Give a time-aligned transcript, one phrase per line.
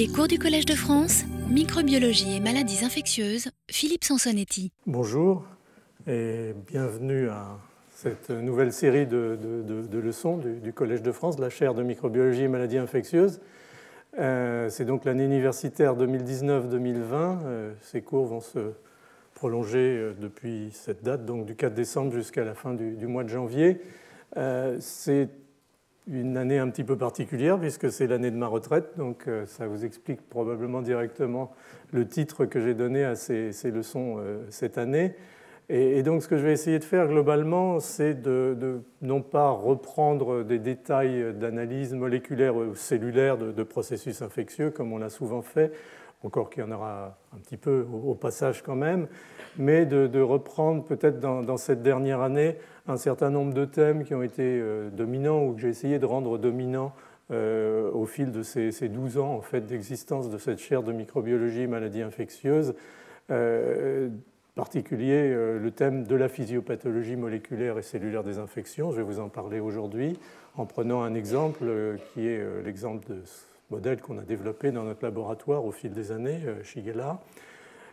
[0.00, 4.72] Les cours du Collège de France, microbiologie et maladies infectieuses, Philippe Sansonetti.
[4.86, 5.44] Bonjour
[6.06, 7.58] et bienvenue à
[7.90, 9.38] cette nouvelle série de,
[10.02, 13.42] leçons du, Collège de France, la chaire de microbiologie et maladies infectieuses.
[14.18, 17.02] Euh, c'est donc l'année universitaire 2019-2020.
[17.44, 18.72] Euh, ces cours vont se
[19.34, 23.28] prolonger euh, depuis cette date, donc du 4 décembre jusqu'à la fin du, mois de
[23.28, 23.82] janvier.
[24.78, 25.28] c'est
[26.10, 29.68] une année un petit peu particulière puisque c'est l'année de ma retraite, donc euh, ça
[29.68, 31.52] vous explique probablement directement
[31.92, 35.14] le titre que j'ai donné à ces, leçons euh, cette année.
[35.68, 40.42] Et, donc ce que je vais essayer de faire globalement, c'est de, non pas reprendre
[40.42, 45.70] des détails d'analyse moléculaire ou cellulaire de, processus infectieux comme on l'a souvent fait,
[46.22, 49.08] encore qu'il y en aura un petit peu au, passage quand même,
[49.58, 52.56] mais de, reprendre peut-être dans, cette dernière année
[52.86, 56.06] un certain nombre de thèmes qui ont été euh, dominants ou que j'ai essayé de
[56.06, 56.92] rendre dominants
[57.30, 61.62] euh, au fil de ces, 12 ans en fait, d'existence de cette chaire de microbiologie
[61.62, 62.74] et maladies infectieuses.
[63.30, 64.08] Euh,
[64.56, 68.90] particulier le thème de la physiopathologie moléculaire et cellulaire des infections.
[68.90, 70.18] Je vais vous en parler aujourd'hui
[70.56, 71.64] en prenant un exemple
[72.12, 73.22] qui est l'exemple de
[73.70, 77.20] modèle qu'on a développé dans notre laboratoire au fil des années, Shigella.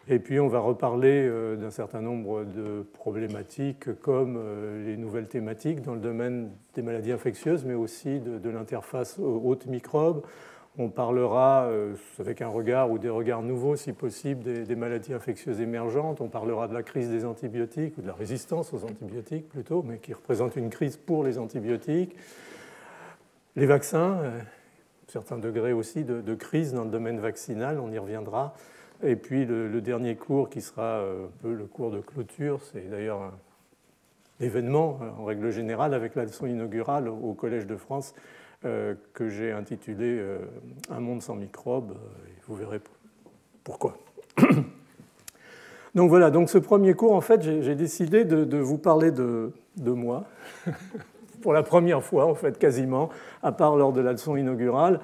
[0.09, 5.27] Et puis on va reparler euh, d'un certain nombre de problématiques comme euh, les nouvelles
[5.27, 10.23] thématiques dans le domaine des maladies infectieuses, mais aussi de, l'interface haute microbe.
[10.77, 15.59] On parlera euh, avec un regard ou des regards nouveaux, si possible, des, maladies infectieuses
[15.59, 16.21] émergentes.
[16.21, 19.97] On parlera de la crise des antibiotiques ou de la résistance aux antibiotiques plutôt, mais
[19.97, 22.15] qui représente une crise pour les antibiotiques.
[23.57, 24.21] Les vaccins,
[25.07, 28.53] certain degré aussi de, crise dans le domaine vaccinal, on y reviendra.
[29.03, 32.89] Et puis le, dernier cours qui sera euh, un peu le cours de clôture, c'est
[32.89, 33.33] d'ailleurs un
[34.39, 38.15] événement euh, en règle générale avec la leçon inaugurale au Collège de France
[38.65, 40.19] euh, que j'ai intitulé
[40.89, 41.95] Un monde sans microbes.
[42.47, 42.81] vous verrez
[43.63, 43.97] pourquoi.
[45.95, 50.25] Donc voilà, donc ce premier cours, en fait, j'ai décidé de, vous parler de moi,
[51.47, 53.07] pour la première fois, en fait, quasiment,
[53.41, 54.99] à part lors de la leçon inaugurale.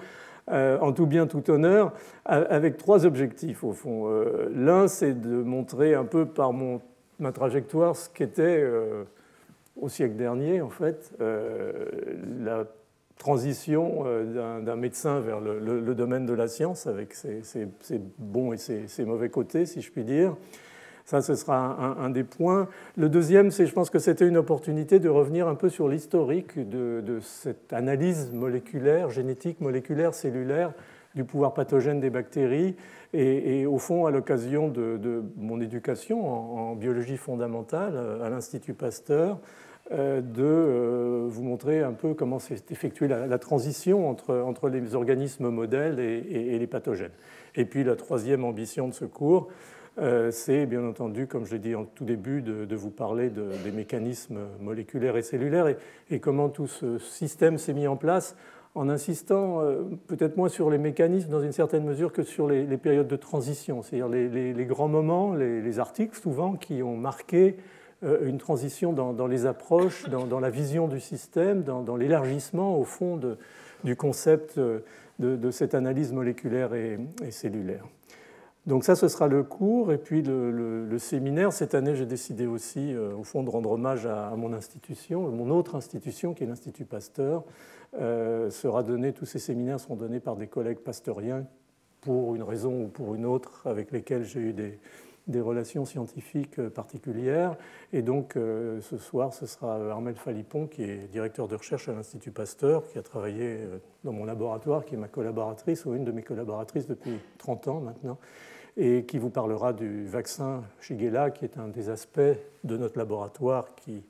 [0.51, 1.93] Euh, en tout bien, tout honneur,
[2.25, 4.09] avec trois objectifs au fond.
[4.09, 6.81] Euh, l'un, c'est de montrer un peu par mon,
[7.17, 9.05] ma trajectoire ce qu'était euh,
[9.79, 11.13] au siècle dernier, en fait,
[12.41, 12.65] la
[13.17, 14.03] transition
[14.35, 19.29] d'un médecin vers le, domaine de la science, avec ses, ses bons et ses, mauvais
[19.29, 20.35] côtés, si je puis dire.
[21.05, 22.67] Ça, ce sera un, des points.
[22.95, 26.57] Le deuxième, c'est, je pense que c'était une opportunité de revenir un peu sur l'historique
[26.57, 30.71] de, cette analyse moléculaire, génétique, moléculaire, cellulaire
[31.13, 32.75] du pouvoir pathogène des bactéries.
[33.13, 39.39] Et, au fond, à l'occasion de, mon éducation en, biologie fondamentale à l'Institut Pasteur,
[39.91, 45.49] euh, de euh, vous montrer un peu comment s'est effectuée la, transition entre, les organismes
[45.49, 47.11] modèles et, les pathogènes.
[47.55, 49.82] Et puis la troisième ambition de ce cours, euh,
[50.31, 54.39] c'est bien entendu, comme je l'ai dit en tout début, de, vous parler des mécanismes
[54.59, 55.67] moléculaires et cellulaires
[56.09, 58.35] et, comment tout ce système s'est mis en place
[58.75, 62.65] en insistant euh, peut-être moins sur les mécanismes dans une certaine mesure que sur les,
[62.77, 67.57] périodes de transition, c'est-à-dire les, grands moments, les, articles souvent qui ont marqué
[68.03, 73.19] euh, une transition dans, les approches, dans, la vision du système, dans, l'élargissement au fond
[73.83, 74.59] du concept
[75.19, 76.97] de, cette analyse moléculaire et
[77.29, 77.85] cellulaire.
[78.65, 79.91] Donc ça, ce sera le cours.
[79.91, 84.05] Et puis le, séminaire, cette année, j'ai décidé aussi, euh, au fond, de rendre hommage
[84.05, 87.43] à, mon institution, mon autre institution, qui est l'Institut Pasteur.
[87.99, 91.45] Euh, sera donné, tous ces séminaires seront donnés par des collègues pasteuriens
[92.01, 94.79] pour une raison ou pour une autre, avec lesquels j'ai eu des,
[95.41, 97.55] relations scientifiques euh, particulières.
[97.91, 102.31] Et donc, ce soir, ce sera Armel Falipon, qui est directeur de recherche à l'Institut
[102.31, 103.59] Pasteur, qui a travaillé
[104.03, 107.81] dans mon laboratoire, qui est ma collaboratrice, ou une de mes collaboratrices depuis 30 ans
[107.81, 108.17] maintenant,
[108.77, 112.19] et qui vous parlera du vaccin Shigella, qui est un des aspects
[112.63, 114.03] de notre laboratoire qui,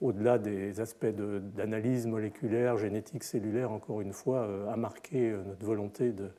[0.00, 5.66] au-delà des aspects d'analyse moléculaire, génétique, cellulaire, encore une fois, euh, a marqué euh, notre
[5.66, 6.30] volonté de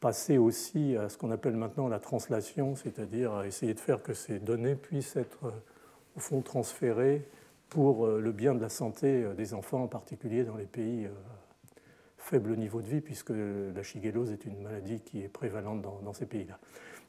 [0.00, 4.40] passer aussi à ce qu'on appelle maintenant la translation, c'est-à-dire essayer de faire que ces
[4.40, 5.50] données puissent être, euh,
[6.16, 7.26] au fond, transférées
[7.68, 11.08] pour le bien de la santé des enfants, en particulier dans les pays
[12.24, 16.24] faible niveau de vie, puisque la chigellose est une maladie qui est prévalente dans, ces
[16.24, 16.58] pays-là.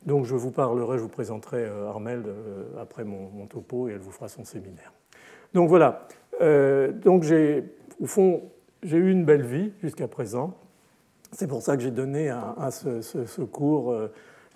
[0.05, 3.99] Donc je vous parlerai, je vous présenterai euh, Armel euh, après mon, topo et elle
[3.99, 4.91] vous fera son séminaire.
[5.53, 6.07] Donc voilà,
[6.41, 7.63] euh, donc j'ai,
[8.01, 8.43] au fond,
[8.83, 10.53] j'ai eu une belle vie jusqu'à présent.
[11.31, 13.93] C'est pour ça que j'ai donné à, ce, cours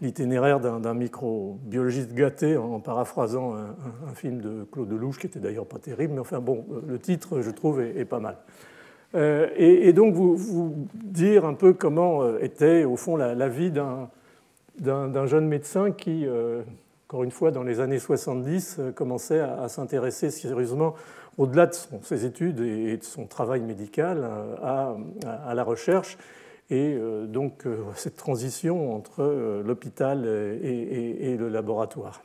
[0.02, 5.80] l'itinéraire d'un microbiologiste gâté en paraphrasant un, film de Claude Lelouch qui était d'ailleurs pas
[5.80, 8.38] terrible, mais enfin bon, le titre je trouve est pas mal.
[9.16, 15.92] Et, donc vous, dire un peu comment était au fond la, vie d'un jeune médecin
[15.92, 16.28] qui,
[17.08, 20.94] encore une fois, dans les années 70, commençait à, s'intéresser sérieusement,
[21.40, 24.30] au-delà de ses études et de son travail médical,
[24.62, 24.96] à,
[25.56, 26.18] la recherche
[26.70, 32.22] et euh, donc euh, cette transition entre euh, l'hôpital et, le laboratoire.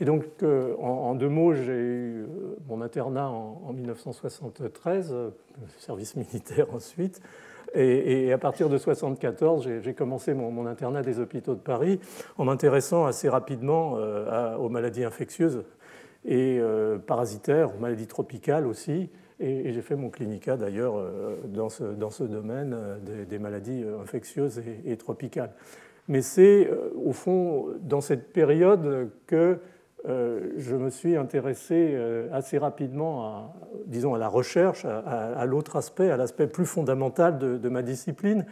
[0.00, 2.26] Et donc, en, deux mots, j'ai eu
[2.68, 5.14] mon internat en, 1973,
[5.78, 7.20] service militaire ensuite,
[7.74, 12.00] et, à partir de 1974, j'ai commencé mon, internat des hôpitaux de Paris
[12.38, 13.92] en m'intéressant assez rapidement
[14.58, 15.62] aux maladies infectieuses
[16.24, 16.60] et
[17.06, 19.10] parasitaires, aux maladies tropicales aussi,
[19.40, 23.82] et, j'ai fait mon clinica d'ailleurs euh, dans ce, dans ce domaine euh, des, maladies
[23.82, 25.52] euh, infectieuses et, tropicales.
[26.08, 29.60] Mais c'est au fond dans cette période que
[30.06, 31.96] je me suis intéressé
[32.32, 33.52] assez rapidement à,
[33.86, 38.46] disons, à la recherche, à, l'autre aspect, à l'aspect plus fondamental de, ma discipline.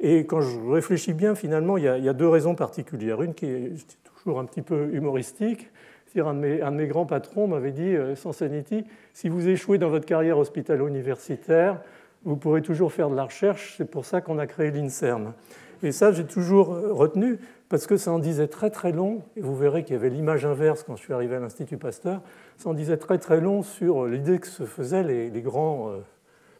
[0.00, 3.22] Et quand je réfléchis bien, finalement, il y, a, deux raisons particulières.
[3.22, 3.72] Une qui est
[4.04, 5.70] toujours un petit peu humoristique,
[6.20, 9.78] un de, mes, un de mes grands patrons m'avait dit, euh, Sansanity, si vous échouez
[9.78, 11.80] dans votre carrière hospitalo-universitaire,
[12.24, 15.32] vous pourrez toujours faire de la recherche, c'est pour ça qu'on a créé l'INSERM.
[15.82, 19.40] Et ça, j'ai toujours euh, retenu, parce que ça en disait très très long, et
[19.40, 22.22] vous verrez qu'il y avait l'image inverse quand je suis arrivé à l'Institut Pasteur,
[22.56, 25.98] ça en disait très très long sur l'idée que se faisaient les, grands euh,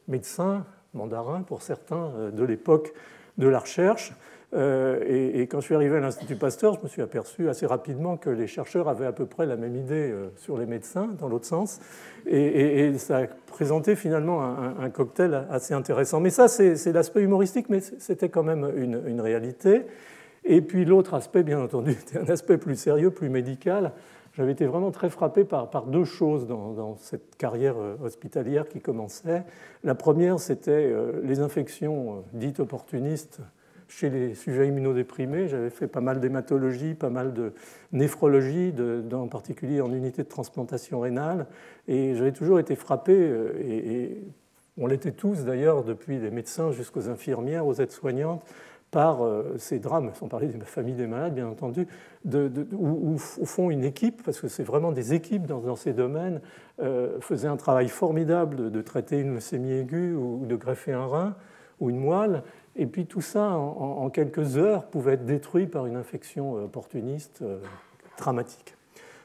[0.06, 0.64] médecins,
[0.94, 2.93] mandarins pour certains, de l'époque
[3.38, 4.12] de la recherche,
[4.55, 8.16] euh, et, quand je suis arrivé à l'Institut Pasteur, je me suis aperçu assez rapidement
[8.16, 11.28] que les chercheurs avaient à peu près la même idée euh, sur les médecins, dans
[11.28, 11.81] l'autre sens.
[12.26, 16.20] Et, ça a présenté finalement un, cocktail assez intéressant.
[16.20, 19.82] Mais ça, c'est l'aspect humoristique, mais c'était quand même une, réalité.
[20.49, 23.93] Et puis l'autre aspect, bien entendu, était un aspect plus sérieux, plus médical.
[24.33, 29.45] J'avais été vraiment très frappé par, deux choses dans, cette carrière euh, hospitalière qui commençait.
[29.85, 30.93] La première, c'était
[31.23, 33.41] les infections dites opportunistes
[33.89, 35.49] chez les sujets immunodéprimés.
[35.49, 37.53] J'avais fait pas mal d'hématologie, pas mal de
[37.93, 38.73] néphrologie,
[39.12, 41.47] en particulier en unité de transplantation rénale.
[41.89, 44.19] Et j'avais toujours été frappé, euh, et,
[44.81, 48.45] on l'était tous d'ailleurs, depuis les médecins jusqu'aux infirmières, aux aides-soignantes,
[48.90, 51.87] par euh, ces drames, sans parler de la famille des malades, bien entendu,
[52.73, 56.40] où, au fond une équipe, parce que c'est vraiment des équipes dans, ces domaines,
[56.81, 61.35] euh, faisait un travail formidable de, traiter une leucémie aiguë ou de greffer un rein
[61.81, 62.43] ou une moelle,
[62.76, 67.40] et puis tout ça, en, quelques heures, pouvait être détruit par une infection euh, opportuniste
[67.43, 67.58] euh,
[68.17, 68.75] dramatique.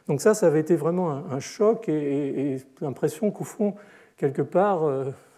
[0.08, 3.76] Donc ça, ça avait été vraiment un, choc et, l'impression qu'au fond,
[4.18, 4.82] quelque part,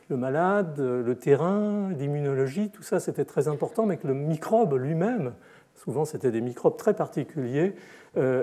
[0.10, 5.34] le malade, le terrain, l'immunologie, tout ça, c'était très important, mais que le microbe lui-même,
[5.76, 7.76] souvent c'était des microbes très particuliers,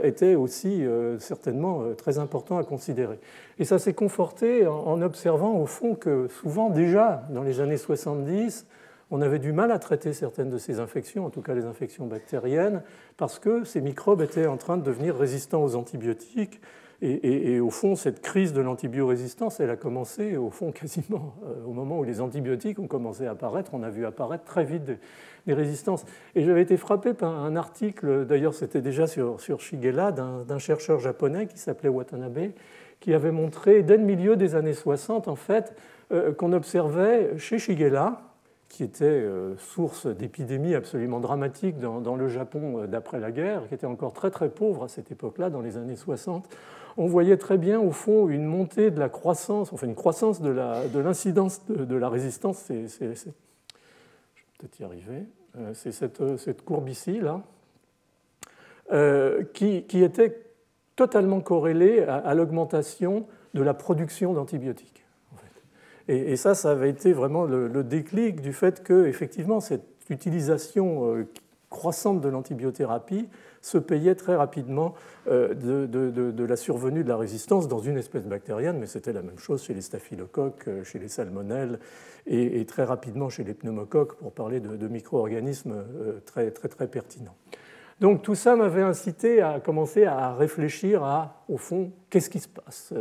[0.03, 0.85] était aussi
[1.19, 3.19] certainement très important à considérer.
[3.59, 8.67] Et ça s'est conforté en observant au fond que souvent déjà dans les années 70,
[9.11, 12.07] on avait du mal à traiter certaines de ces infections, en tout cas les infections
[12.07, 12.83] bactériennes,
[13.17, 16.61] parce que ces microbes étaient en train de devenir résistants aux antibiotiques.
[17.05, 21.73] Et, au fond, cette crise de l'antibiorésistance, elle a commencé au fond quasiment euh, au
[21.73, 23.73] moment où les antibiotiques ont commencé à apparaître.
[23.75, 26.05] On a vu apparaître très vite des, résistances.
[26.37, 31.49] Et j'avais été frappé par un article, d'ailleurs c'était déjà sur, Shigella, d'un chercheur japonais
[31.49, 32.53] qui s'appelait Watanabe,
[33.01, 35.75] qui avait montré dès le milieu des années 60, en fait,
[36.13, 38.32] euh, qu'on observait chez Shigella,
[38.73, 43.75] qui était euh, source d'épidémies absolument dramatiques dans, le Japon euh, d'après la guerre, qui
[43.75, 46.49] était encore très très pauvre à cette époque-là, dans les années 60,
[46.97, 50.99] on voyait très bien au fond une montée de la croissance, enfin une croissance de
[50.99, 52.65] l'incidence de, la résistance.
[52.69, 53.15] je vais
[54.59, 55.27] peut-être y arriver.
[55.59, 57.43] Euh, c'est cette, courbe ici, là,
[59.53, 60.41] qui, était
[60.97, 65.02] totalement corrélée à l'augmentation de la production d'antibiotiques.
[66.13, 71.27] Et, ça, ça avait été vraiment le, déclic du fait que, effectivement, cette utilisation euh,
[71.71, 73.29] croissante de l'antibiothérapie
[73.63, 74.95] se payait très rapidement
[75.29, 79.39] euh, de, la survenue de la résistance dans une espèce bactérienne, mais c'était la même
[79.39, 81.79] chose chez les staphylocoques, euh, chez les salmonelles
[82.27, 85.83] et, très rapidement chez les pneumocoques, pour parler de, micro-organismes
[86.27, 87.37] très, très, très pertinents.
[88.01, 92.49] Donc tout ça m'avait incité à commencer à réfléchir à, au fond, qu'est-ce qui se
[92.49, 92.93] passe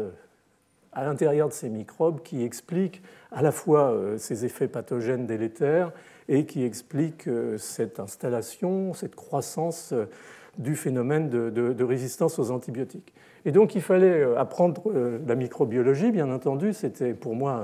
[0.93, 5.91] à l'intérieur de ces microbes qui expliquent à la fois euh, ces effets pathogènes délétères
[6.27, 10.05] et qui expliquent euh, cette installation, cette croissance euh,
[10.57, 13.13] du phénomène de, résistance aux antibiotiques.
[13.45, 14.91] Et donc il fallait apprendre
[15.25, 17.63] la microbiologie, bien entendu, c'était pour moi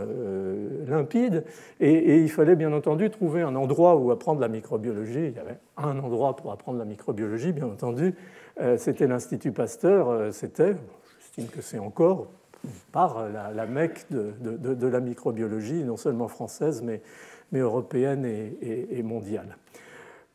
[0.88, 1.44] limpide,
[1.82, 5.28] et, il fallait bien entendu trouver un endroit où apprendre la microbiologie.
[5.28, 8.16] Il y avait un endroit pour apprendre la microbiologie, bien entendu,
[8.78, 10.76] c'était l'Institut Pasteur, c'était,
[11.20, 12.30] j'estime que c'est encore,
[12.92, 17.02] par la, la mecque de, la microbiologie, non seulement française, mais,
[17.54, 19.58] européenne et, mondiale.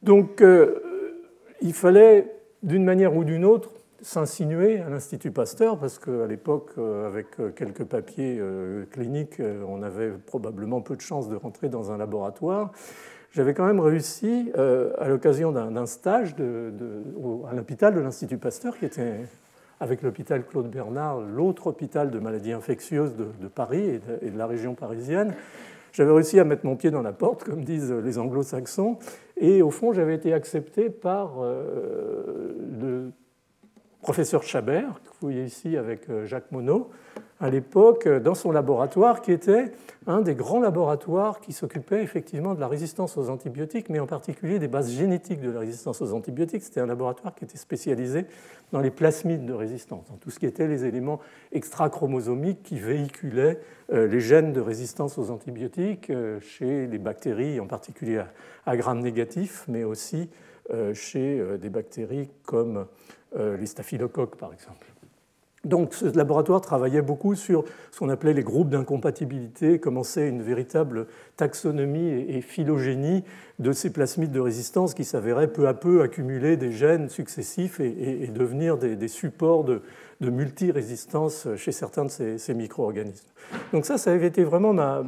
[0.02, 0.42] Donc,
[1.60, 3.70] il fallait, d'une manière ou d'une autre,
[4.02, 9.82] s'insinuer à l'Institut Pasteur, parce qu'à l'époque, euh, avec euh, quelques papiers euh, cliniques, on
[9.82, 12.72] avait probablement peu de chances de rentrer dans un laboratoire.
[13.30, 19.20] J'avais quand même réussi, à l'occasion d'un stage à l'hôpital de l'Institut Pasteur, qui était
[19.82, 24.74] avec l'hôpital Claude Bernard, l'autre hôpital de maladies infectieuses de, Paris et de, la région
[24.74, 25.34] parisienne.
[25.92, 28.98] J'avais réussi à mettre mon pied dans la porte, comme disent les anglo-saxons,
[29.36, 33.10] et au fond, j'avais été accepté par le
[34.02, 36.86] professeur Chabert, que vous voyez ici avec euh, Jacques Monod,
[37.42, 39.72] à l'époque euh, dans son laboratoire, qui était
[40.06, 44.58] un des grands laboratoires qui s'occupait effectivement de la résistance aux antibiotiques, mais en particulier
[44.58, 46.62] des bases génétiques de la résistance aux antibiotiques.
[46.62, 48.26] C'était un laboratoire qui était spécialisé
[48.70, 51.20] dans les plasmides de résistance, dans tout ce qui était les éléments
[51.50, 53.58] extrachromosomiques qui véhiculaient
[53.92, 58.22] euh, les gènes de résistance aux antibiotiques chez les bactéries, en particulier
[58.66, 60.30] à Gram négatif, mais aussi
[60.94, 62.86] chez des bactéries comme
[63.36, 64.91] euh, les staphylocoques par exemple.
[65.64, 71.06] Donc ce laboratoire travaillait beaucoup sur ce qu'on appelait les groupes d'incompatibilité, commençait une véritable
[71.36, 73.22] taxonomie et phylogénie
[73.60, 78.26] de ces plasmides de résistance qui s'avéraient peu à peu accumuler des gènes successifs et,
[78.26, 79.82] devenir des, supports de,
[80.20, 83.28] multirésistance chez certains de ces, micro-organismes.
[83.72, 85.04] Donc ça, ça avait été vraiment ma,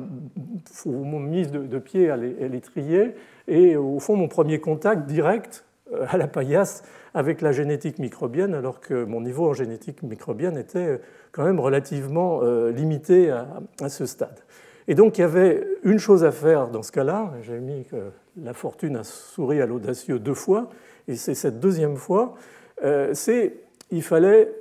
[0.87, 3.15] mise de, pied à l'étrier
[3.49, 5.65] et au fond mon premier contact direct
[6.09, 6.83] à la paillasse
[7.15, 12.41] avec la génétique microbienne, alors que mon niveau en génétique microbienne était quand même relativement
[12.43, 14.41] euh, limité à, ce stade.
[14.89, 18.11] Et donc il y avait une chose à faire dans ce cas-là, j'ai mis que
[18.43, 20.69] la fortune a souri à l'audacieux deux fois,
[21.07, 22.35] et c'est cette deuxième fois,
[22.83, 23.55] euh, c'est
[23.91, 24.53] il fallait,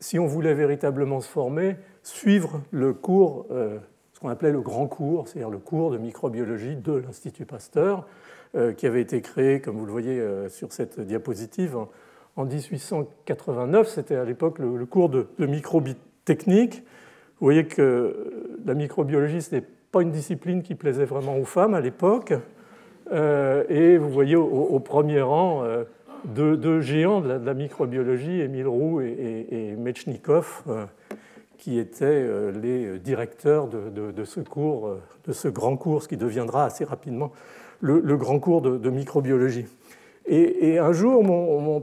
[0.00, 3.78] si on voulait véritablement se former, suivre le cours, euh,
[4.12, 8.06] ce qu'on appelait le grand cours, c'est-à-dire le cours de microbiologie de l'Institut Pasteur,
[8.76, 11.76] qui avait été créé, comme vous le voyez sur cette diapositive,
[12.36, 13.88] en 1889.
[13.88, 16.82] C'était à l'époque le, cours de, microbie technique.
[17.40, 21.74] Vous voyez que la microbiologie, ce n'est pas une discipline qui plaisait vraiment aux femmes
[21.74, 22.32] à l'époque.
[23.12, 25.84] Euh, et vous voyez au, premier rang euh,
[26.24, 30.86] deux, géants de la, microbiologie, Émile Roux et, et, euh,
[31.58, 36.84] qui étaient les directeurs de, ce cours, de ce grand cours, ce qui deviendra assez
[36.84, 37.32] rapidement
[37.82, 39.66] le, grand cours de, microbiologie.
[40.26, 41.82] Et, un jour, mon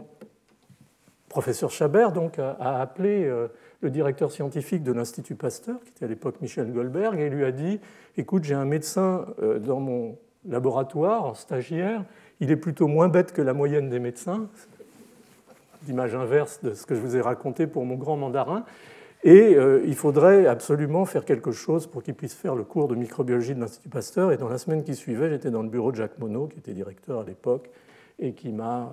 [1.29, 3.47] professeur Chabert donc, a, appelé euh,
[3.81, 7.51] le directeur scientifique de l'Institut Pasteur, qui était à l'époque Michel Goldberg, et lui a
[7.51, 7.79] dit
[8.17, 12.03] Écoute, j'ai un médecin euh, dans mon laboratoire, en stagiaire,
[12.39, 14.47] il est plutôt moins bête que la moyenne des médecins,
[15.87, 18.65] l'image inverse de ce que je vous ai raconté pour mon grand mandarin,
[19.23, 22.95] et euh, il faudrait absolument faire quelque chose pour qu'il puisse faire le cours de
[22.95, 24.31] microbiologie de l'Institut Pasteur.
[24.31, 26.73] Et dans la semaine qui suivait, j'étais dans le bureau de Jacques Monod, qui était
[26.73, 27.69] directeur à l'époque,
[28.19, 28.91] et qui m'a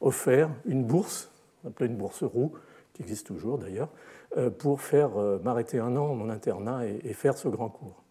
[0.00, 1.30] offert une bourse,
[1.66, 2.52] appelée une bourse roue,
[2.94, 3.88] qui existe toujours d'ailleurs,
[4.36, 8.02] euh, pour faire euh, m'arrêter un an mon internat et faire ce grand cours.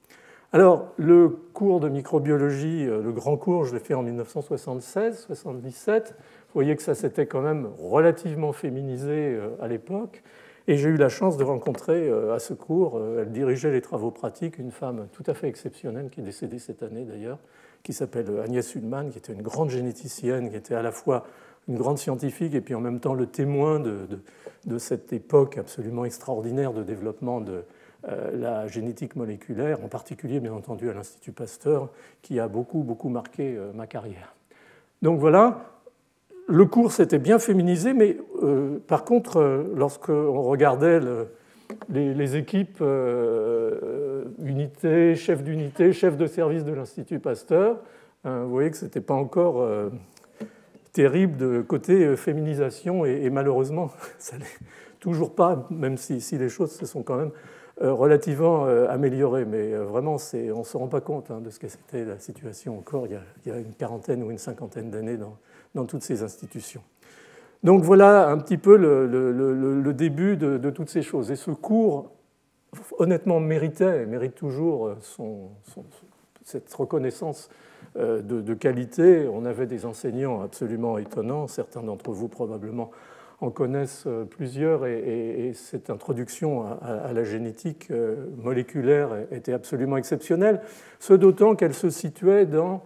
[0.54, 6.08] Alors, le cours de microbiologie, euh, le grand cours, je l'ai fait en 1976-77.
[6.08, 6.14] Vous
[6.54, 10.24] voyez que ça s'était quand même relativement féminisé à l'époque.
[10.68, 14.58] Et j'ai eu la chance de rencontrer à ce cours, elle dirigeait les travaux pratiques,
[14.58, 17.40] une femme tout à fait exceptionnelle, qui est décédée cette année d'ailleurs,
[17.84, 21.26] qui s'appelle Agnès Hudman, qui était une grande généticienne, qui était à la fois
[21.68, 24.20] une grande scientifique et puis en même temps le témoin de,
[24.78, 27.64] cette époque absolument extraordinaire de développement de
[28.08, 31.90] euh, la génétique moléculaire, en particulier bien entendu à l'Institut Pasteur,
[32.22, 34.36] qui a beaucoup, beaucoup marqué euh, ma carrière.
[35.02, 35.77] Donc voilà,
[36.48, 41.00] le cours s'était bien féminisé, mais euh, par contre, lorsqu'on regardait
[41.90, 42.82] les, équipes
[44.44, 47.78] unité, chef d'unité, chef de service de l'Institut Pasteur,
[48.24, 49.66] vous voyez que ce n'était pas encore
[50.98, 54.46] terrible de côté euh, féminisation et, malheureusement, ça n'est
[55.00, 57.30] toujours pas, même si, les choses se sont quand même
[57.84, 59.46] euh, relativement euh, améliorées.
[59.46, 62.80] Mais vraiment, on ne se rend pas compte hein, de ce que c'était la situation
[62.80, 65.38] encore il y, a, une quarantaine ou une cinquantaine d'années dans,
[65.86, 66.82] toutes ces institutions.
[67.64, 71.32] Donc voilà un petit peu le, début de, toutes ces choses.
[71.32, 72.12] Et ce cours,
[73.00, 74.96] honnêtement, méritait, mérite toujours
[76.44, 77.50] cette reconnaissance
[77.98, 79.28] euh, de, qualité.
[79.32, 82.92] On avait des enseignants absolument étonnants, certains d'entre vous probablement
[83.40, 90.62] en connaissent euh, plusieurs, et, cette introduction à, la génétique euh, moléculaire était absolument exceptionnelle,
[91.00, 92.84] ce d'autant qu'elle se situait dans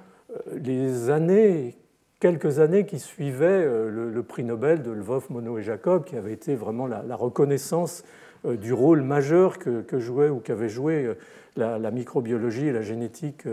[0.53, 1.75] les années,
[2.21, 6.55] quelques années qui suivaient le, prix Nobel de Lvov, Monod et Jacob, qui avait été
[6.55, 8.05] vraiment la, reconnaissance
[8.45, 11.15] du rôle majeur que, jouait ou qu'avait joué
[11.57, 13.45] la, microbiologie et la génétique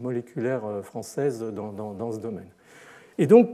[0.00, 2.50] moléculaire française dans, ce domaine.
[3.16, 3.48] Et donc,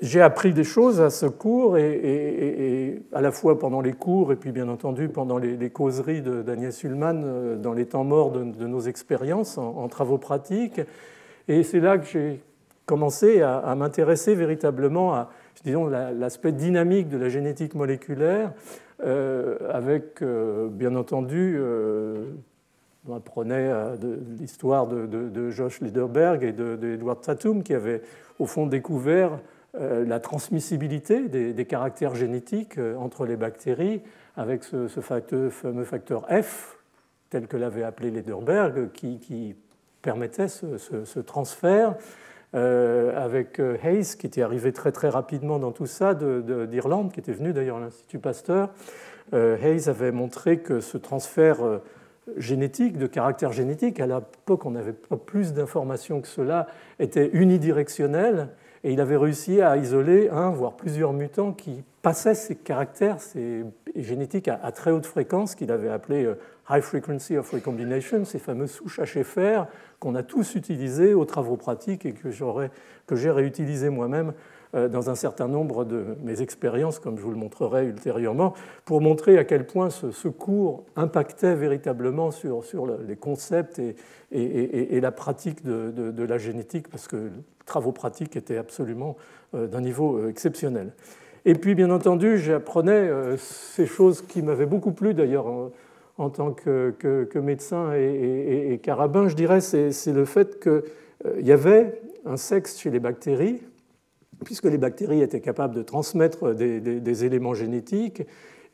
[0.00, 4.36] j'ai appris des choses à ce cours, et, à la fois pendant les cours et
[4.36, 9.58] puis bien entendu pendant les, causeries d'Agnès Ullmann dans les temps morts de, nos expériences
[9.58, 10.80] en, travaux pratiques.
[11.48, 12.40] Et c'est là que j'ai
[12.86, 15.30] commencé à à véritablement à
[15.64, 18.52] disons, l'aspect dynamique de la génétique moléculaire,
[19.04, 22.24] euh, avec, euh, bien entendu, euh,
[23.08, 23.70] on apprenait
[24.38, 28.02] l'histoire de, Josh Liederberg et d'Edward Tatum, qui avaient
[28.38, 29.38] au fond découvert
[29.78, 34.02] la transmissibilité des, caractères génétiques entre les bactéries,
[34.36, 36.78] avec ce, fameux facteur F,
[37.30, 39.54] tel que l'avait appelé Liederberg, qui,
[40.02, 41.94] permettait ce transfert.
[42.54, 47.18] Euh, avec euh, Hayes, qui était arrivé très très rapidement dans tout ça, d'Irlande, qui
[47.18, 48.70] était venu d'ailleurs à l'Institut Pasteur.
[49.34, 51.58] Euh, Hayes avait montré que ce transfert
[52.36, 56.68] génétique, de caractère génétique, à l'époque on n'avait pas plus d'informations que cela,
[57.00, 58.48] était unidirectionnel,
[58.86, 63.64] et il avait réussi à isoler un, voire plusieurs mutants qui passaient ces caractères ces
[63.96, 66.32] génétiques à, très haute fréquence, qu'il avait appelé
[66.70, 69.66] High Frequency of Recombination, ces fameuses souches HFR
[69.98, 74.34] qu'on a tous utilisées aux travaux pratiques et que j'ai réutilisé moi-même
[74.74, 79.00] euh, dans un certain nombre de mes expériences, comme je vous le montrerai ultérieurement, pour
[79.00, 82.62] montrer à quel point ce, cours impactait véritablement sur,
[83.06, 83.80] les concepts
[84.32, 87.30] et, la pratique de, la génétique, parce que
[87.66, 89.16] travaux pratiques étaient absolument
[89.54, 90.92] euh, d'un niveau euh, exceptionnel.
[91.44, 93.08] Et puis, bien entendu, j'apprenais
[93.38, 95.46] ces choses qui m'avaient beaucoup plu d'ailleurs
[96.18, 100.72] en tant que, médecin et, carabin, je dirais, c'est le fait qu'il
[101.26, 103.62] euh, y avait un sexe chez les bactéries,
[104.44, 108.22] puisque les bactéries étaient capables de transmettre des, éléments génétiques.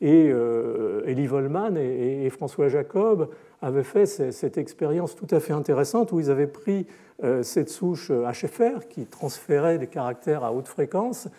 [0.01, 3.29] Et euh, Elie Volman et, François Jacob
[3.63, 6.85] avaient fait cette expérience tout à fait intéressante où ils avaient pris
[7.23, 11.29] euh, cette souche HFR qui transférait des caractères à haute fréquence,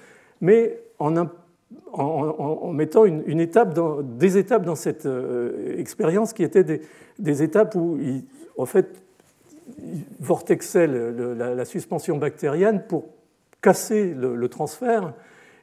[0.41, 1.13] mais en,
[2.73, 3.79] mettant une, étape
[4.17, 6.81] des étapes dans cette euh, expérience qui étaient
[7.19, 8.25] des, étapes où, il,
[8.57, 9.03] en fait,
[10.21, 13.07] vortexait la, suspension bactérienne pour
[13.61, 15.13] casser le, transfert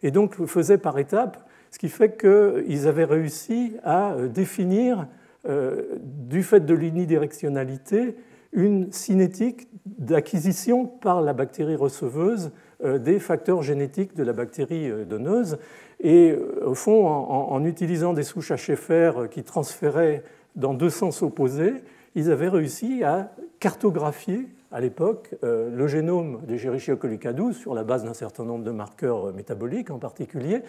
[0.03, 1.37] et donc faisait par étapes,
[1.71, 5.07] ce qui fait qu'ils avaient réussi à euh, définir,
[5.47, 8.15] euh, du fait de l'unidirectionnalité,
[8.53, 12.51] une cinétique d'acquisition par la bactérie receveuse
[12.83, 15.57] des facteurs génétiques de la bactérie donneuse.
[16.01, 20.23] Et euh, au fond, en, utilisant des souches HFR qui transféraient
[20.55, 21.75] dans deux sens opposés,
[22.15, 26.57] ils avaient réussi à cartographier à l'époque euh, le génome des
[26.97, 30.63] coli 12 sur la base d'un certain nombre de marqueurs euh, métaboliques en particulier,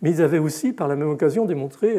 [0.00, 1.96] mais ils avaient aussi par la même occasion démontré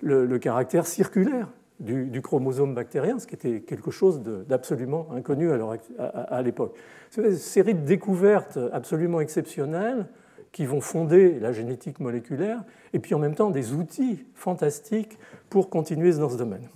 [0.00, 1.48] le, caractère circulaire
[1.80, 6.76] du, chromosome bactérien, ce qui était quelque chose d'absolument inconnu à l'époque.
[7.10, 10.06] C'est une série de découvertes absolument exceptionnelles
[10.52, 15.18] qui vont fonder la génétique moléculaire, et puis en même temps des outils fantastiques
[15.50, 16.68] pour continuer dans ce domaine.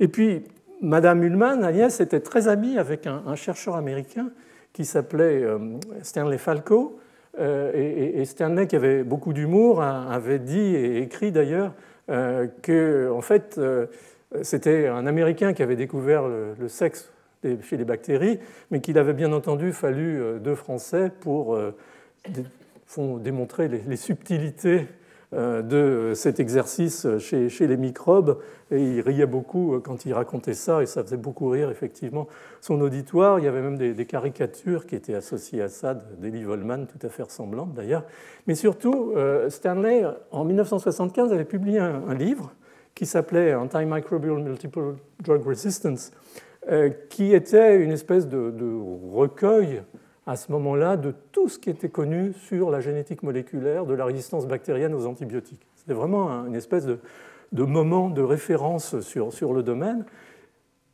[0.00, 0.44] Et puis,
[0.80, 4.30] Madame Ullmann, Agnès, était très amie avec un, chercheur américain
[4.72, 5.58] qui s'appelait euh,
[6.02, 6.98] Stanley Falco.
[7.38, 11.74] Euh, et, Stanley, qui avait beaucoup d'humour, avait dit et écrit d'ailleurs
[12.10, 13.60] euh, que, en fait,
[14.42, 17.12] c'était un Américain qui avait découvert le, sexe
[17.62, 18.38] chez les bactéries,
[18.70, 21.58] mais qu'il avait bien entendu fallu deux Français pour
[22.90, 24.88] font démontrer les, subtilités
[25.32, 28.38] euh, de cet exercice chez, les microbes.
[28.72, 32.26] Et il riait beaucoup euh, quand il racontait ça, et ça faisait beaucoup rire effectivement
[32.60, 33.38] son auditoire.
[33.38, 37.10] Il y avait même des, caricatures qui étaient associées à ça, d'Elie Volman, tout à
[37.10, 38.02] fait ressemblantes d'ailleurs.
[38.48, 42.52] Mais surtout, euh, Stanley, en 1975, avait publié un, livre
[42.94, 46.12] qui s'appelait Antimicrobial Multiple Drug Resistance,
[47.08, 48.78] qui était une espèce de, de
[49.12, 49.82] recueil
[50.26, 54.04] à ce moment-là de tout ce qui était connu sur la génétique moléculaire de la
[54.04, 55.66] résistance bactérienne aux antibiotiques.
[55.74, 56.98] C'était vraiment une espèce de,
[57.52, 60.04] moment de référence sur, sur le domaine.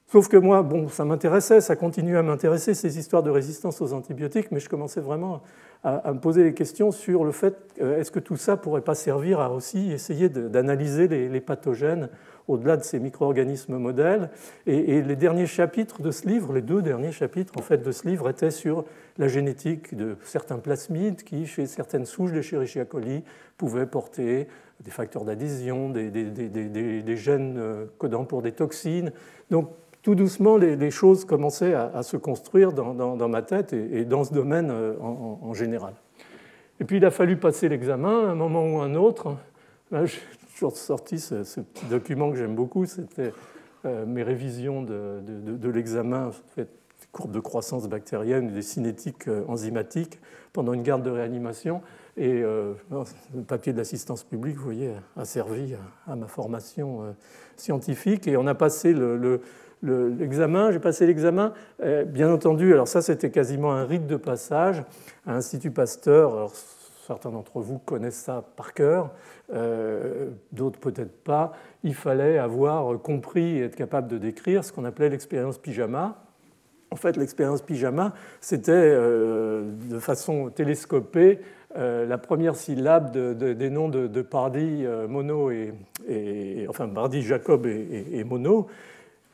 [0.07, 3.93] Sauf que moi, bon, ça m'intéressait, ça continue à m'intéresser, ces histoires de résistance aux
[3.93, 5.43] antibiotiques, mais je commençais vraiment
[5.85, 8.95] à, me poser des questions sur le fait, euh, est-ce que tout ça pourrait pas
[8.95, 12.09] servir à aussi essayer d'analyser les, pathogènes
[12.49, 14.31] au-delà de ces micro-organismes modèles
[14.67, 18.09] et, les derniers chapitres de ce livre, les deux derniers chapitres en fait de ce
[18.09, 18.85] livre étaient sur
[19.19, 23.23] la génétique de certains plasmides qui, chez certaines souches d'Escherichia coli,
[23.57, 24.49] pouvaient porter
[24.81, 29.13] des facteurs d'adhésion, des, gènes euh, codants pour des toxines.
[29.51, 29.71] Donc
[30.07, 34.71] tout doucement, les, choses commençaient à, se construire dans, ma tête et, dans ce domaine
[34.71, 35.95] euh, en, général.
[36.79, 39.35] Et puis il a fallu passer l'examen, un moment ou un autre.
[39.91, 40.15] je,
[40.55, 43.33] toujours sorti ce, petit document que j'aime beaucoup, c'était
[43.85, 46.31] mes révisions de, l'examen,
[47.11, 50.21] courbes de croissance bactérienne, des cinétiques enzymatiques
[50.53, 51.83] pendant une garde de réanimation.
[52.17, 55.75] Et le papier de l'assistance publique, vous voyez, a servi
[56.07, 57.17] à, ma formation
[57.57, 58.29] scientifique.
[58.29, 59.41] Et on a passé le
[59.87, 64.83] l'examen, j'ai passé l'examen, euh, bien entendu, alors ça c'était quasiment un rite de passage
[65.27, 66.51] à l'Institut Pasteur.
[67.07, 69.11] certains d'entre vous connaissent ça par cœur,
[69.53, 71.53] euh, d'autres peut-être pas.
[71.85, 76.17] Il fallait avoir compris et être capable de décrire ce qu'on appelait l'expérience pyjama.
[76.91, 81.41] En fait, l'expérience pyjama, c'était euh, de façon télescopée
[81.79, 85.75] la première syllabe des noms de, de Pardy, Mono et,
[86.71, 86.89] enfin
[87.21, 88.69] Jacob et, et Mono.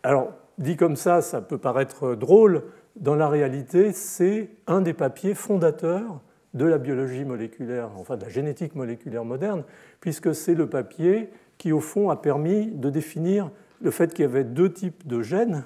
[0.02, 2.62] Alors, dit comme ça, ça peut paraître drôle.
[2.96, 6.20] Dans la réalité, c'est un des papiers fondateurs
[6.54, 9.64] de la biologie moléculaire, enfin de la génétique moléculaire moderne,
[10.00, 14.28] puisque c'est le papier qui, au fond, a permis de définir le fait qu'il y
[14.28, 15.64] avait deux types de gènes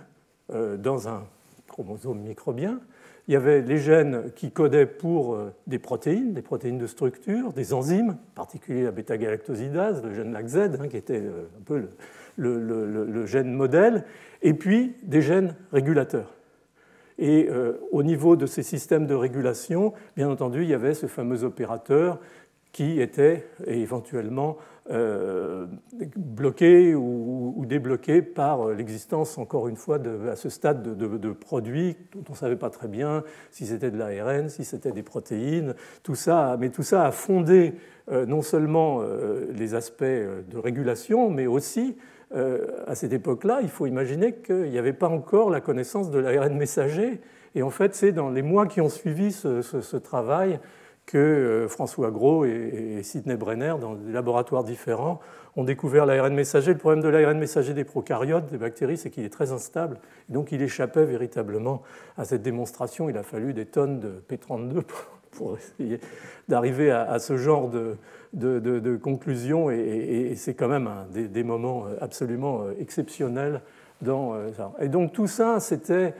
[0.53, 1.25] euh, dans un
[1.69, 2.81] chromosome microbien.
[3.29, 7.53] Il y avait les gènes qui codaient pour euh, des protéines, des protéines de structure,
[7.53, 11.79] des enzymes, en particulier la bêta-galactosidase, le gène LACZ, hein, qui était euh, un peu
[11.79, 11.91] le,
[12.39, 14.05] gène modèle,
[14.43, 16.37] et puis des gènes régulateurs.
[17.19, 21.07] Et euh, au niveau de ces systèmes de régulation, bien entendu, il y avait ce
[21.07, 22.21] fameux opérateur
[22.73, 24.59] qui était éventuellement
[24.91, 25.67] euh,
[26.15, 29.99] bloqué ou, débloqué par l'existence, encore une fois,
[30.31, 33.97] à ce stade de, produits dont on ne savait pas très bien si c'était de
[33.97, 37.77] l'ARN, si c'était des protéines, tout ça, mais tout ça a fondé
[38.11, 39.01] euh, non seulement
[39.55, 41.97] les aspects de régulation, mais aussi
[42.35, 46.55] à cette époque-là, il faut imaginer qu'il n'y avait pas encore la connaissance de l'ARN
[46.57, 47.21] messager.
[47.57, 50.61] Et en fait, c'est dans les mois qui ont suivi ce, travail
[51.07, 55.21] que euh, François Gros et, Sidney Brenner, dans des laboratoires différents,
[55.57, 56.73] ont découvert l'ARN messager.
[56.73, 59.99] Le problème de l'ARN messager des prokaryotes, des bactéries, c'est qu'il est très instable.
[60.29, 61.83] donc, il échappait véritablement
[62.19, 63.09] à cette démonstration.
[63.09, 65.07] Il a fallu des tonnes de P32 pour,
[65.57, 66.01] essayer
[66.49, 67.97] d'arriver à, ce genre de,
[68.33, 73.63] de, conclusion et, c'est quand même des, moments euh, absolument euh, exceptionnels
[74.03, 74.73] dans euh, ça.
[74.81, 76.15] Et donc tout ça, c'était,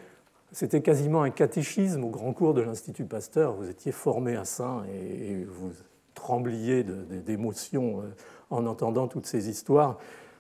[0.53, 3.55] c'était quasiment un catéchisme au grand cours de l'Institut Pasteur.
[3.55, 5.73] Vous étiez formé à ça et, vous
[6.15, 8.03] trembliez d'émotion
[8.49, 9.99] en entendant toutes ces histoires.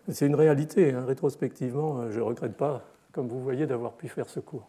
[0.09, 1.05] C'est une réalité, hein.
[1.07, 4.67] rétrospectivement, je ne regrette pas, comme vous voyez, d'avoir pu faire ce cours.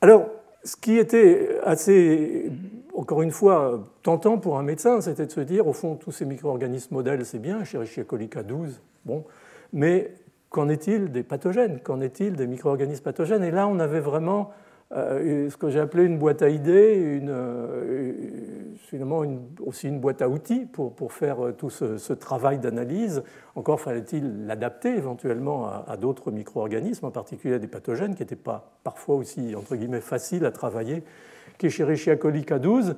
[0.00, 0.26] Alors,
[0.64, 2.50] ce qui était assez,
[2.98, 6.24] encore une fois, tentant pour un médecin, c'était de se dire, au fond, tous ces
[6.24, 9.24] micro-organismes modèles, c'est bien, Escherichia colica 12, bon,
[9.72, 10.14] mais
[10.50, 11.78] qu'en est-il des pathogènes?
[11.80, 13.44] Qu'en est-il des micro-organismes pathogènes?
[13.44, 14.50] Et là, on avait vraiment
[14.90, 18.12] euh, ce que j'ai appelé une boîte à idées, euh,
[18.78, 19.22] finalement
[19.64, 23.22] aussi une boîte à outils pour, faire euh, tout ce, travail d'analyse.
[23.54, 28.72] Encore fallait-il l'adapter éventuellement à, d'autres micro-organismes, en particulier à des pathogènes qui n'étaient pas
[28.82, 31.04] parfois aussi entre guillemets faciles à travailler
[31.58, 32.94] qu'Escherichia coli K12.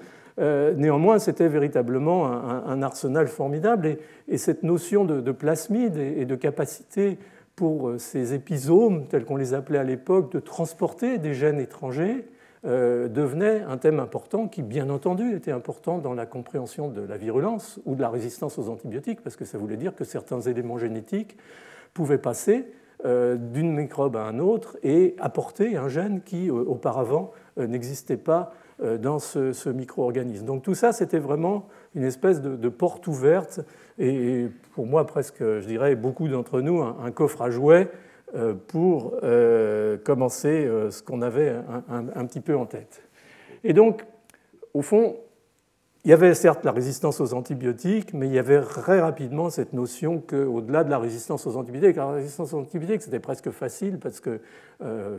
[0.77, 6.35] néanmoins, c'était véritablement un, arsenal formidable et, et cette notion de, de plasmide et de
[6.37, 7.19] capacité
[7.61, 12.25] pour euh, ces épisomes, tels qu'on les appelait à l'époque, de transporter des gènes étrangers,
[12.65, 17.19] euh, devenait un thème important qui, bien entendu, était important dans la compréhension de la
[17.19, 20.79] virulence ou de la résistance aux antibiotiques, parce que ça voulait dire que certains éléments
[20.79, 21.37] génétiques
[21.93, 22.65] pouvaient passer
[23.05, 28.53] euh, d'une microbe à un autre et apporter un gène qui, auparavant, n'existait pas
[28.99, 30.47] dans ce, micro-organisme.
[30.47, 33.61] Donc tout ça, c'était vraiment une espèce de porte ouverte
[34.01, 37.91] et pour moi presque, je dirais, beaucoup d'entre nous, un, coffre à jouets
[38.35, 41.55] euh, pour euh, commencer euh, ce qu'on avait
[41.89, 43.03] un, petit peu en tête.
[43.63, 44.03] Et donc,
[44.73, 45.17] au fond,
[46.05, 49.75] il y avait certes la résistance aux antibiotiques, mais il y avait très rapidement cette
[49.75, 54.19] notion qu'au-delà de la résistance aux antibiotiques, la résistance aux antibiotiques, c'était presque facile parce
[54.21, 54.41] que
[54.83, 55.19] euh,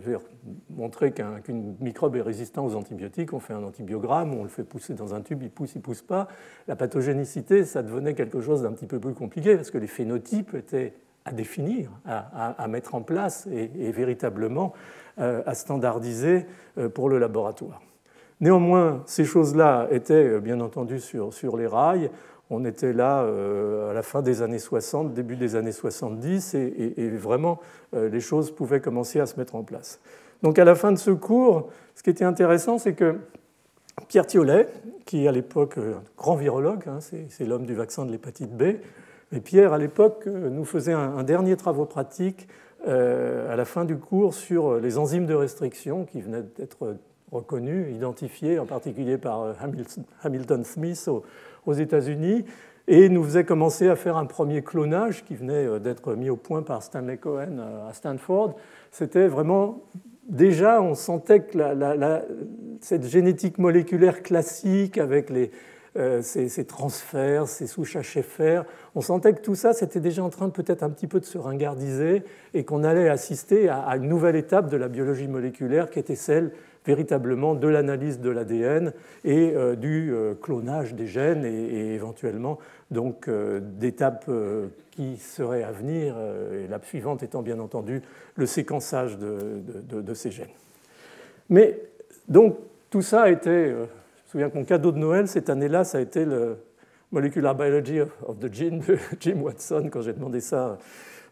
[0.71, 4.95] montrer qu'une microbe est résistant aux antibiotiques, on fait un antibiogramme, on le fait pousser
[4.95, 6.27] dans un tube, il pousse, il pousse pas.
[6.67, 10.55] La pathogénicité, ça devenait quelque chose d'un petit peu plus compliqué parce que les phénotypes
[10.55, 10.93] étaient
[11.25, 14.73] à définir, à, mettre en place et, véritablement
[15.19, 16.47] euh, à standardiser
[16.79, 17.81] euh, pour le laboratoire.
[18.41, 22.09] Néanmoins, ces choses-là étaient euh, bien entendu sur, sur, les rails.
[22.49, 27.09] On était là euh, à la fin des années 60, début des années 70, et,
[27.11, 27.59] vraiment,
[27.93, 30.01] euh, les choses pouvaient commencer à se mettre en place.
[30.41, 33.17] Donc à la fin de ce cours, ce qui était intéressant, c'est que
[34.07, 34.67] Pierre Thiolet,
[35.05, 35.77] qui à l'époque
[36.17, 38.63] grand virologue, hein, c'est l'homme du vaccin de l'hépatite B,
[39.33, 42.47] et Pierre, à l'époque, nous faisait un, un, dernier travaux pratique
[42.87, 46.97] à la fin du cours sur les enzymes de restriction qui venaient d'être
[47.31, 49.53] reconnu, identifié en particulier par euh,
[50.23, 51.09] Hamilton Smith
[51.65, 52.45] aux États-Unis.
[52.87, 56.63] et nous faisait commencer à faire un premier clonage qui venait d'être mis au point
[56.63, 58.55] par Stanley Cohen à Stanford.
[58.91, 59.83] C'était vraiment
[60.27, 61.57] déjà, on sentait que
[62.81, 65.51] cette génétique moléculaire classique avec les,
[65.97, 68.63] euh, ces, transferts, ces souches HFR,
[68.95, 71.37] on sentait que tout ça, c'était déjà en train peut-être un petit peu de se
[71.37, 76.15] ringardiser et qu'on allait assister à, une nouvelle étape de la biologie moléculaire qui était
[76.15, 76.51] celle
[76.85, 83.29] véritablement de l'analyse de l'ADN et euh, du euh, clonage des gènes et, éventuellement donc
[83.29, 84.29] d'étapes
[84.91, 86.13] qui seraient à venir,
[86.51, 88.01] et la suivante étant bien entendu
[88.35, 90.49] le séquençage de, ces gènes.
[91.49, 91.79] Mais
[92.27, 92.57] donc
[92.89, 93.87] tout ça a été, je me
[94.27, 96.57] souviens que mon cadeau de Noël cette année-là, ça a été le
[97.11, 100.77] Molecular Biology of the Gene de Jim Watson quand j'ai demandé ça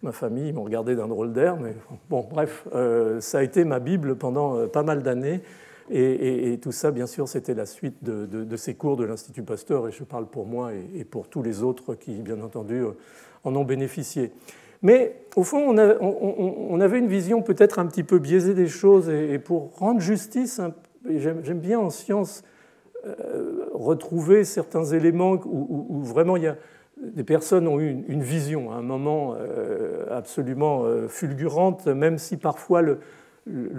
[0.02, 1.76] ma famille, m'ont regardé d'un drôle d'air, mais
[2.10, 5.42] bon, bref, euh, ça a été ma Bible pendant euh, pas mal d'années.
[5.92, 9.92] Et, tout ça, bien sûr, c'était la suite de, ces cours de l'Institut Pasteur, et
[9.92, 12.92] je parle pour moi et, pour tous les autres qui, bien entendu, euh,
[13.44, 14.32] en ont bénéficié.
[14.84, 19.40] Mais au fond, on, avait une vision peut-être un petit peu biaisée des choses, et,
[19.40, 20.62] pour rendre justice,
[21.10, 22.44] j'aime bien en science
[23.74, 26.58] retrouver certains éléments où, vraiment il y a
[27.02, 32.38] des personnes ont eu une, vision à un moment euh, absolument euh, fulgurante, même si
[32.38, 33.00] parfois le,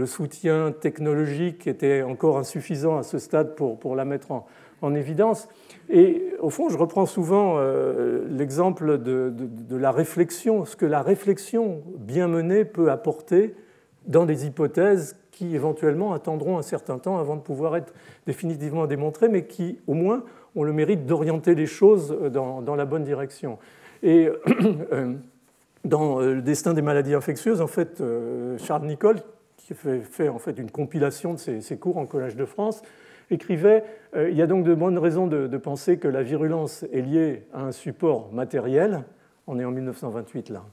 [0.07, 5.49] soutien technologique était encore insuffisant à ce stade pour, la mettre en, évidence.
[5.91, 9.33] Et au fond, je reprends souvent euh, l'exemple de,
[9.77, 13.55] la réflexion, ce que la réflexion bien menée peut apporter
[14.07, 17.93] dans des hypothèses qui éventuellement attendront un certain temps avant de pouvoir être
[18.27, 20.25] définitivement démontrées, mais qui au moins
[20.57, 23.59] ont le mérite d'orienter les choses dans, la bonne direction.
[24.03, 24.29] Et
[24.93, 25.15] euh,
[25.85, 29.17] dans euh, Le destin des maladies infectieuses, en fait, euh, Charles Nicole,
[29.57, 32.83] qui fait, fait en fait une compilation de ses, cours en Collège de France,
[33.31, 33.85] écrivait
[34.17, 37.63] Il y a donc de bonnes raisons de, penser que la virulence est liée à
[37.63, 39.05] un support matériel.
[39.47, 40.65] On est en 1928 là.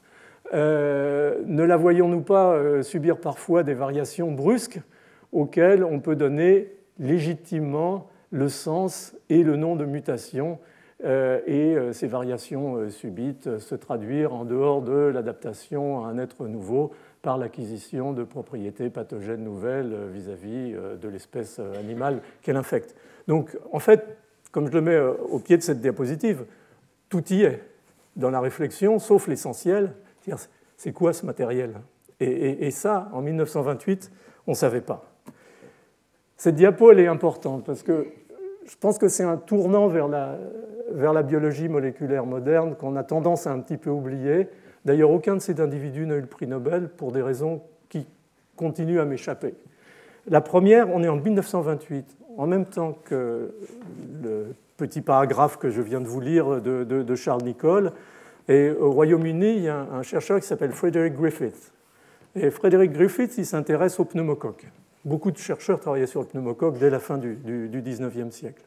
[0.54, 4.82] ne la voyons-nous pas subir parfois des variations brusques
[5.32, 10.60] auxquelles on peut donner légitimement le sens et le nom de mutation
[11.04, 16.18] euh, et euh, ces variations euh, subites se traduire en dehors de l'adaptation à un
[16.18, 22.96] être nouveau par l'acquisition de propriétés pathogènes nouvelles vis-à-vis de l'espèce animale qu'elle infecte.
[23.28, 24.18] Donc en fait,
[24.52, 26.46] comme je le mets au pied de cette diapositive,
[27.10, 27.62] tout y est
[28.16, 29.94] dans la réflexion, sauf l'essentiel,
[30.78, 31.74] c'est quoi ce matériel?
[32.20, 34.12] Et, et, ça, en 1928,
[34.46, 35.07] on ne savait pas.
[36.38, 38.06] Cette diapo, elle est importante parce que
[38.68, 43.52] je pense que c'est un tournant vers la, biologie moléculaire moderne qu'on a tendance à
[43.52, 44.48] un petit peu oublier.
[44.86, 48.06] D'ailleurs, aucun de ces individus n'a eu le prix Nobel pour des raisons qui
[48.56, 49.56] continuent à m'échapper.
[50.28, 53.56] La première, on est en 1928, en même temps que
[54.22, 57.94] le petit paragraphe que je viens de vous lire de, Charles Nicole.
[58.48, 61.74] Et au Royaume-Uni, il y a un, un chercheur qui s'appelle Frederick Griffith.
[62.36, 64.68] Et Frederick Griffith, il s'intéresse aux pneumocoques.
[65.08, 68.62] Beaucoup de chercheurs travaillaient sur le pneumocoque dès la fin du, XIXe siècle.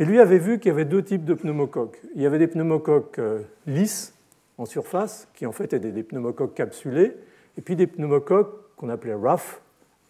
[0.00, 2.00] Et lui avait vu qu'il y avait deux types de pneumocoques.
[2.16, 3.38] Il y avait des pneumocoques euh,
[3.68, 4.14] lisses
[4.58, 7.12] en surface, qui en fait étaient des pneumocoques capsulés,
[7.56, 9.60] et puis des pneumocoques qu'on appelait rough,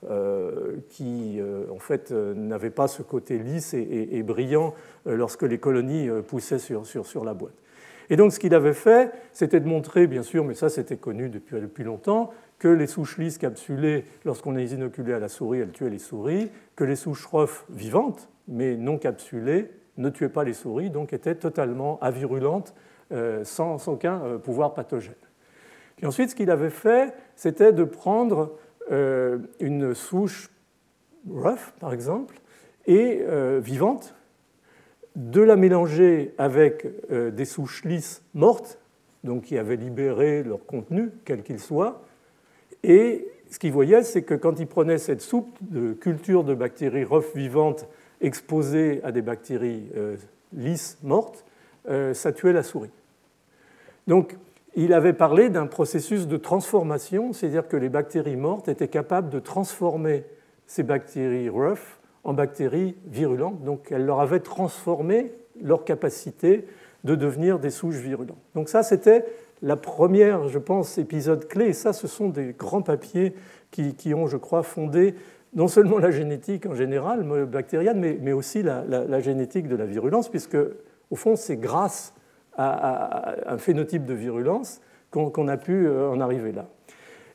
[0.09, 4.72] euh, qui euh, en fait n'avaient pas ce côté lisse et, brillant
[5.04, 7.52] lorsque les colonies poussaient sur, sur, sur, la boîte.
[8.09, 11.28] Et donc ce qu'il avait fait, c'était de montrer, bien sûr, mais ça c'était connu
[11.28, 15.73] depuis, depuis longtemps, que les souches lisses capsulées, lorsqu'on les inoculait à la souris, elles
[15.73, 20.55] tuaient les souris, que les souches rough vivantes, mais non capsulées, ne tuaient pas les
[20.55, 22.75] souris, donc étaient totalement avirulentes,
[23.12, 25.14] euh, sans, aucun euh, pouvoir pathogène.
[25.97, 28.57] Puis ensuite, ce qu'il avait fait, c'était de prendre
[28.90, 30.51] euh, une souche
[31.29, 32.40] rough, par exemple,
[32.87, 33.25] et
[33.61, 34.14] vivante,
[35.17, 38.79] de la mélanger avec des souches lisses mortes,
[39.23, 42.03] donc qui avaient libéré leur contenu, quel qu'il soit,
[42.85, 47.05] et ce qu'il voyait, c'est que quand il prenait cette soupe de culture de bactéries
[47.05, 47.88] rough vivantes
[48.20, 50.16] exposées à des bactéries euh,
[50.53, 51.44] lisses mortes,
[51.88, 52.90] euh, ça tuait la souris.
[54.07, 54.37] Donc,
[54.77, 59.38] il avait parlé d'un processus de transformation, c'est-à-dire que les bactéries mortes étaient capables de
[59.38, 60.25] transformer
[60.66, 63.62] ces bactéries rough en bactéries virulentes.
[63.62, 66.66] Donc, elles leur avaient transformé leur capacité
[67.05, 68.42] de devenir des souches virulentes.
[68.55, 69.25] Donc, ça, c'était
[69.64, 73.35] la première, je pense, épisode clé, et ça, ce sont des grands papiers
[73.70, 75.14] qui, ont, je crois, fondé
[75.55, 80.59] non seulement la génétique en général bactérienne, mais, aussi la, génétique de la virulence, puisque,
[81.11, 82.12] au fond, c'est grâce
[82.59, 86.66] à, un phénotype de virulence qu'on a pu euh, en arriver là.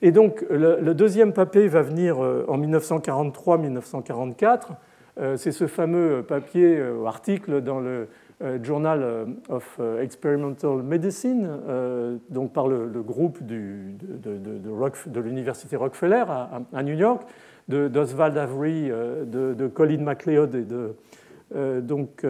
[0.02, 4.68] Et donc, le, deuxième papier va venir euh, en 1943-1944.
[5.20, 8.08] Euh, c'est ce fameux papier, article dans le
[8.64, 11.50] Journal of Experimental Medicine,
[12.30, 17.24] donc par le, groupe de, l'université Rockefeller à, New York,
[17.68, 20.96] d'Oswald Avery, de, Colin MacLeod et de
[21.82, 22.26] donc,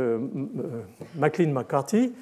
[1.15, 2.13] McLean McCarthy,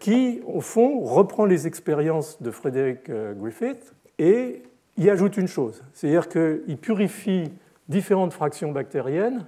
[0.00, 4.62] qui, au fond, reprend les expériences de Frédéric Griffith et
[4.98, 7.50] y ajoute une chose, c'est-à-dire qu'il purifie
[7.88, 9.46] différentes fractions bactériennes,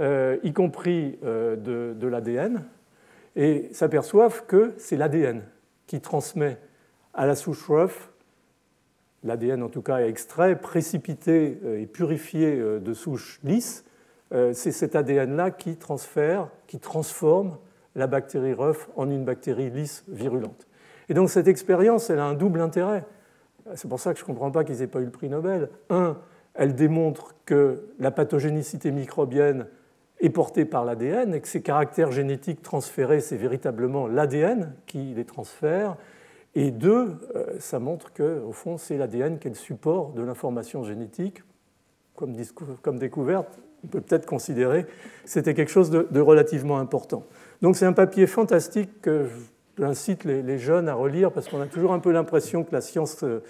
[0.00, 2.62] euh, y compris euh, de, l'ADN,
[3.36, 5.42] et s'aperçoivent que c'est l'ADN
[5.86, 6.58] qui transmet
[7.14, 8.10] à la souche RUF,
[9.24, 13.84] l'ADN en tout cas est extrait, précipité euh, et purifié de souches lisses,
[14.54, 17.58] c'est cet ADN-là qui transfère, qui transforme
[17.94, 20.66] la bactérie RUF en une bactérie lisse virulente.
[21.08, 23.04] Et donc cette expérience, elle a un double intérêt.
[23.74, 25.68] C'est pour ça que je ne comprends pas qu'ils n'aient pas eu le prix Nobel.
[25.90, 26.16] Un,
[26.54, 29.66] elle démontre que la pathogénicité microbienne
[30.22, 35.24] est portée par l'ADN et que ces caractères génétiques transférés, c'est véritablement l'ADN qui les
[35.24, 35.96] transfère.
[36.54, 40.84] Et deux, euh, ça montre qu'au fond, c'est l'ADN qui est le support de l'information
[40.84, 41.42] génétique.
[42.14, 42.36] Comme,
[42.82, 44.90] comme, découverte, on peut peut-être considérer que
[45.24, 47.24] c'était quelque chose de, relativement important.
[47.62, 49.26] Donc c'est un papier fantastique que
[49.78, 52.82] j'incite les, les, jeunes à relire parce qu'on a toujours un peu l'impression que la
[52.82, 53.42] science euh,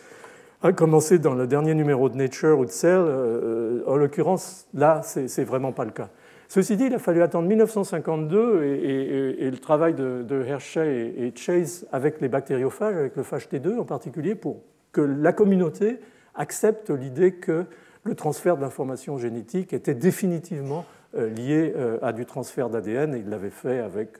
[0.63, 3.03] a commencé dans le dernier numéro de Nature ou de Cell.
[3.05, 6.09] Euh, en l'occurrence, là, c'est vraiment pas le cas.
[6.55, 12.21] Ceci dit, il a fallu attendre 1952 et, le travail de, Hershey et, Chase avec
[12.21, 14.61] les bactériophages, avec le phage T2 en particulier, pour
[14.93, 15.99] que la communauté
[16.35, 17.65] accepte l'idée que
[18.05, 20.85] le transfert d'informations génétiques était définitivement
[21.17, 23.15] euh, lié euh, à du transfert d'ADN.
[23.17, 24.19] Il l'avait fait avec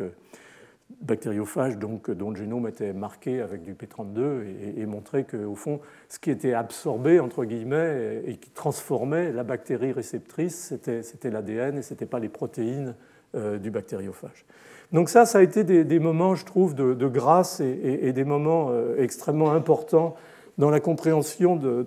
[1.03, 5.81] bactériophages donc, dont le génome était marqué avec du P32 et, et montrait qu'au fond,
[6.09, 11.83] ce qui était absorbé, entre guillemets, et, qui transformait la bactérie réceptrice, c'était l'ADN et
[11.83, 12.95] ce n'était pas les protéines
[13.35, 14.45] euh, du bactériophage.
[14.93, 18.95] Donc ça, ça a été des, moments, je trouve, de, grâce et, des moments euh,
[18.99, 20.15] extrêmement importants
[20.59, 21.87] dans la compréhension de,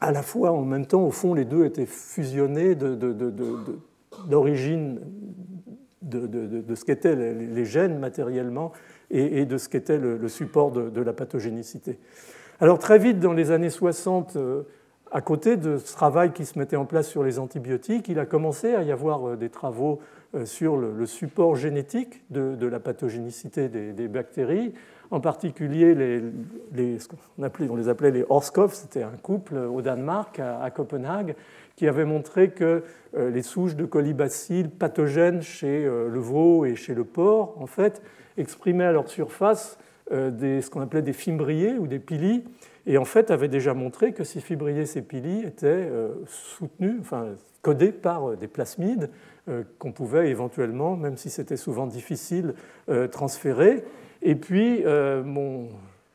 [0.00, 2.74] à la fois, en même temps, au fond, les deux étaient fusionnés
[4.28, 5.00] d'origine
[6.02, 8.72] de, ce qu'étaient les gènes matériellement
[9.12, 11.98] et, de ce qu'était le, support de, la pathogénicité.
[12.60, 14.62] Alors très vite, dans les années 60, euh,
[15.10, 18.26] à côté de ce travail qui se mettait en place sur les antibiotiques, il a
[18.26, 20.00] commencé à y avoir euh, des travaux
[20.34, 24.72] euh, sur le, support génétique de, la pathogénicité des, bactéries,
[25.10, 25.94] en particulier
[26.72, 30.70] les, ce qu'on appelait, on les appelait les Horskov, c'était un couple au Danemark, à
[30.70, 31.34] Copenhague,
[31.82, 32.84] qui avait montré que
[33.16, 37.66] euh, les souches de colibacilles pathogènes chez euh, le veau et chez le porc, en
[37.66, 38.00] fait,
[38.36, 39.80] exprimaient à leur surface
[40.12, 42.44] euh, ce qu'on appelait des fimbriers ou des pili,
[42.86, 45.90] et en fait avaient déjà montré que ces fimbriers, ces pili étaient
[46.26, 47.30] soutenus, enfin
[47.62, 49.10] codés par des plasmides
[49.80, 52.54] qu'on pouvait éventuellement, même si c'était souvent difficile,
[53.10, 53.82] transférer.
[54.20, 54.84] Et puis,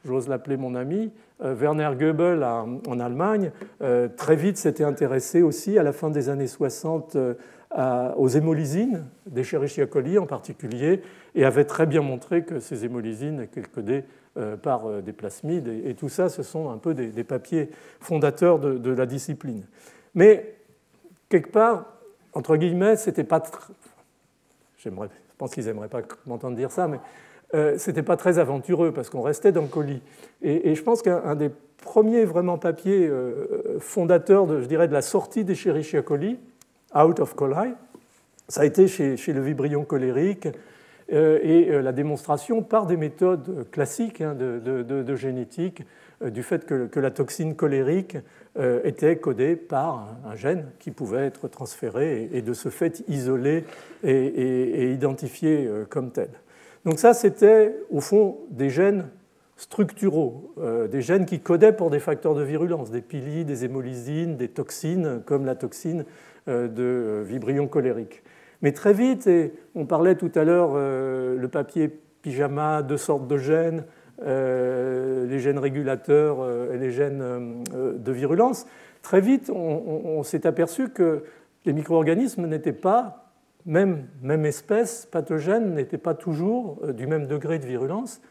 [0.06, 5.84] j'ose l'appeler mon ami, Werner Goebel en Allemagne, euh, très vite s'était intéressé aussi à
[5.84, 7.36] la fin des années 60 euh,
[8.16, 11.02] aux hémolysines, des Escherichia coli en particulier,
[11.36, 14.04] et avait très bien montré que ces hémolysines étaient codées
[14.62, 15.68] par des plasmides.
[15.68, 19.64] Et tout ça, ce sont un peu des papiers fondateurs de la discipline.
[20.14, 20.56] Mais
[21.28, 21.86] quelque part,
[22.34, 23.42] entre guillemets, c'était pas.
[24.78, 24.90] Je
[25.38, 27.00] pense qu'ils n'aimeraient pas m'entendre dire ça, mais
[27.54, 30.02] euh, ce n'était pas très aventureux parce qu'on restait dans le colis.
[30.42, 31.50] Et, je pense qu'un des
[31.82, 36.38] premiers vraiment papiers euh, fondateurs, de, je dirais, de la sortie des Escherichia coli,
[36.96, 37.74] out of coli,
[38.50, 40.48] ça a été chez, le vibrion colérique
[41.14, 45.84] euh, et la démonstration par des méthodes classiques hein, de, génétique
[46.22, 48.18] du fait que, la toxine colérique
[48.84, 53.64] était codée par un, gène qui pouvait être transféré et, de ce fait isolé
[54.04, 56.30] et, et identifié comme tel.
[56.86, 59.10] Donc ça, c'était au fond des gènes
[59.58, 64.38] structuraux, euh, des gènes qui codaient pour des facteurs de virulence, des pili, des hémolysines,
[64.38, 66.06] des toxines, comme la toxine
[66.48, 68.24] euh, de euh, Vibrion colérique.
[68.62, 71.90] Mais très vite, et on parlait tout à l'heure, le papier
[72.24, 73.84] pyjama, deux sortes de gènes,
[74.26, 76.40] les gènes régulateurs
[76.74, 78.66] et les gènes de virulence,
[79.04, 81.22] très vite, on s'est aperçu que
[81.66, 83.27] les micro-organismes n'étaient pas
[83.68, 88.22] même, même espèce pathogène n'était pas toujours euh, du même degré de virulence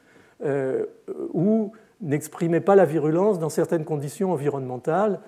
[0.44, 0.86] euh,
[1.32, 5.20] ou n'exprimait pas la virulence dans certaines conditions environnementales,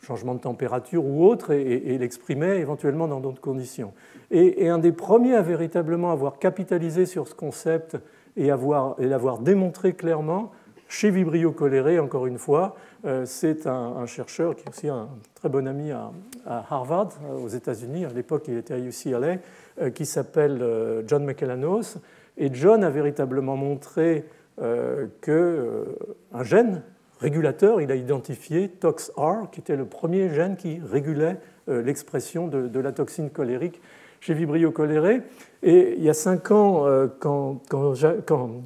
[0.00, 3.92] changement de température ou autre, et, l'exprimait éventuellement dans d'autres conditions.
[4.30, 7.96] Et, un des premiers à véritablement avoir capitalisé sur ce concept
[8.36, 10.52] et, avoir, et l'avoir démontré clairement,
[10.88, 15.48] chez Vibrio choléré, encore une fois, euh, c'est un, chercheur qui est aussi un très
[15.48, 16.12] bon ami à,
[16.46, 18.04] Harvard, euh, aux États-Unis.
[18.04, 19.38] À l'époque, il était à UCLA,
[19.80, 21.98] euh, qui s'appelle John McElanos,
[22.36, 24.24] Et John a véritablement montré
[25.20, 26.82] qu'un gène
[27.20, 32.92] régulateur, il a identifié TOXR, qui était le premier gène qui régulait l'expression de, la
[32.92, 33.82] toxine colérique
[34.26, 35.22] chez Vibrio cholerae.
[35.62, 36.84] Et il y a cinq ans,
[37.20, 37.60] quand,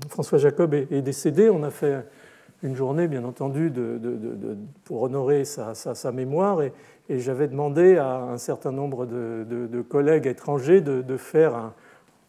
[0.08, 2.04] François Jacob est, décédé, on a fait
[2.62, 3.70] une journée, bien entendu,
[4.84, 6.62] pour honorer sa, mémoire.
[6.62, 6.72] Et,
[7.10, 11.74] j'avais demandé à un certain nombre de, collègues étrangers de, faire, un,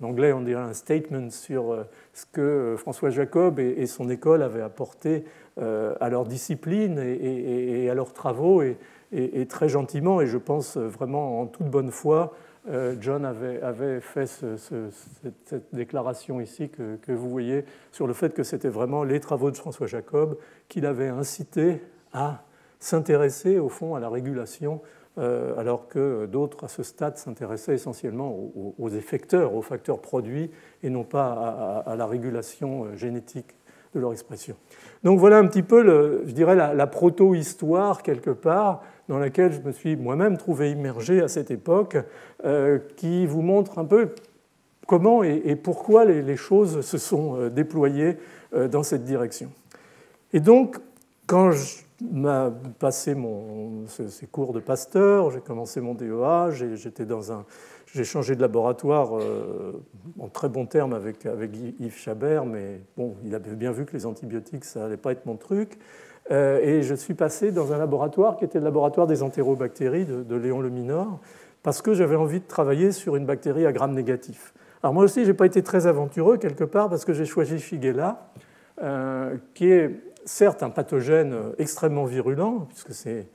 [0.02, 4.10] en anglais on dirait un statement sur euh, ce que euh, François Jacob et, son
[4.10, 5.26] école avaient apporté
[5.62, 11.42] euh, à leur discipline et, à leurs travaux, et, très gentiment, et je pense vraiment
[11.42, 12.34] en toute bonne foi,
[13.00, 19.04] John avait, fait cette, déclaration ici que, vous voyez sur le fait que c'était vraiment
[19.04, 20.38] les travaux de François Jacob
[20.70, 21.82] qui l'avaient incité
[22.14, 22.44] à
[22.80, 24.82] s'intéresser au fond à la régulation,
[25.18, 28.36] euh, alors que d'autres à ce stade s'intéressaient essentiellement
[28.78, 30.52] aux, effecteurs, aux facteurs produits,
[30.84, 33.56] et non pas à, la régulation euh, génétique
[33.94, 34.56] de leur expression.
[35.04, 39.72] Donc voilà un petit peu, je dirais, la, proto-histoire quelque part dans laquelle je me
[39.72, 41.98] suis moi-même trouvé immergé à cette époque,
[42.46, 44.16] euh, qui vous montre un peu
[44.88, 48.18] comment et, pourquoi les, choses se sont déployées
[48.72, 49.50] dans cette direction.
[50.34, 50.78] Et donc,
[51.28, 53.16] quand je, m'a passé
[53.88, 59.84] ces cours de pasteur, j'ai commencé mon DEA, j'ai changé de laboratoire euh,
[60.20, 63.94] en très bon terme avec, avec Yves Chabert, mais bon, il avait bien vu que
[63.94, 65.78] les antibiotiques, ça n'allait pas être mon truc.
[66.30, 70.24] Euh, et je suis passé dans un laboratoire qui était le laboratoire des entérobactéries de,
[70.24, 71.20] de Léon Leminor,
[71.64, 74.54] parce que j'avais envie de travailler sur une bactérie à gram négatif.
[74.84, 77.60] Alors moi aussi, je n'ai pas été très aventureux quelque part, parce que j'ai choisi
[77.60, 78.30] Shigella,
[78.82, 79.92] euh, qui est
[80.26, 83.28] certes un pathogène extrêmement virulent, puisque c'est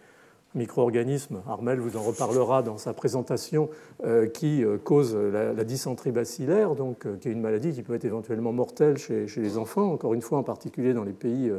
[0.54, 3.68] un micro-organisme, Armel vous en reparlera dans sa présentation,
[4.04, 7.94] euh, qui euh, cause la, dysenterie bacillaire, donc, euh, qui est une maladie qui peut
[7.94, 11.52] être éventuellement mortelle chez, les enfants, encore une fois en particulier dans les pays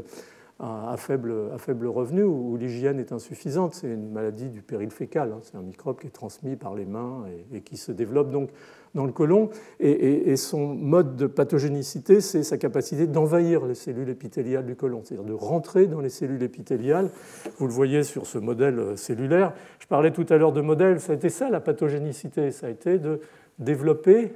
[0.59, 3.75] à, faible, à faible revenu où, l'hygiène est insuffisante.
[3.75, 5.39] C'est une maladie du péril fécal, hein.
[5.43, 8.49] c'est un microbe qui est transmis par les mains et, qui se développe donc
[8.95, 9.49] dans le côlon.
[9.79, 15.25] Et, son mode de pathogénicité, c'est sa capacité d'envahir les cellules épithéliales du côlon, c'est-à-dire
[15.25, 17.09] de rentrer dans les cellules épithéliales.
[17.57, 19.53] Vous le voyez sur ce modèle euh, cellulaire.
[19.79, 22.69] Je parlais tout à l'heure de modèle, ça a été ça la pathogénicité, ça a
[22.69, 23.19] été de
[23.59, 24.33] développer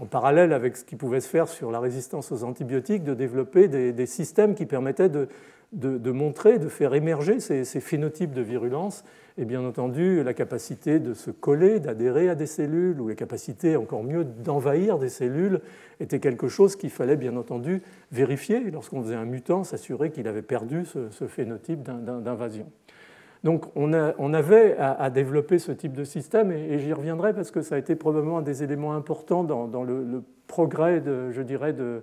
[0.00, 3.68] en parallèle avec ce qui pouvait se faire sur la résistance aux antibiotiques, de développer
[3.68, 9.04] des, systèmes qui permettaient de, montrer, de faire émerger ces, ces, phénotypes de virulence
[9.38, 13.76] et bien entendu la capacité de se coller, d'adhérer à des cellules, ou la capacité
[13.76, 15.60] encore mieux d'envahir des cellules,
[16.00, 20.42] était quelque chose qu'il fallait bien entendu vérifier lorsqu'on faisait un mutant, s'assurer qu'il avait
[20.42, 22.66] perdu ce, phénotype d'invasion.
[23.44, 27.76] Donc on, avait à, développer ce type de système, et, j'y reviendrai parce que ça
[27.76, 32.02] a été probablement un des éléments importants dans, le, progrès, de, je dirais, de,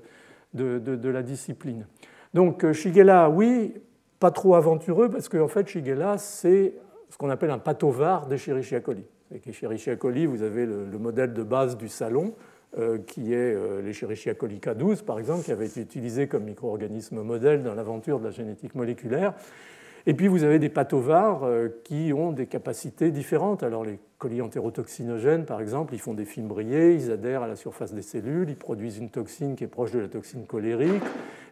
[1.09, 1.85] la discipline.
[2.33, 3.73] Donc Shigella, oui,
[4.19, 6.73] pas trop aventureux, parce qu'en fait Shigella, c'est
[7.09, 9.03] ce qu'on appelle un patovar d'Escherichia coli.
[9.31, 12.33] Avec Escherichia coli, vous avez le, modèle de base du salon,
[12.77, 17.63] euh, qui est euh, coli K12, par exemple, qui avait été utilisé comme micro-organisme modèle
[17.63, 19.33] dans l'aventure de la génétique moléculaire.
[20.07, 23.63] Et puis vous avez des patovars euh, qui ont des capacités différentes.
[23.63, 27.55] Alors les colis entérotoxinogènes, par exemple, ils font des films brillés, ils adhèrent à la
[27.55, 31.03] surface des cellules, ils produisent une toxine qui est proche de la toxine colérique,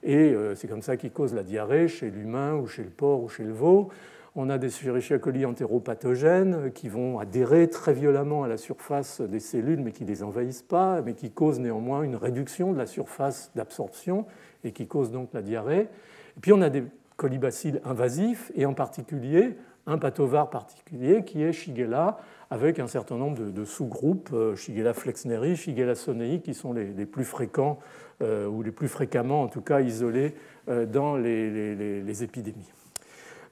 [0.04, 3.30] et c'est comme ça qu'ils causent la diarrhée chez l'humain ou chez le porc ou
[3.30, 3.90] chez le veau.
[4.36, 9.40] On a des Escherichia coli entéropathogènes qui vont adhérer très violemment à la surface des
[9.40, 12.88] cellules, mais qui ne les envahissent pas, mais qui causent néanmoins une réduction de la
[12.88, 14.26] surface d'absorption
[14.64, 15.88] et qui causent donc la diarrhée.
[16.36, 16.84] Et puis on a des
[17.24, 19.56] colibacilles invasifs, et en particulier
[19.88, 22.18] un pathovar particulier qui est Shigella,
[22.50, 27.24] avec un certain nombre de, sous-groupes, euh, Shigella flexneri, Shigella sonei, qui sont les, plus
[27.24, 27.80] fréquents,
[28.22, 30.36] euh, ou les plus fréquemment en tout cas isolés
[30.68, 32.72] euh, dans les, épidémies.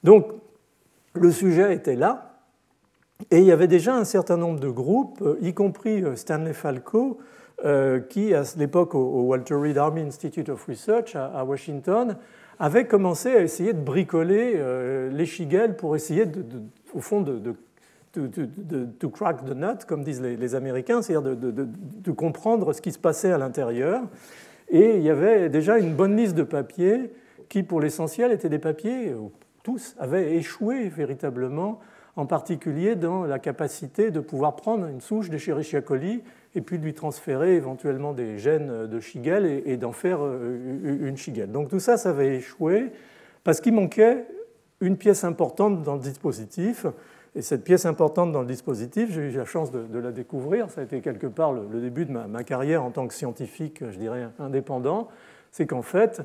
[0.03, 0.27] Donc
[1.13, 2.41] le sujet était là,
[3.29, 7.19] et il y avait déjà un certain nombre de groupes, y compris Stanley Falco,
[8.09, 12.17] qui, à l'époque, au Walter Reed Army Institute of Research à Washington,
[12.61, 14.61] avait commencé à essayer de bricoler
[15.11, 16.25] les Shigel pour essayer,
[16.93, 17.55] au fond, de,
[18.99, 23.31] to crack the nut, comme disent les, Américains, c'est-à-dire de, comprendre ce qui se passait
[23.31, 24.03] à l'intérieur.
[24.69, 27.11] Et il y avait déjà une bonne liste de papiers
[27.49, 29.15] qui, pour l'essentiel, étaient des papiers,
[29.63, 31.79] tous avaient échoué véritablement,
[32.15, 36.21] en particulier dans la capacité de pouvoir prendre une souche d'Escherichia coli
[36.55, 41.17] et puis de lui transférer éventuellement des gènes de Shigel et, d'en faire euh, une
[41.17, 41.51] Shigel.
[41.51, 42.91] Donc tout ça, ça avait échoué
[43.43, 44.25] parce qu'il manquait
[44.81, 46.85] une pièce importante dans le dispositif,
[47.35, 50.81] Et cette pièce importante dans le dispositif, j'ai eu la chance de, la découvrir, ça
[50.81, 54.27] a été quelque part le, début de ma, carrière en tant que scientifique, je dirais,
[54.39, 55.07] indépendant,
[55.51, 56.21] c'est qu'en fait,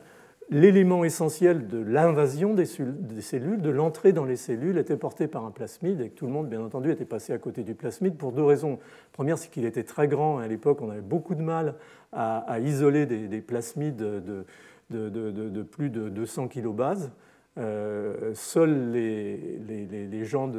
[0.51, 5.51] l'élément essentiel de l'invasion des, cellules, de l'entrée dans les cellules, était porté par un
[5.51, 8.33] plasmide et que tout le monde, bien entendu, était passé à côté du plasmide pour
[8.33, 8.79] deux raisons.
[9.13, 10.39] première, c'est qu'il était très grand.
[10.39, 11.75] À l'époque, on avait beaucoup de mal
[12.13, 14.45] à, isoler des, plasmides de,
[14.91, 17.11] de, plus de 200 kilobases.
[17.59, 20.51] Euh, seuls les, gens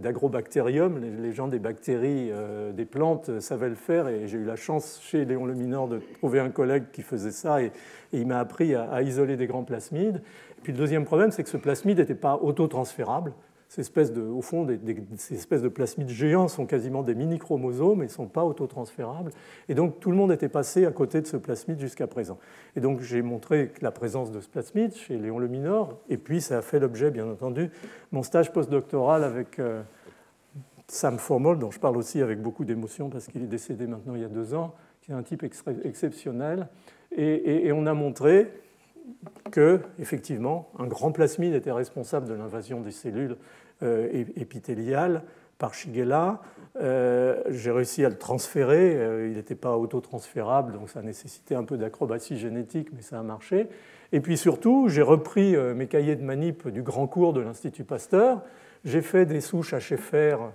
[0.00, 4.08] d'agrobactérium, les, gens des bactéries, euh, des plantes, savaient le faire.
[4.08, 7.62] Et j'ai eu la chance chez Léon Leminor de trouver un collègue qui faisait ça
[7.62, 7.70] et,
[8.12, 10.22] il m'a appris à, à, isoler des grands plasmides.
[10.58, 13.32] Et puis le deuxième problème, c'est que ce plasmide n'était pas autotransférable.
[13.68, 14.66] Ces espèces de, au fond,
[15.16, 19.32] ces espèces de plasmides géants sont quasiment des mini-chromosomes et ne sont pas autotransférables.
[19.68, 22.38] Et donc tout le monde était passé à côté de ce plasmide jusqu'à présent.
[22.76, 26.40] Et donc j'ai montré la présence de ce plasmide chez Léon Le Minor, et puis
[26.40, 27.70] ça a fait l'objet, bien entendu,
[28.12, 29.82] mon stage postdoctoral avec euh,
[30.86, 34.22] Sam Formol, dont je parle aussi avec beaucoup d'émotion parce qu'il est décédé maintenant il
[34.22, 35.44] y a deux ans, qui est un type
[35.84, 36.68] exceptionnel.
[37.16, 38.50] et on a montré
[39.50, 43.36] que, effectivement, un grand plasmide était responsable de l'invasion des cellules
[43.82, 45.22] euh, épithéliales
[45.58, 46.40] par Shigella.
[46.80, 48.96] Euh, j'ai réussi à le transférer.
[48.96, 53.22] Euh, il n'était pas autotransférable, donc ça nécessitait un peu d'acrobatie génétique, mais ça a
[53.22, 53.68] marché.
[54.12, 58.42] Et puis surtout, j'ai repris mes cahiers de manip du grand cours de l'Institut Pasteur.
[58.84, 60.50] J'ai fait des souches HFR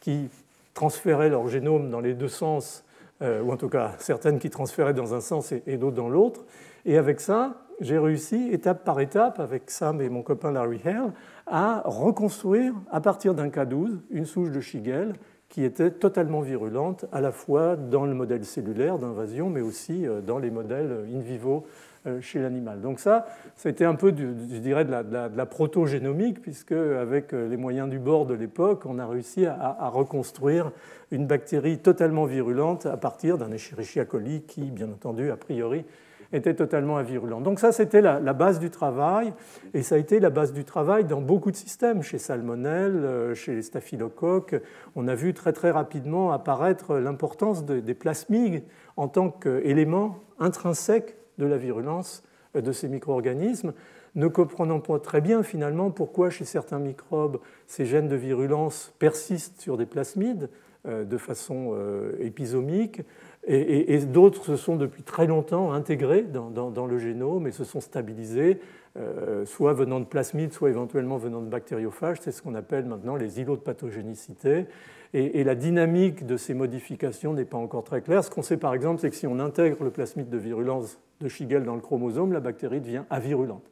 [0.00, 0.28] qui
[0.74, 2.84] transféraient leur génome dans les deux sens,
[3.20, 6.44] ou en tout cas certaines qui transféraient dans un sens et d'autres dans l'autre.
[6.84, 11.12] Et avec ça, j'ai réussi, étape par étape, avec Sam et mon copain Larry Hale,
[11.46, 15.14] à reconstruire, à partir d'un K12, une souche de Shigel
[15.48, 20.22] qui était totalement virulente, à la fois dans le modèle cellulaire d'invasion, mais aussi euh,
[20.22, 21.66] dans les modèles in vivo
[22.06, 22.80] euh, chez l'animal.
[22.80, 27.48] Donc ça, c'était un peu, je dirais, de la, de la, protogénomique, puisque avec euh,
[27.48, 30.72] les moyens du bord de l'époque, on a réussi à, à, reconstruire
[31.10, 35.84] une bactérie totalement virulente à partir d'un Escherichia coli qui, bien entendu, a priori,
[36.32, 37.40] était totalement invirulent.
[37.40, 39.32] Donc ça, c'était la, base du travail,
[39.74, 43.34] et ça a été la base du travail dans beaucoup de systèmes, chez Salmonelle, euh,
[43.34, 44.56] chez les staphylocoques.
[44.96, 48.62] On a vu très très rapidement apparaître l'importance des plasmides
[48.96, 52.22] en tant qu'élément intrinsèque de la virulence
[52.56, 53.72] euh, de ces micro-organismes,
[54.14, 59.60] ne comprenant pas très bien finalement pourquoi chez certains microbes ces gènes de virulence persistent
[59.60, 60.50] sur des plasmides
[60.86, 61.78] euh, de façon
[62.20, 63.02] épisomique,
[63.44, 68.60] et, d'autres se sont depuis très longtemps intégrés dans, le génome et se sont stabilisés,
[68.96, 72.18] euh, soit venant de plasmides, soit éventuellement venant de bactériophages.
[72.20, 74.66] C'est ce qu'on appelle maintenant les îlots de pathogénicité.
[75.14, 78.22] Et, la dynamique de ces modifications n'est pas encore très claire.
[78.22, 81.28] Ce qu'on sait par exemple, c'est que si on intègre le plasmide de virulence de
[81.28, 83.71] Shigel dans le chromosome, la bactérie devient avirulente.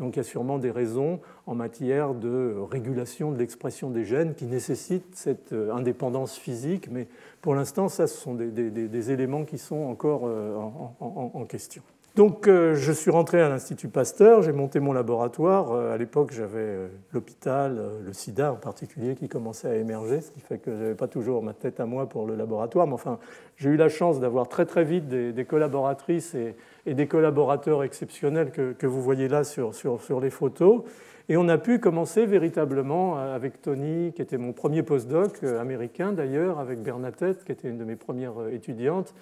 [0.00, 4.34] Donc il y a sûrement des raisons en matière de régulation de l'expression des gènes
[4.34, 7.06] qui nécessitent cette euh, indépendance physique, mais
[7.42, 10.56] pour l'instant, ça, ce sont des, éléments qui sont encore euh,
[11.00, 11.82] en, question.
[12.16, 15.72] Donc, euh, je suis rentré à l'Institut Pasteur, j'ai monté mon laboratoire.
[15.72, 16.76] À l'époque, j'avais
[17.12, 20.94] l'hôpital, le sida en particulier, qui commençait à émerger, ce qui fait que je n'avais
[20.94, 22.86] pas toujours ma tête à moi pour le laboratoire.
[22.86, 23.18] Mais enfin,
[23.56, 28.50] j'ai eu la chance d'avoir très très vite des, collaboratrices et, et, des collaborateurs exceptionnels
[28.50, 30.82] que, vous voyez là sur, sur, les photos.
[31.30, 35.60] Et on a pu commencer véritablement euh, avec Tony, qui était mon premier postdoc euh,
[35.60, 39.14] américain d'ailleurs, avec Bernadette, qui était une de mes premières euh, étudiantes,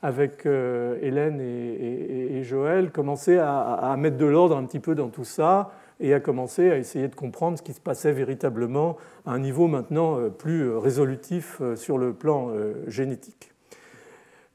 [0.00, 5.70] avec Hélène et, Joël, commencer à, mettre de l'ordre un petit peu dans tout ça
[6.00, 8.96] et à commencer à essayer de comprendre ce qui se passait véritablement
[9.26, 12.50] à un niveau maintenant plus résolutif sur le plan
[12.88, 13.51] génétique.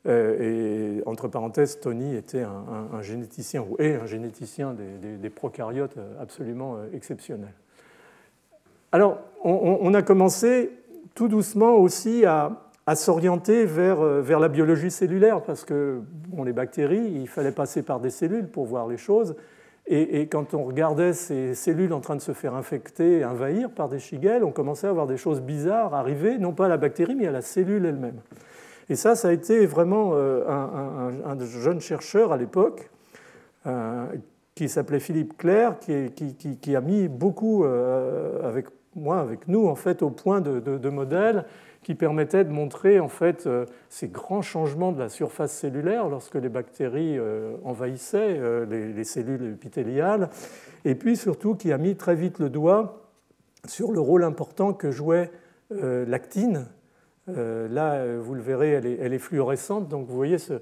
[0.08, 6.78] Euh, et entre parenthèses, Tony était un, généticien, ou est un généticien des, prokaryotes absolument
[6.78, 7.51] euh, exceptionnel.
[8.91, 10.72] Alors, on, a commencé
[11.14, 12.64] tout doucement aussi à,
[12.95, 17.82] s'orienter vers, euh, vers, la biologie cellulaire, parce que bon, les bactéries, il fallait passer
[17.82, 19.36] par des cellules pour voir les choses.
[19.88, 23.89] Et, et, quand on regardait ces cellules en train de se faire infecter, envahir par
[23.89, 27.16] des shigelles, on commençait à voir des choses bizarres arriver, non pas à la bactérie,
[27.16, 28.20] mais à la cellule elle-même.
[28.89, 32.89] Et ça, ça a été vraiment euh, un, jeune chercheur à l'époque,
[33.65, 34.05] euh,
[34.55, 40.01] qui s'appelait Philippe Claire, qui, a mis beaucoup euh, avec moi, avec nous, en fait,
[40.01, 41.45] au point de, modèles
[41.83, 43.47] qui permettaient de montrer en fait
[43.88, 47.17] ces grands changements de la surface cellulaire lorsque les bactéries
[47.63, 50.29] envahissaient les, cellules épithéliales,
[50.83, 53.07] et puis surtout qui a mis très vite le doigt
[53.67, 55.31] sur le rôle important que jouait
[55.69, 56.65] l'actine
[57.28, 59.88] là, vous le verrez, elle est, fluorescente.
[59.88, 60.53] Donc vous voyez ce,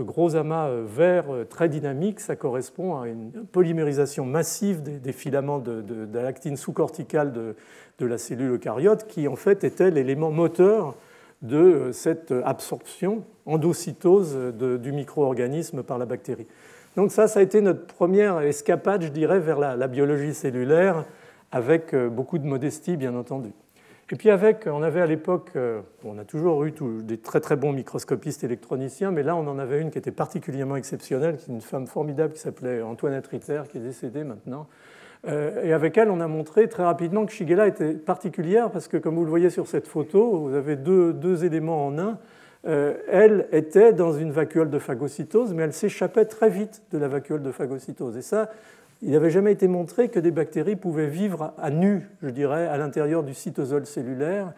[0.00, 6.56] gros amas vert très dynamique, ça correspond à une polymérisation massive des, filaments de, l'actine
[6.56, 10.96] sous-corticale de, la cellule eucaryote, qui en fait était l'élément moteur
[11.40, 16.46] de cette absorption endocytose du micro-organisme par la bactérie.
[16.96, 21.04] Donc ça, ça a été notre première escapade, je dirais, vers la, biologie cellulaire,
[21.50, 23.52] avec euh, beaucoup de modestie, bien entendu.
[24.12, 27.56] Et puis avec, on avait à l'époque, euh, on a toujours eu des très très
[27.56, 31.54] bons microscopistes électroniciens, mais là on en avait une qui était particulièrement exceptionnelle, qui est
[31.54, 34.66] une femme formidable qui s'appelait Antoinette Ritter, qui est décédée maintenant.
[35.26, 38.98] Euh, et avec elle, on a montré très rapidement que Shigella était particulière parce que,
[38.98, 42.18] comme vous le voyez sur cette photo, vous avez deux, deux éléments en un.
[42.66, 47.08] Euh, elle était dans une vacuole de phagocytose, mais elle s'échappait très vite de la
[47.08, 48.18] vacuole de phagocytose.
[48.18, 48.50] Et ça,
[49.02, 52.76] il n'avait jamais été montré que des bactéries pouvaient vivre à nu, je dirais, à
[52.76, 54.52] l'intérieur du cytosol cellulaire.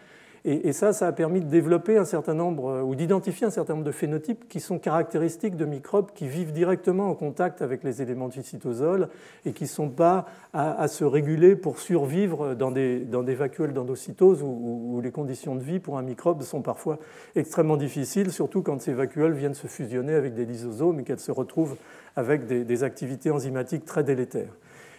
[0.47, 3.72] Et, ça, ça a permis de développer un certain nombre, euh, ou d'identifier un certain
[3.72, 8.03] nombre de phénotypes qui sont caractéristiques de microbes qui vivent directement en contact avec les
[8.03, 9.09] éléments du cytosol
[9.47, 13.72] et qui ne sont pas à, se réguler pour survivre dans des, dans des vacuoles
[13.72, 16.99] d'endocytose où, les conditions de vie pour un microbe sont parfois
[17.36, 21.32] extrêmement difficiles, surtout quand ces vacuoles viennent se fusionner avec des lysosomes et qu'elles se
[21.32, 21.76] retrouvent
[22.16, 24.54] avec des activités enzymatiques très délétères.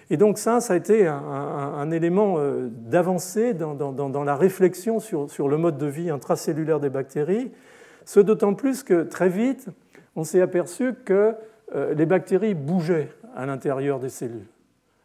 [0.09, 5.57] Et donc ça, ça a été un, élément euh, d'avancée dans, la réflexion sur, le
[5.57, 7.51] mode de vie intracellulaire des bactéries,
[8.05, 9.67] ce d'autant plus que très vite,
[10.15, 11.33] on s'est aperçu que
[11.75, 14.45] euh, les bactéries bougeaient à l'intérieur des cellules.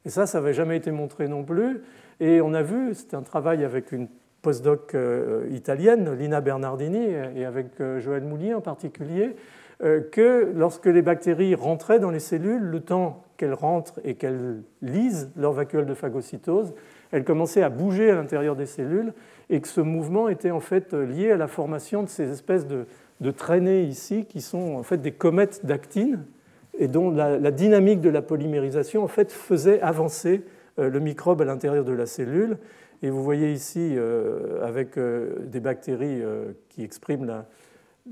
[0.04, 1.80] Et ça, ça n'avait jamais été montré non plus.
[2.20, 4.08] Et on a vu, c'était un travail avec une
[4.42, 7.06] postdoc euh, italienne, Lina Bernardini,
[7.36, 9.34] et avec Joël Moulier en particulier,
[9.80, 15.30] que lorsque les bactéries rentraient dans les cellules, le temps qu'elles rentrent et qu'elles lisent
[15.36, 16.74] leur vacuole de phagocytose,
[17.12, 19.12] elles commençaient à bouger à l'intérieur des cellules
[19.48, 22.86] et que ce mouvement était en fait lié à la formation de ces espèces de,
[23.32, 26.24] traînées ici qui sont en fait des comètes d'actine
[26.78, 30.42] et dont la, dynamique de la polymérisation en fait faisait avancer
[30.78, 32.58] euh, le microbe à l'intérieur de la cellule.
[33.02, 36.22] Et vous voyez ici euh, avec euh, des bactéries
[36.68, 37.46] qui expriment la,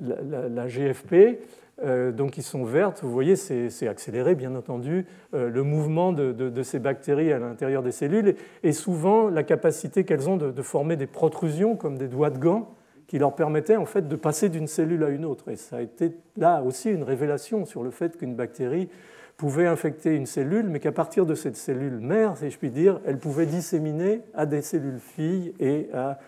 [0.01, 1.39] la GFP,
[1.85, 3.03] euh, donc qui sont vertes.
[3.05, 7.93] Vous voyez, c'est accéléré, bien entendu, euh, le mouvement de, ces bactéries à l'intérieur des
[7.93, 8.35] cellules
[8.65, 12.75] et souvent la capacité qu'elles ont de, former des protrusions comme des doigts de gants
[13.07, 15.53] qui leur permettaient en fait de passer d'une cellule à une autre.
[15.53, 18.89] Et ça a été là aussi une révélation sur le fait qu'une bactérie
[19.37, 22.99] pouvait infecter une cellule, mais qu'à partir de cette cellule mère, si je puis dire,
[23.07, 26.19] elle pouvait disséminer à des cellules filles et à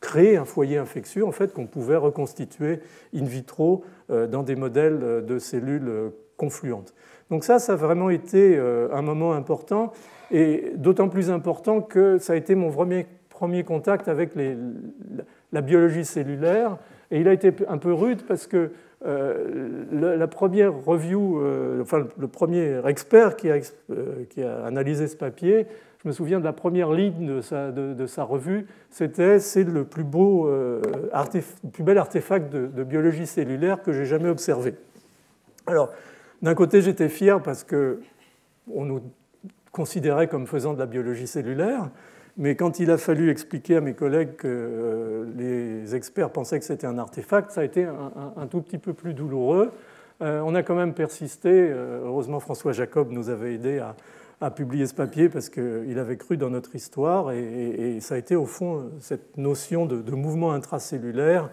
[0.00, 2.80] créer un foyer infectieux en fait, qu'on pouvait reconstituer
[3.14, 6.94] in vitro euh, dans des modèles euh, de cellules euh, confluentes.
[7.30, 9.92] Donc ça, ça a vraiment été un moment important,
[10.32, 14.32] et d'autant plus important que ça a été mon premier, premier contact avec
[15.52, 16.78] la biologie cellulaire,
[17.12, 18.70] et il a été un peu rude parce que
[19.04, 21.40] la première review,
[21.82, 25.66] enfin le premier expert qui a analysé ce papier,
[26.02, 30.48] je me souviens de la première ligne de sa, revue, c'était c'est le plus beau,
[30.48, 30.80] euh,
[31.72, 34.74] plus bel artefact de, biologie cellulaire que j'ai jamais observé.
[35.66, 35.90] Alors,
[36.40, 38.00] d'un côté, j'étais fier parce que
[38.72, 39.02] on nous
[39.72, 41.90] considérait comme faisant de la biologie cellulaire,
[42.38, 46.64] mais quand il a fallu expliquer à mes collègues que euh, les experts pensaient que
[46.64, 49.70] c'était un artefact, ça a été un, tout petit peu plus douloureux.
[50.22, 51.70] Euh, on a quand même persisté.
[51.70, 53.96] heureusement, François Jacob nous avait aidé à,
[54.40, 58.36] a publié ce papier parce qu'il avait cru dans notre histoire et, ça a été
[58.36, 61.50] au fond cette notion de, mouvement intracellulaire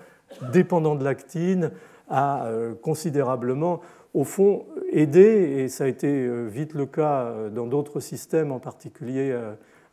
[0.54, 1.72] dépendant de l'actine
[2.10, 3.82] a euh, considérablement
[4.14, 8.52] au fond aidé et ça a été euh, vite le cas euh, dans d'autres systèmes
[8.52, 9.38] en particulier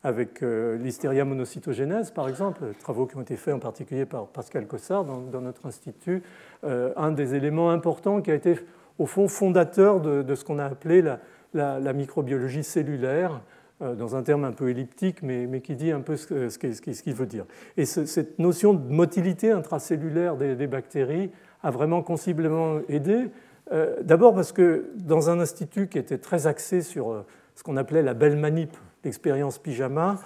[0.04, 5.06] avec l'hystéria monocytogénèse, par exemple, travaux qui ont été faits en particulier par Pascal Cossard
[5.06, 6.22] dans, notre institut,
[6.62, 8.58] un des éléments importants qui a été
[8.98, 11.20] au fond fondateur de, de ce qu'on a appelé la,
[11.54, 13.40] la, microbiologie cellulaire,
[13.82, 17.26] euh, dans un terme un peu elliptique, mais, qui dit un peu ce, qu'il veut
[17.26, 17.46] dire.
[17.76, 21.30] Et cette notion de motilité intracellulaire des, bactéries
[21.62, 23.30] a vraiment considérablement aidé.
[23.72, 27.78] Euh, d'abord parce que dans un institut qui était très axé sur euh, ce qu'on
[27.78, 30.18] appelait la belle manip, l'expérience pyjama,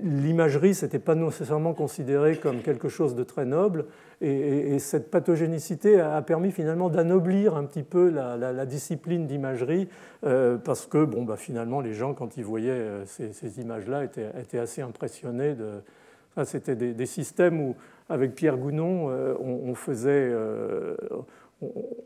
[0.00, 3.86] l'imagerie, ce n'était pas nécessairement considéré comme quelque chose de très noble,
[4.22, 9.88] et, cette pathogénicité a permis finalement d'anoblir un petit peu la, discipline d'imagerie,
[10.24, 14.58] euh, parce que bon, bah, finalement, les gens, quand ils voyaient euh, ces, images-là, étaient,
[14.58, 15.54] assez impressionnés.
[15.54, 16.44] De...
[16.44, 17.76] C'était des, systèmes où,
[18.08, 20.32] avec Pierre Gounon, euh, on, faisait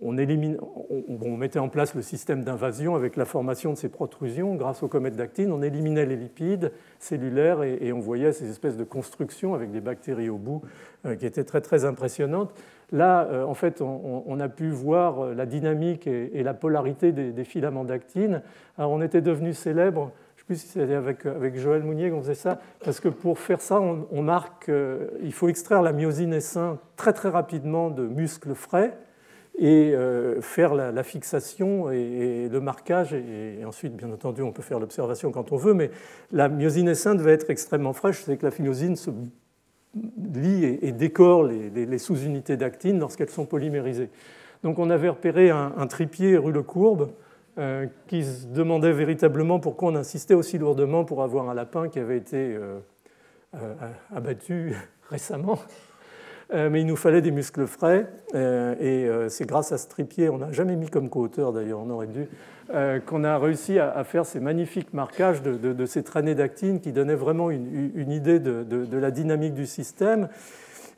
[0.01, 0.59] on, élimine,
[0.91, 4.55] on, mettait en place le système d'invasion avec la formation de ces protrusions.
[4.55, 8.85] Grâce aux comètes d'actine, on éliminait les lipides cellulaires et, on voyait ces espèces de
[8.85, 10.63] constructions avec des bactéries au bout
[11.07, 12.53] euh, qui étaient très très impressionnantes.
[12.93, 17.45] Là, euh, en fait, on, a pu voir euh, la dynamique et, la polarité des,
[17.45, 18.43] filaments d'actine.
[18.79, 22.21] Alors, on était devenu célèbre je ne sais plus si c'était avec, Joël Mounier qu'on
[22.21, 24.71] faisait ça, parce que pour faire ça, on, marque,
[25.23, 28.97] il faut extraire la myosine S1 très très rapidement de muscles frais,
[29.59, 33.15] et euh, faire la, fixation et, le marquage.
[33.15, 35.91] Et, ensuite, bien entendu, on peut faire l'observation quand on veut, mais
[36.33, 38.23] la myosine S1 devait être extrêmement fraîche.
[38.25, 39.11] C'est que la myosine se
[40.35, 44.11] lie et, décore les, sous-unités d'actine lorsqu'elles sont polymérisées.
[44.63, 47.11] Donc on avait repéré un, tripier rue Le Courbe
[47.59, 51.99] euh, qui se demandait véritablement pourquoi on insistait aussi lourdement pour avoir un lapin qui
[51.99, 52.79] avait été euh,
[54.15, 54.75] abattu
[55.09, 55.59] récemment.
[56.55, 59.89] Euh, mais il nous fallait des muscles frais, euh, et euh, c'est grâce à ce
[59.89, 62.29] tripier, on n'a jamais mis comme co-auteur d'ailleurs, on aurait dû,
[63.07, 67.49] qu'on a réussi à, faire ces magnifiques marquages de, ces traînées d'actine qui donnaient vraiment
[67.53, 70.29] une, idée de, la dynamique du système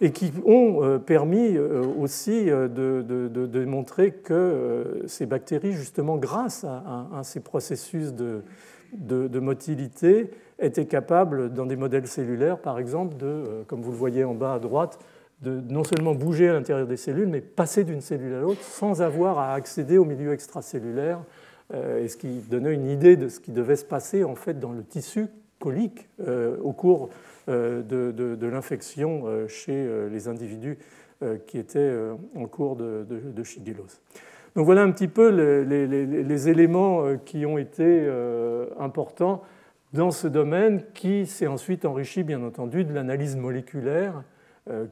[0.00, 8.14] et qui ont permis aussi de, démontrer que ces bactéries, justement grâce à, ces processus
[8.14, 10.30] de, motilité,
[10.60, 14.54] étaient capables, dans des modèles cellulaires par exemple, de, comme vous le voyez en bas
[14.54, 14.98] à droite,
[15.42, 19.02] de non seulement bouger à l'intérieur des cellules, mais passer d'une cellule à l'autre sans
[19.02, 21.20] avoir à accéder au milieu extracellulaire,
[21.74, 24.58] euh, et ce qui donnait une idée de ce qui devait se passer en fait
[24.58, 25.26] dans le tissu
[25.60, 27.10] colique euh, au cours
[27.48, 30.78] euh, de, l'infection chez les individus
[31.46, 31.92] qui étaient
[32.36, 33.42] en cours de, de.
[34.54, 38.08] Donc voilà un petit peu les, éléments qui ont été
[38.78, 39.42] importants
[39.92, 44.22] dans ce domaine qui s'est ensuite enrichi bien entendu de l'analyse moléculaire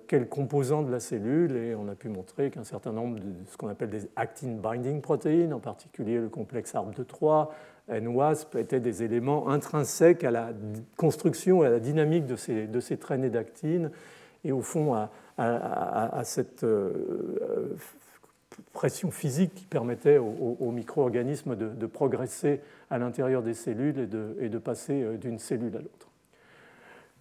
[0.07, 3.57] quels composants de la cellule, et on a pu montrer qu'un certain nombre de ce
[3.57, 7.53] qu'on appelle des actin binding proteins, en particulier le complexe ARB de 3,
[7.89, 10.51] NWASP, étaient des éléments intrinsèques à la
[10.97, 13.91] construction et à la dynamique de ces, de ces traînées d'actine,
[14.45, 14.95] et au fond
[15.39, 17.77] à, cette euh,
[18.73, 22.61] pression physique qui permettait aux, micro-organismes de, progresser
[22.91, 26.06] à l'intérieur des cellules et de, et de passer euh, d'une cellule à l'autre.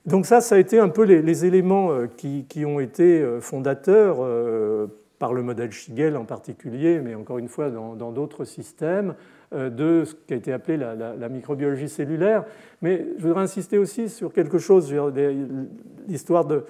[0.06, 4.18] Donc ça, ça a été un peu les, éléments euh, qui, ont été euh, fondateurs
[4.20, 4.86] euh,
[5.18, 9.16] par le modèle Shigel en particulier, mais encore une fois dans d'autres systèmes,
[9.54, 12.44] de ce qui a été appelé la, microbiologie cellulaire.
[12.82, 14.94] Mais je voudrais insister aussi sur quelque chose,
[16.06, 16.66] l'histoire de,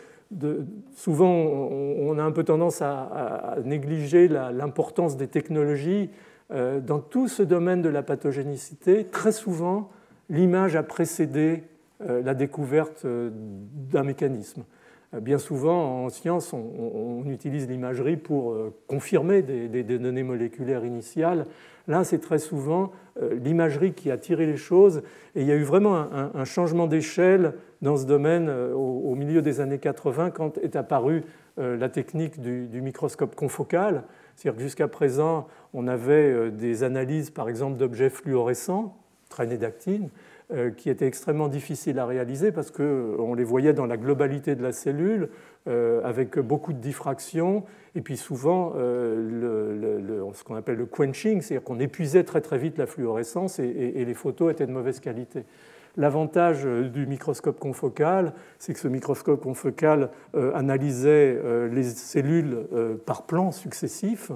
[0.95, 6.11] Souvent, on a un peu tendance à, négliger l'importance des technologies.
[6.51, 9.89] Dans tout ce domaine de la pathogénicité, très souvent,
[10.29, 11.63] l'image a précédé
[11.99, 14.63] la découverte euh, d'un mécanisme.
[15.13, 18.55] Euh, bien souvent, en science, on, utilise l'imagerie pour
[18.87, 21.45] confirmer des, données moléculaires initiales.
[21.87, 25.01] Là, c'est très souvent l'imagerie qui a tiré les choses.
[25.35, 29.59] Et il y a eu vraiment un, changement d'échelle dans ce domaine au, milieu des
[29.59, 31.23] années 80, quand est apparue
[31.57, 34.03] la technique du, microscope confocal.
[34.35, 38.95] C'est-à-dire que jusqu'à présent, on avait des analyses, par exemple, d'objets fluorescents,
[39.29, 40.24] traînées d'actine, euh,
[40.77, 44.71] qui étaient extrêmement difficiles à réaliser parce qu'on les voyait dans la globalité de la
[44.71, 45.29] cellule,
[45.67, 47.63] euh, avec beaucoup de diffraction,
[47.95, 52.77] et puis souvent euh, ce qu'on appelle le quenching, c'est-à-dire qu'on épuisait très très vite
[52.77, 55.43] la fluorescence et, les photos étaient de mauvaise qualité.
[55.97, 60.11] L'avantage du microscope confocal, c'est que ce microscope confocal
[60.53, 61.39] analysait
[61.71, 62.67] les cellules
[63.07, 64.31] par plans successifs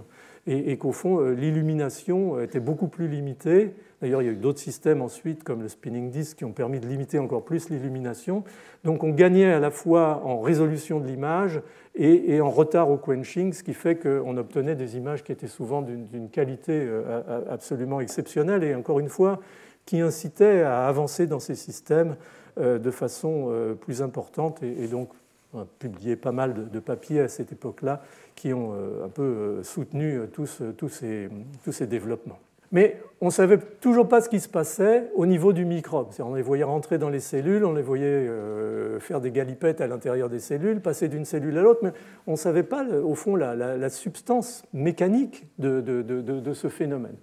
[0.48, 4.60] et, et qu'au fond, l'illumination était beaucoup plus limitée D'ailleurs, il y a eu d'autres
[4.60, 8.44] systèmes ensuite, comme le spinning disk, qui ont permis de limiter encore plus l'illumination.
[8.86, 11.62] Donc on gagnait à la fois en résolution de l'image
[11.96, 15.82] et, en retard au quenching, ce qui fait qu'on obtenait des images qui étaient souvent
[15.82, 19.42] d'une qualité euh, absolument exceptionnelle et encore une fois,
[19.86, 22.16] qui incitaient à avancer dans ces systèmes
[22.58, 24.64] euh, de façon euh, plus importante.
[24.64, 25.10] Et, donc,
[25.54, 28.02] on a publié pas mal de, papiers à cette époque-là
[28.36, 28.74] qui ont
[29.04, 31.28] un peu soutenu tous, tous, ces,
[31.66, 32.40] tous ces développements.
[32.72, 36.10] Mais on ne savait toujours pas ce qui se passait au niveau du microbe.
[36.20, 39.88] On les voyait rentrer dans les cellules, on les voyait euh, faire des galipettes à
[39.88, 41.92] l'intérieur des cellules, passer d'une cellule à l'autre, mais
[42.28, 47.16] on ne savait pas, au fond, la, substance mécanique de, ce phénomène.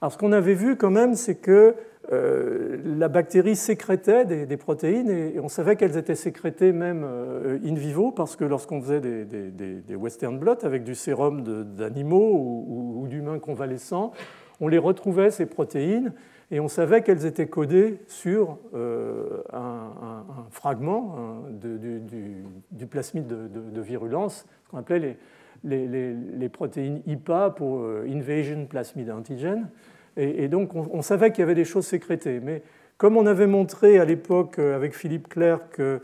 [0.00, 1.74] Alors, ce qu'on avait vu quand même, c'est que
[2.10, 7.74] euh, la bactérie sécrétait des, protéines et, on savait qu'elles étaient sécrétées même euh, in
[7.74, 11.42] vivo parce que lorsqu'on faisait des, western blots avec du sérum
[11.76, 14.12] d'animaux ou d'humains convalescents,
[14.60, 16.12] on les retrouvait, ces protéines,
[16.50, 24.70] et on savait qu'elles étaient codées sur euh, un, fragment du, plasmide de, virulence, ce
[24.70, 25.18] qu'on appelait
[25.64, 29.68] les, protéines IPA pour Invasion Plasmid Antigen.
[30.16, 32.40] Et, donc on, savait qu'il y avait des choses sécrétées.
[32.40, 32.62] Mais
[32.96, 36.00] comme on avait montré à l'époque avec Philippe Clerc que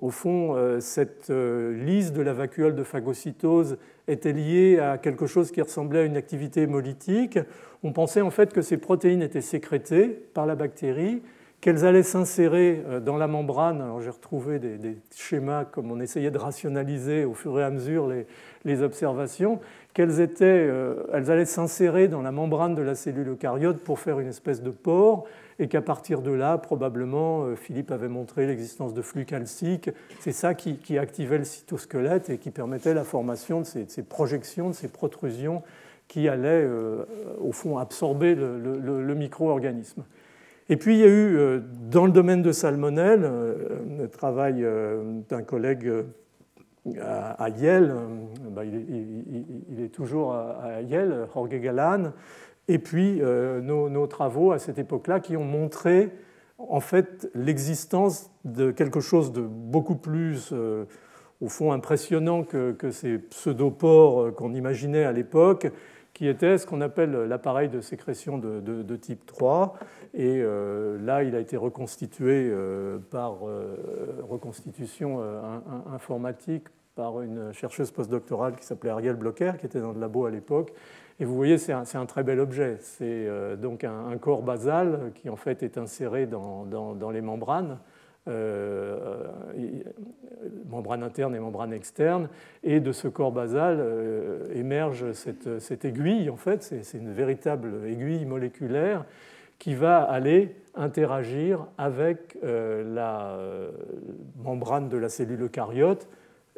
[0.00, 3.78] au fond, cette lise de la vacuole de phagocytose
[4.08, 7.38] était liée à quelque chose qui ressemblait à une activité hémolytique.
[7.82, 11.22] On pensait en fait que ces protéines étaient sécrétées par la bactérie
[11.60, 13.80] qu'elles allaient s'insérer euh, dans la membrane.
[13.80, 18.08] Alors j'ai retrouvé des, schémas comme on essayait de rationaliser au fur et à mesure
[18.64, 19.60] les, observations,
[19.94, 24.20] qu'elles étaient, euh, elles allaient s'insérer dans la membrane de la cellule eucaryote pour faire
[24.20, 25.26] une espèce de pore,
[25.58, 29.90] et qu'à partir de là, probablement, euh, Philippe avait montré l'existence de flux calciques.
[30.20, 34.74] C'est ça qui, activait le cytosquelette et qui permettait la formation de ces, projections, de
[34.74, 35.62] ces protrusions
[36.08, 36.68] qui allaient,
[37.40, 40.04] au fond, absorber le micro-organisme.
[40.68, 43.54] Et puis il y a eu, euh, dans le domaine de salmonelle, euh,
[43.98, 45.90] le travail euh, d'un collègue
[47.00, 47.94] à Yale,
[48.50, 52.12] bah, il est toujours à Yale, Jorge Galan,
[52.68, 56.10] et puis nos, travaux à cette époque-là qui ont montré
[56.58, 60.52] en fait l'existence de quelque chose de beaucoup plus,
[61.40, 65.68] au fond, impressionnant que, ces pseudopores qu'on imaginait à l'époque,
[66.16, 69.74] qui était ce qu'on appelle l'appareil de sécrétion de, type 3.
[70.14, 73.76] Et euh, là, il a été reconstitué euh, par euh,
[74.26, 75.20] reconstitution
[75.92, 80.30] informatique par une chercheuse postdoctorale qui s'appelait Ariel Blocher, qui était dans le labo à
[80.30, 80.72] l'époque.
[81.18, 82.76] Et vous voyez, c'est un, très bel objet.
[82.80, 87.78] C'est donc un, corps basal qui en fait est inséré dans, les membranes
[88.28, 89.22] euh,
[90.68, 92.28] membrane interne et membrane externe,
[92.64, 98.24] et de ce corps basal euh, émerge cette, aiguille, en fait, c'est une véritable aiguille
[98.24, 99.04] moléculaire
[99.60, 103.38] qui va aller interagir avec euh, la
[104.42, 106.08] membrane de la cellule eucaryote,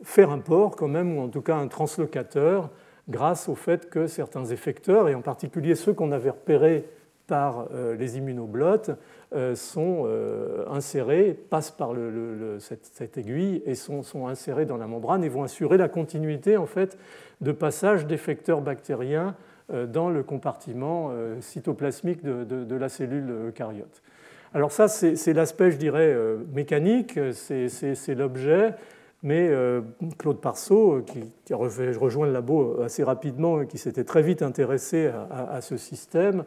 [0.02, 2.70] faire un port quand même, ou en tout cas un translocateur,
[3.08, 6.88] grâce au fait que certains effecteurs, et en particulier ceux qu'on avait repérés
[7.26, 8.90] par les immunoblottes,
[9.34, 11.92] euh, sont euh, insérés, passent par
[12.60, 16.96] cette, aiguille et sont, insérés dans la membrane et vont assurer la continuité en fait,
[17.42, 19.36] de passage d'effecteurs bactériens
[19.70, 24.02] euh, dans le compartiment cytoplasmique de, la cellule eucaryote.
[24.54, 26.16] Alors ça, c'est l'aspect, je dirais,
[26.54, 28.72] mécanique, c'est l'objet,
[29.22, 29.50] mais
[30.18, 35.10] Claude Parceau, qui, a rejoint le labo assez rapidement et qui s'était très vite intéressé
[35.30, 36.44] à ce système,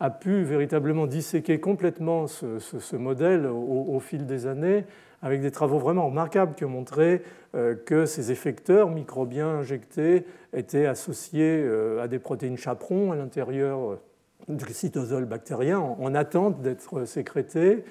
[0.00, 4.84] a pu véritablement disséquer complètement ce, modèle au, fil des années,
[5.22, 7.22] avec des travaux vraiment remarquables qui ont montré
[7.54, 13.92] euh, que ces effecteurs microbiens injectés étaient associés euh, à des protéines chaperons à l'intérieur
[13.92, 14.00] euh,
[14.48, 17.84] du cytosol bactérien en attente d'être sécrétés,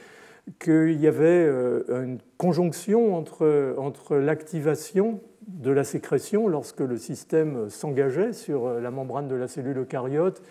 [0.60, 1.46] qu'il y avait
[1.90, 9.28] une conjonction entre, entre l'activation de la sécrétion lorsque le système s'engageait sur la membrane
[9.28, 10.42] de la cellule eucaryote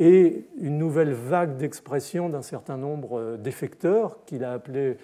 [0.00, 4.96] et une nouvelle vague d'expression d'un certain nombre euh, d'effecteurs qu'il a appelé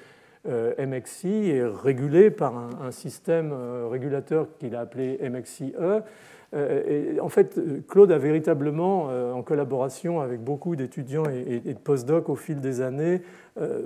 [0.49, 6.03] euh, MXI et régulé par un, système euh, régulateur qu'il a appelé MXI-E.
[6.57, 12.35] Et en fait, Claude a véritablement, en collaboration avec beaucoup d'étudiants et de postdocs au
[12.35, 13.21] fil des années,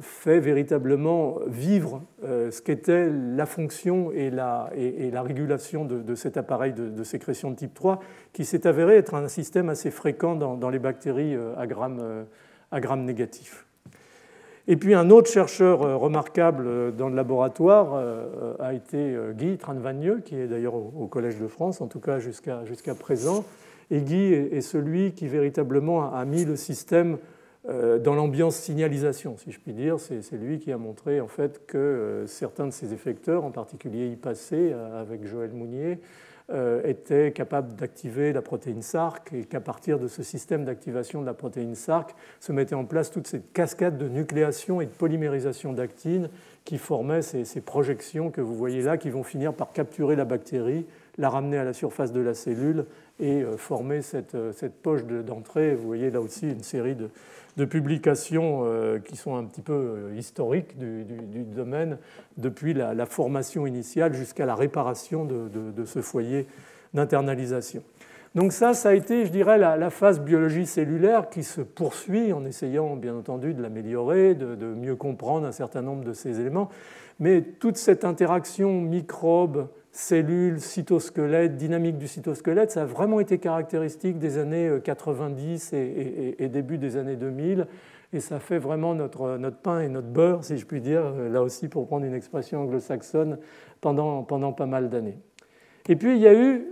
[0.00, 6.72] fait véritablement vivre ce qu'était la fonction et la, et la régulation de, cet appareil
[6.72, 8.00] de, sécrétion de type 3,
[8.32, 12.26] qui s'est avéré être un système assez fréquent dans, les bactéries à gramme,
[12.70, 13.66] à gramme négatif.
[14.70, 19.58] Et puis un autre chercheur euh, remarquable euh, dans le laboratoire euh, a été Guy
[19.58, 23.44] Tranvagneux, qui est d'ailleurs au Collège de France, en tout cas jusqu'à présent.
[23.90, 27.18] Et Guy est celui qui véritablement a mis le système
[27.68, 29.98] dans l'ambiance signalisation, si je puis dire.
[29.98, 34.72] C'est lui qui a montré en fait que certains de ces effecteurs, en particulier y
[34.72, 35.98] avec Joël Mounier,
[36.84, 41.34] était capable d'activer la protéine SARC et qu'à partir de ce système d'activation de la
[41.34, 46.28] protéine SARC se mettait en place toute cette cascade de nucléation et de polymérisation d'actine
[46.64, 50.86] qui formait ces, projections que vous voyez là, qui vont finir par capturer la bactérie,
[51.18, 52.86] la ramener à la surface de la cellule
[53.20, 55.74] et euh, former cette, euh, cette poche d'entrée.
[55.74, 57.10] Vous voyez là aussi une série de,
[57.56, 61.04] de publications euh, qui sont un petit peu historiques du,
[61.44, 61.98] domaine,
[62.38, 66.46] depuis la, formation initiale jusqu'à la réparation de, ce foyer
[66.94, 67.82] d'internalisation.
[68.34, 72.44] Donc ça, ça a été, je dirais, la, phase biologie cellulaire qui se poursuit en
[72.44, 76.70] essayant, bien entendu, de l'améliorer, de, de, mieux comprendre un certain nombre de ces éléments.
[77.18, 84.18] Mais toute cette interaction microbe, cellules, cytosquelette, dynamique du cytosquelette, ça a vraiment été caractéristique
[84.18, 87.66] des années 90 euh, et, début des années 2000.
[88.12, 91.28] Et ça fait vraiment notre, notre, pain et notre beurre, si je puis dire, euh,
[91.28, 93.38] là aussi pour prendre une expression anglo-saxonne,
[93.80, 95.18] pendant, pendant pas mal d'années.
[95.88, 96.66] Et puis il y a eu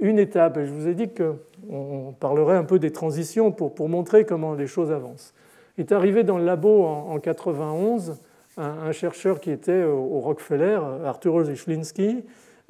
[0.00, 0.56] une étape.
[0.58, 4.54] Et je vous ai dit qu'on parlerait un peu des transitions pour, pour, montrer comment
[4.54, 5.34] les choses avancent.
[5.78, 8.18] Il est arrivé dans le labo en, en 91
[8.56, 12.20] un, chercheur qui était au, Rockefeller, Arturo Zichlinski, euh,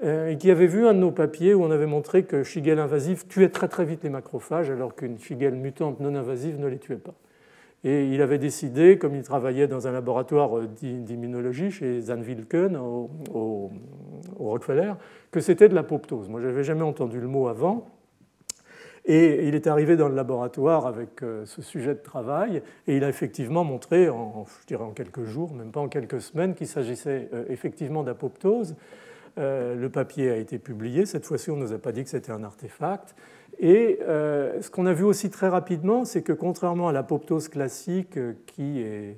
[0.03, 3.27] et qui avait vu un de nos papiers où on avait montré que Shigelle invasive
[3.29, 6.97] tuait très très vite les macrophages alors qu'une Shigelle mutante non invasive ne les tuait
[6.97, 7.15] pas.
[7.85, 13.71] Et il avait décidé, comme il travaillait dans un laboratoire d'immunologie chez Zan Wilken au,
[14.39, 14.95] Rockefeller,
[15.31, 16.29] que c'était de l'apoptose.
[16.29, 17.87] Moi, je n'avais jamais entendu le mot avant.
[19.05, 23.05] Et il est arrivé dans le laboratoire avec euh, ce sujet de travail et il
[23.05, 27.29] a effectivement montré, je dirais en quelques jours, même pas en quelques semaines, qu'il s'agissait
[27.33, 28.75] euh, effectivement d'apoptose.
[29.39, 31.07] Euh, le papier a été publié.
[31.07, 33.15] Cette fois-ci, on ne nous a pas dit que c'était un artefact.
[33.59, 38.81] Et ce qu'on a vu aussi très rapidement, c'est que contrairement à l'apoptose classique qui
[38.81, 39.17] est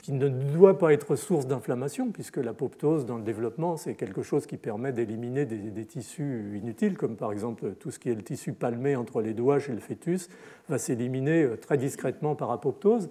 [0.00, 4.46] qui ne doit pas être source d'inflammation, puisque l'apoptose dans le développement, c'est quelque chose
[4.46, 8.52] qui permet d'éliminer des, tissus inutiles, comme par exemple tout ce qui est le tissu
[8.52, 10.28] palmé entre les doigts chez le fœtus,
[10.68, 13.08] va s'éliminer euh, très discrètement par apoptose.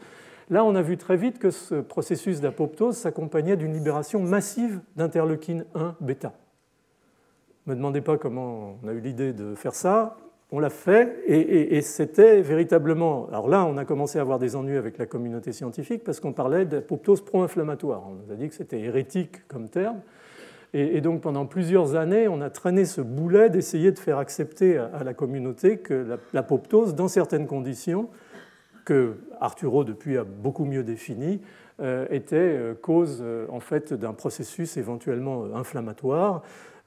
[0.52, 5.66] Là, on a vu très vite que ce processus d'apoptose s'accompagnait d'une libération massive d'interleukine
[5.74, 6.34] 1 bêta.
[7.66, 10.18] Ne me demandez pas comment on a eu l'idée de faire ça
[10.54, 13.28] on l'a fait et, c'était véritablement.
[13.30, 16.34] Alors là, on a commencé à avoir des ennuis avec la communauté scientifique parce qu'on
[16.34, 18.04] parlait d'apoptose pro-inflammatoire.
[18.06, 20.02] On nous a dit que c'était hérétique comme terme.
[20.74, 25.04] Et, donc pendant plusieurs années, on a traîné ce boulet d'essayer de faire accepter à,
[25.06, 28.10] la communauté que l'apoptose, dans certaines conditions,
[28.86, 31.42] que Arturo depuis a beaucoup mieux défini,
[31.82, 36.44] euh, était euh, cause euh, en fait d'un processus éventuellement inflammatoire.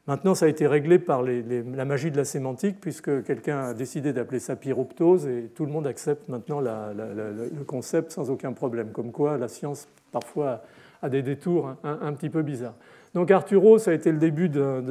[0.07, 4.13] Maintenant, ça a été réglé par la magie de la sémantique, puisque quelqu'un a décidé
[4.13, 8.93] d'appeler ça pyroptose, et tout le monde accepte maintenant le concept sans aucun problème.
[8.93, 10.61] Comme quoi, la science, parfois,
[11.01, 12.75] a des détours un, petit peu bizarres.
[13.15, 14.83] Donc Arturo, ça a été le début d'un,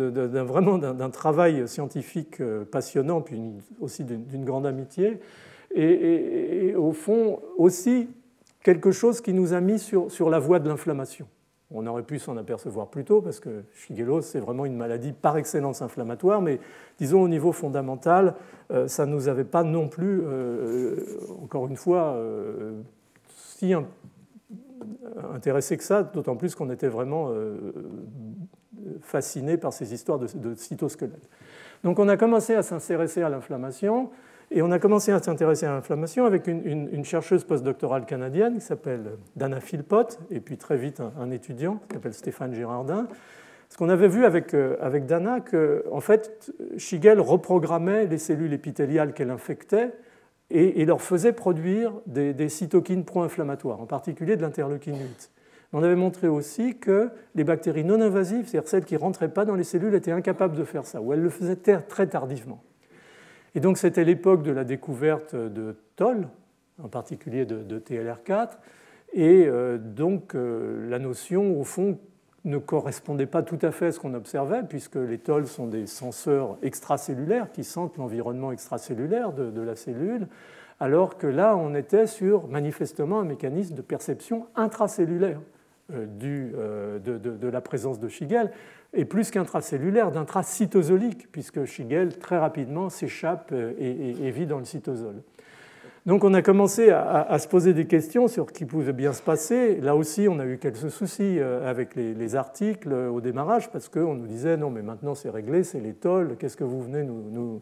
[0.43, 2.41] vraiment d'un, travail scientifique
[2.71, 3.39] passionnant, puis
[3.79, 5.19] aussi d'une grande amitié,
[5.73, 8.09] et, au fond aussi
[8.61, 11.27] quelque chose qui nous a mis sur la voie de l'inflammation.
[11.75, 15.37] On aurait pu s'en apercevoir plus tôt parce que Shigella, c'est vraiment une maladie par
[15.37, 16.59] excellence inflammatoire, mais
[16.99, 18.35] disons au niveau fondamental,
[18.71, 20.95] euh, ça ne nous avait pas non plus, euh,
[21.41, 22.79] encore une fois, euh,
[23.27, 23.73] si
[25.33, 27.31] intéressé que ça, d'autant plus qu'on était vraiment
[29.01, 31.29] fasciné par ces histoires de, de cytosquelettes.
[31.85, 34.09] Donc on a commencé à s'intéresser à l'inflammation.
[34.55, 39.17] Et on a commencé à s'intéresser à l'inflammation avec une, chercheuse postdoctorale canadienne qui s'appelle
[39.35, 43.07] Dana Philpott, et puis très vite un, étudiant qui s'appelle Stéphane Girardin.
[43.69, 49.13] Ce qu'on avait vu avec, euh, Dana, que en fait, Shigel reprogrammait les cellules épithéliales
[49.13, 49.91] qu'elle infectait
[50.51, 55.31] et, leur faisait produire des, cytokines pro-inflammatoires, en particulier de l'interleukine 8.
[55.75, 59.45] On avait montré aussi que les bactéries non invasives, c'est-à-dire celles qui ne rentraient pas
[59.45, 62.61] dans les cellules, étaient incapables de faire ça, ou elles le faisaient très tardivement.
[63.55, 66.27] Et donc c'était l'époque de la découverte de Toll,
[66.81, 68.51] en particulier de, TLR4,
[69.13, 71.99] et euh, donc euh, la notion, au fond,
[72.45, 75.87] ne correspondait pas tout à fait à ce qu'on observait, puisque les Toll sont des
[75.87, 80.27] senseurs extracellulaires qui sentent l'environnement extracellulaire de, la cellule,
[80.79, 85.39] alors que là, on était sur manifestement un mécanisme de perception intracellulaire
[85.93, 88.51] euh, de, de, la présence de Shigel
[88.93, 95.15] et plus qu'intracellulaire, d'intracytosolique, puisque Shigel très rapidement s'échappe et, vit dans le cytosol.
[96.05, 99.21] Donc on a commencé à, se poser des questions sur ce qui pouvait bien se
[99.21, 99.79] passer.
[99.79, 104.13] Là aussi, on a eu quelques soucis euh, avec les, articles au démarrage, parce qu'on
[104.13, 107.61] nous disait non, mais maintenant c'est réglé, c'est l'étole, qu'est-ce que vous venez nous,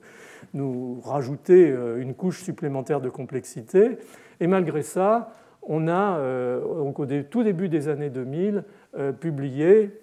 [0.56, 4.00] nous, rajouter euh, une couche supplémentaire de complexité?
[4.40, 8.64] Et malgré ça, on a, euh, donc au tout début des années 2000,
[9.20, 10.01] publié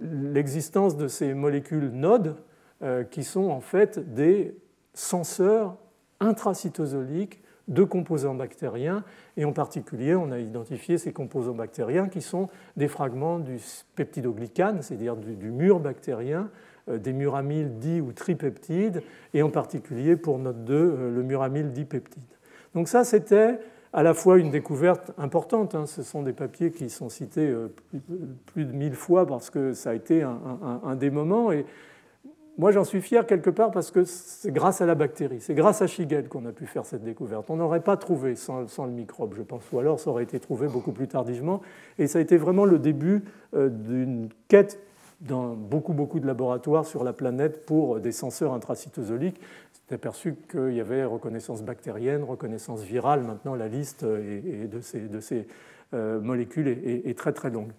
[0.00, 2.36] l'existence de ces molécules nodes
[2.82, 4.56] euh, qui sont en fait des
[4.94, 5.76] senseurs
[6.20, 9.04] intracytosoliques de composants bactériens,
[9.36, 13.58] et en particulier, on a identifié ces composants bactériens qui sont des fragments du
[13.94, 16.50] peptidoglycane, c'est-à-dire du, mur bactérien,
[16.88, 21.72] euh, des muramyles dits ou tripeptides, et en particulier pour note 2, euh, le muramyl
[21.72, 22.22] dipeptide.
[22.74, 23.58] Donc ça, c'était
[23.94, 25.74] à la fois une découverte importante.
[25.76, 25.86] Hein.
[25.86, 27.72] Ce sont des papiers qui sont cités euh,
[28.46, 31.52] plus de mille fois parce que ça a été un, des moments.
[31.52, 31.64] Et
[32.58, 35.80] moi, j'en suis fier quelque part parce que c'est grâce à la bactérie, c'est grâce
[35.80, 37.48] à Shigel qu'on a pu faire cette découverte.
[37.50, 40.66] On n'aurait pas trouvé sans, le microbe, je pense, ou alors ça aurait été trouvé
[40.66, 41.60] beaucoup plus tardivement.
[41.98, 43.22] Et ça a été vraiment le début
[43.54, 44.80] euh, d'une quête
[45.26, 49.40] dans beaucoup, beaucoup de laboratoires sur la planète pour des senseurs intracytosoliques
[49.72, 53.22] s'est aperçu qu'il y avait reconnaissance bactérienne, reconnaissance virale.
[53.22, 55.46] Maintenant, la liste de ces, de ces
[55.94, 57.70] euh, molécules est, très très longue.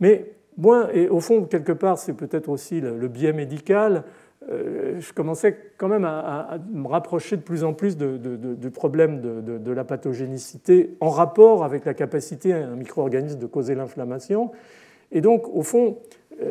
[0.00, 4.04] Mais moi, et au fond, quelque part, c'est peut-être aussi le, biais médical.
[4.48, 9.84] je commençais quand même à, me rapprocher de plus en plus du problème de, la
[9.84, 14.50] pathogénicité en rapport avec la capacité d'un micro-organisme de causer l'inflammation.
[15.12, 15.98] Et donc, au fond,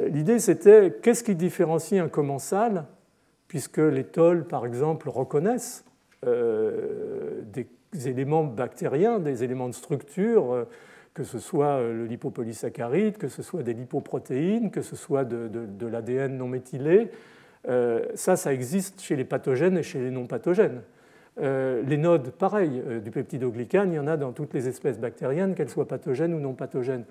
[0.08, 2.86] l'idée c'était qu'est-ce qui différencie un commensal,
[3.48, 5.84] puisque les tolls, par exemple, reconnaissent
[6.24, 7.68] des
[8.08, 10.68] éléments bactériens, des éléments de structure
[11.20, 15.86] que ce soit euh, le lipopolysaccharide, que ce soit des lipoprotéines, que ce soit de,
[15.86, 17.12] l'ADN non méthylé.
[17.68, 20.82] Euh, ça, ça existe chez les pathogènes et chez les non pathogènes.
[21.42, 25.56] Euh, les nodes, pareil, du peptidoglycane, il y en a dans toutes les espèces bactériennes,
[25.56, 27.04] qu'elles soient pathogènes ou non pathogènes.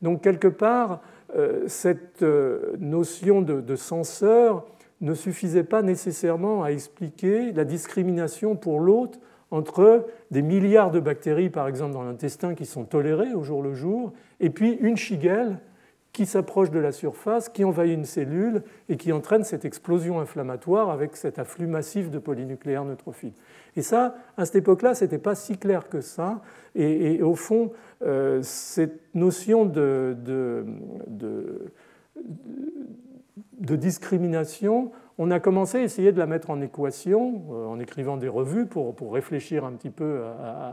[0.00, 1.00] Donc, quelque part,
[1.66, 4.64] cette notion de, de censeur
[5.00, 9.18] ne suffisait pas nécessairement à expliquer la discrimination pour l'autre
[9.50, 13.74] entre des milliards de bactéries, par exemple, dans l'intestin qui sont tolérées au jour le
[13.74, 15.58] jour, et puis une shigelle
[16.12, 20.88] qui s'approche de la surface, qui envahit une cellule et qui entraîne cette explosion inflammatoire
[20.88, 23.34] avec cet afflux massif de polynucléaires neutrophiles.
[23.76, 26.40] Et ça, à cette époque-là, ce n'était pas si clair que ça.
[26.74, 27.72] Et, au fond,
[28.02, 30.16] euh, cette notion de,
[33.58, 38.28] discrimination on a commencé à essayer de la mettre en équation euh, en écrivant des
[38.28, 40.22] revues pour, réfléchir un petit peu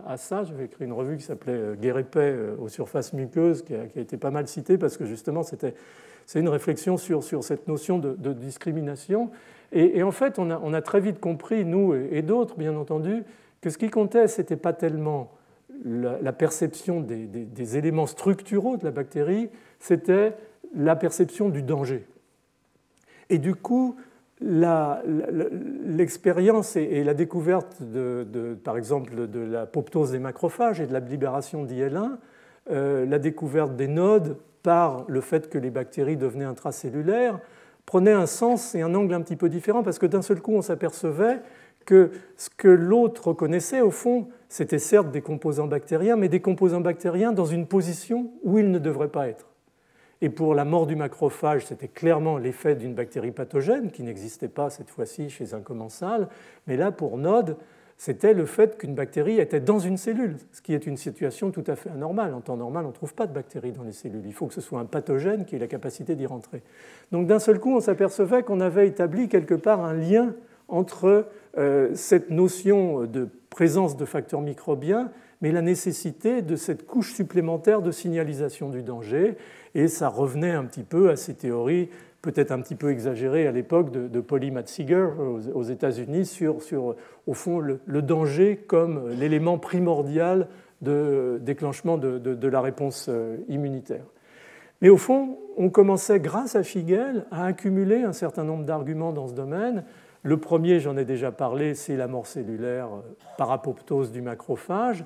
[0.05, 0.43] à, ça.
[0.43, 4.17] J'avais écrit une revue qui s'appelait euh, Guérépet euh, aux surfaces muqueuses, qui a, été
[4.17, 5.75] pas mal citée parce que justement c'était
[6.25, 9.29] c'est une réflexion sur, sur cette notion de, discrimination.
[9.75, 13.23] Et, en fait, on a, très vite compris, nous et, d'autres bien entendu,
[13.59, 15.31] que ce qui comptait, ce n'était pas tellement
[15.83, 19.49] la, perception des, éléments structuraux de la bactérie,
[19.79, 20.35] c'était
[20.75, 22.05] la perception du danger.
[23.29, 23.95] Et du coup,
[24.41, 27.81] l'expérience et, la découverte,
[28.63, 32.17] par exemple, de l'apoptose des macrophages et de la libération d'IL1,
[32.71, 37.41] euh, la découverte des nodes par le fait que les bactéries devenaient intracellulaires,
[37.85, 40.53] prenait un sens et un angle un petit peu différent parce que d'un seul coup,
[40.53, 41.41] on s'apercevait
[41.85, 46.81] que ce que l'autre reconnaissait, au fond, c'était certes des composants bactériens, mais des composants
[46.81, 49.47] bactériens dans une position où ils ne devraient pas être.
[50.21, 54.69] Et pour la mort du macrophage, c'était clairement l'effet d'une bactérie pathogène qui n'existait pas
[54.69, 56.29] cette fois-ci chez un commensal.
[56.65, 57.57] Mais là, pour Node,
[57.97, 61.63] c'était le fait qu'une bactérie était dans une cellule, ce qui est une situation tout
[61.67, 62.33] à fait anormale.
[62.33, 64.23] En temps normal, on ne trouve pas de bactéries dans les cellules.
[64.25, 66.61] Il faut que ce soit un pathogène qui ait la capacité d'y rentrer.
[67.11, 70.33] Donc d'un seul coup, on s'apercevait qu'on avait établi quelque part un lien
[70.67, 71.27] entre
[71.57, 77.81] euh, cette notion de présence de facteurs microbiens, mais la nécessité de cette couche supplémentaire
[77.81, 79.35] de signalisation du danger
[79.75, 81.89] et ça revenait un petit peu à ces théories
[82.23, 85.07] peut-être un petit peu exagérées à l'époque de, de Polly Matziger
[85.53, 86.95] aux, États-Unis sur, sur,
[87.27, 90.47] au fond, le, danger comme l'élément primordial
[90.81, 94.05] de déclenchement de, de, la réponse euh, immunitaire.
[94.81, 99.27] Mais au fond, on commençait, grâce à Figel, à accumuler un certain nombre d'arguments dans
[99.27, 99.83] ce domaine.
[100.23, 103.01] Le premier, j'en ai déjà parlé, c'est la mort cellulaire euh,
[103.37, 105.03] par apoptose du macrophage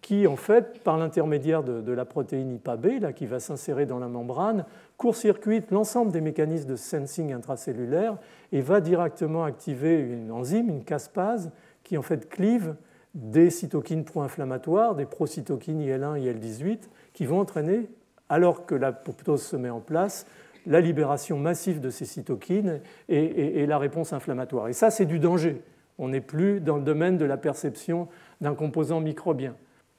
[0.00, 4.08] qui, en fait, par l'intermédiaire de, la protéine IPA-B, là, qui va s'insérer dans la
[4.08, 4.64] membrane,
[4.96, 8.16] court-circuite l'ensemble des mécanismes de sensing intracellulaire
[8.52, 11.50] et va directement activer une enzyme, une caspase,
[11.82, 12.76] qui en fait clive
[13.14, 16.82] des cytokines pro-inflammatoires, des procytokines IL1 et IL18,
[17.12, 17.88] qui vont entraîner,
[18.28, 20.26] alors que l'apoptose se met en place,
[20.66, 24.68] la libération massive de ces cytokines et la réponse inflammatoire.
[24.68, 25.62] Et ça, c'est du danger.
[25.98, 28.08] On n'est plus dans le domaine de la perception
[28.40, 29.54] d'un composant microbien.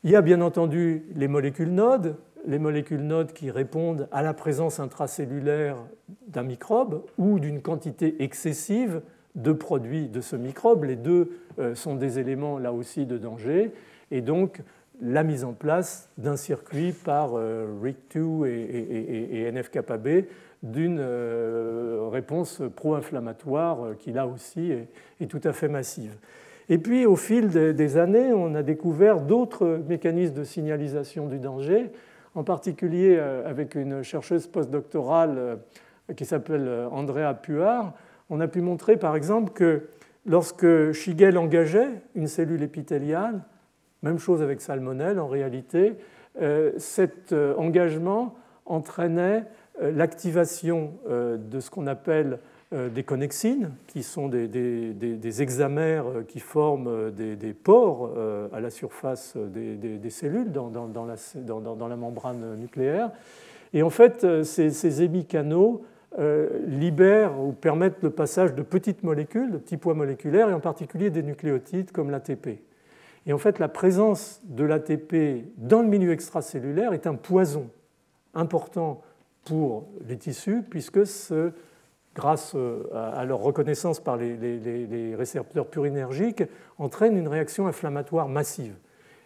[0.06, 4.34] Il y a bien entendu les molécules nodes, les molécules nodes qui répondent à la
[4.34, 5.76] présence intracellulaire
[6.28, 9.02] d'un microbe ou d'une quantité excessive
[9.36, 10.86] de produits de ce microbe.
[10.86, 13.74] Les deux euh, sont des éléments là aussi de danger.
[14.10, 14.62] Et donc
[15.02, 20.30] la mise en place d'un circuit par euh, RIC2 et, NF-κB
[20.64, 24.72] d'une euh, réponse pro-inflammatoire qui là aussi
[25.20, 26.16] est tout à fait massive.
[26.72, 31.90] Et puis, au fil des années, on a découvert d'autres mécanismes de signalisation du danger,
[32.36, 35.56] en particulier euh, avec une chercheuse postdoctorale euh,
[36.16, 37.94] qui s'appelle euh, Andrea Puard.
[38.30, 39.88] On a pu montrer, par exemple, que
[40.28, 43.42] lorsque Shigel engageait une cellule épithéliale,
[44.04, 45.96] même chose avec Salmonelle en réalité,
[46.78, 48.36] cet engagement
[48.66, 49.44] entraînait
[49.82, 52.40] l'activation de ce qu'on appelle
[52.72, 58.12] des connexines, qui sont des, des, hexamères euh, qui forment euh, des, pores
[58.54, 60.70] à la surface des, cellules dans,
[61.88, 63.12] la, membrane nucléaire.
[63.74, 65.84] Et en fait, ces, ces hémicanaux
[66.68, 71.12] libèrent ou permettent le passage de petites molécules, de petits poids moléculaires, et en particulier
[71.12, 72.60] des nucléotides comme l'ATP.
[73.26, 77.70] Et en fait, la présence de l'ATP dans le milieu extracellulaire est un poison
[78.34, 79.02] important
[79.46, 81.52] pour les tissus, puisque ce
[82.16, 82.56] grâce
[82.94, 86.44] à leur reconnaissance par les, récepteurs purinergiques,
[86.78, 88.76] entraînent une réaction inflammatoire massive.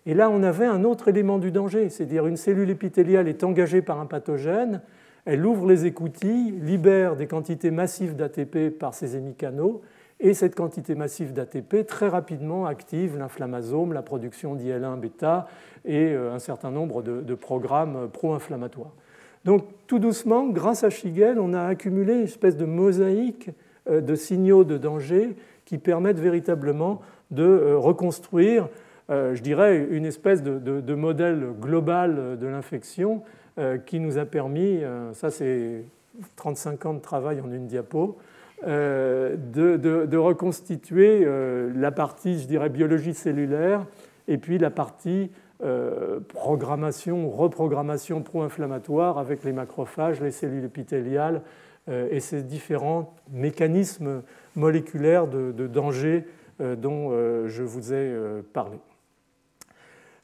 [0.05, 3.81] Et là, on avait un autre élément du danger, c'est-à-dire une cellule épithéliale est engagée
[3.81, 4.81] par un pathogène,
[5.25, 9.81] elle ouvre les écoutilles, libère des quantités massives d'ATP par ses hémicanaux,
[10.19, 15.47] et cette quantité massive d'ATP très rapidement active l'inflammasome, la production d'IL1-bêta
[15.85, 18.93] et euh, un certain nombre de, programmes pro-inflammatoires.
[19.45, 23.49] Donc tout doucement, grâce à Shigel, on a accumulé une espèce de mosaïque
[23.89, 27.01] euh, de signaux de danger qui permettent véritablement
[27.31, 28.69] de euh, reconstruire,
[29.09, 33.21] je dirais, une espèce de modèle global de l'infection
[33.85, 35.83] qui nous a permis, ça c'est
[36.35, 38.17] 35 ans de travail en une diapo,
[38.65, 43.85] euh, de, reconstituer euh, la partie, je dirais, biologie cellulaire
[44.29, 45.27] et puis la partie euh,
[46.27, 51.41] programmation, reprogrammation pro-inflammatoire avec les macrophages, les cellules épithéliales
[51.89, 54.23] et ces différents mécanismes
[54.55, 56.25] moléculaires de, danger
[56.59, 57.11] dont
[57.47, 58.13] je vous ai
[58.53, 58.77] parlé.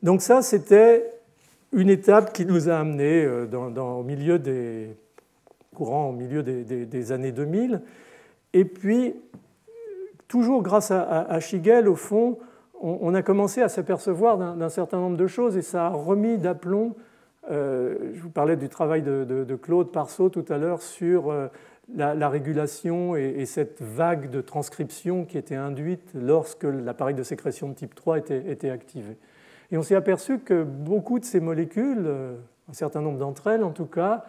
[0.03, 1.09] Donc ça, c'était
[1.71, 4.95] une étape qui nous a amené dans, au milieu des
[5.73, 7.81] courants au milieu des, années 2000
[8.53, 9.15] et puis,
[10.27, 12.37] toujours grâce à, Schigel, au fond,
[12.81, 16.95] on, a commencé à s'apercevoir d'un certain nombre de choses et ça a remis d'aplomb.
[17.51, 21.47] Euh, je vous parlais du travail de, Claude Parceau tout à l'heure sur euh,
[21.95, 27.73] la, régulation et, cette vague de transcription qui était induite lorsque l'appareil de sécrétion de
[27.73, 29.17] type 3 était, activé.
[29.71, 32.35] Et on s'est aperçu que beaucoup de ces molécules, euh,
[32.69, 34.25] un certain nombre d'entre elles en tout cas,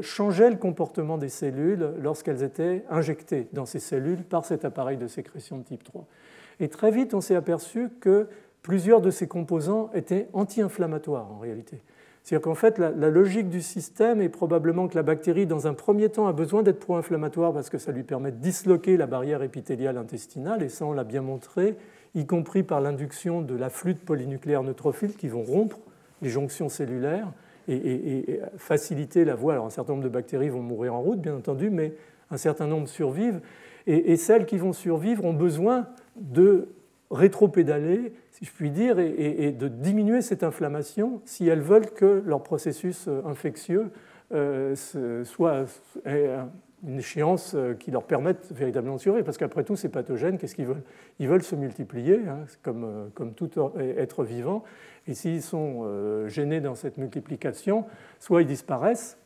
[0.00, 5.06] changeait le comportement des cellules lorsqu'elles étaient injectées dans ces cellules par cet appareil de
[5.06, 6.06] sécrétion de type 3.
[6.60, 8.28] Et très vite, on s'est aperçu que
[8.62, 11.80] plusieurs de ces composants étaient anti-inflammatoires en réalité.
[12.22, 16.08] C'est-à-dire qu'en fait, la, logique du système est probablement que la bactérie, dans un premier
[16.08, 19.96] temps, a besoin d'être pro-inflammatoire parce que ça lui permet de disloquer la barrière épithéliale
[19.96, 21.76] intestinale, et ça, on l'a bien montré,
[22.16, 25.78] y compris par l'induction de la flûte polynucléaire neutrophiles qui vont rompre
[26.20, 27.28] les jonctions cellulaires
[27.68, 29.52] et, faciliter la voie.
[29.52, 31.92] Alors un certain nombre de bactéries vont mourir en route, bien entendu, mais
[32.32, 33.40] un certain nombre survivent.
[33.86, 35.86] Et, celles qui vont survivre ont besoin
[36.20, 36.68] de
[37.10, 42.42] rétropédaler, si je puis dire, et, de diminuer cette inflammation si elles veulent que leur
[42.42, 43.90] processus euh, infectieux
[44.34, 44.74] euh,
[45.24, 45.66] soit
[46.86, 49.24] une échéance euh, qui leur permette véritablement de survivre.
[49.24, 50.82] Parce qu'après tout, ces pathogènes, qu'est-ce qu'ils veulent?
[51.20, 54.64] Ils veulent se multiplier, hein, comme, tout être vivant.
[55.06, 55.86] Et s'ils sont
[56.26, 57.84] gênés dans cette multiplication,
[58.18, 59.16] soit ils disparaissent,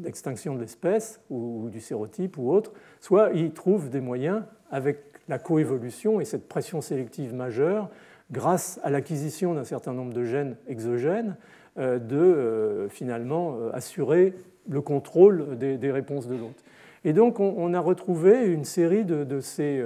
[0.00, 4.98] l'extinction de l'espèce ou du sérotype ou autre, soit ils trouvent des moyens avec
[5.28, 7.90] la coévolution et cette pression sélective majeure,
[8.30, 11.36] grâce à l'acquisition d'un certain nombre de gènes exogènes,
[11.78, 14.34] euh, de euh, finalement assurer
[14.68, 16.62] le contrôle des, réponses de l'autre.
[17.04, 19.82] Et donc on, a retrouvé une série de, ces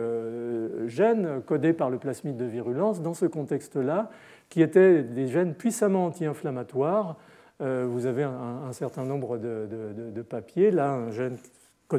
[0.86, 4.10] gènes codés par le plasmide de virulence dans ce contexte-là
[4.48, 7.16] qui étaient des gènes puissamment anti-inflammatoires.
[7.62, 10.70] Euh, vous avez un, certain nombre de, papiers.
[10.70, 11.36] Là, un gène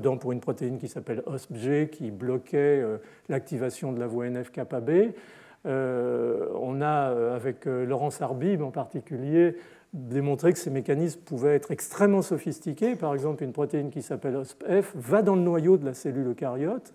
[0.01, 2.97] pour une protéine qui s'appelle OSPG qui bloquait euh,
[3.29, 5.13] l'activation de la voie NF-kappa B.
[5.65, 9.55] Euh, on a, avec Laurence Arbib en particulier,
[9.93, 12.95] démontré que ces mécanismes pouvaient être extrêmement sophistiqués.
[12.95, 16.93] Par exemple, une protéine qui s'appelle OSPF va dans le noyau de la cellule eucaryote.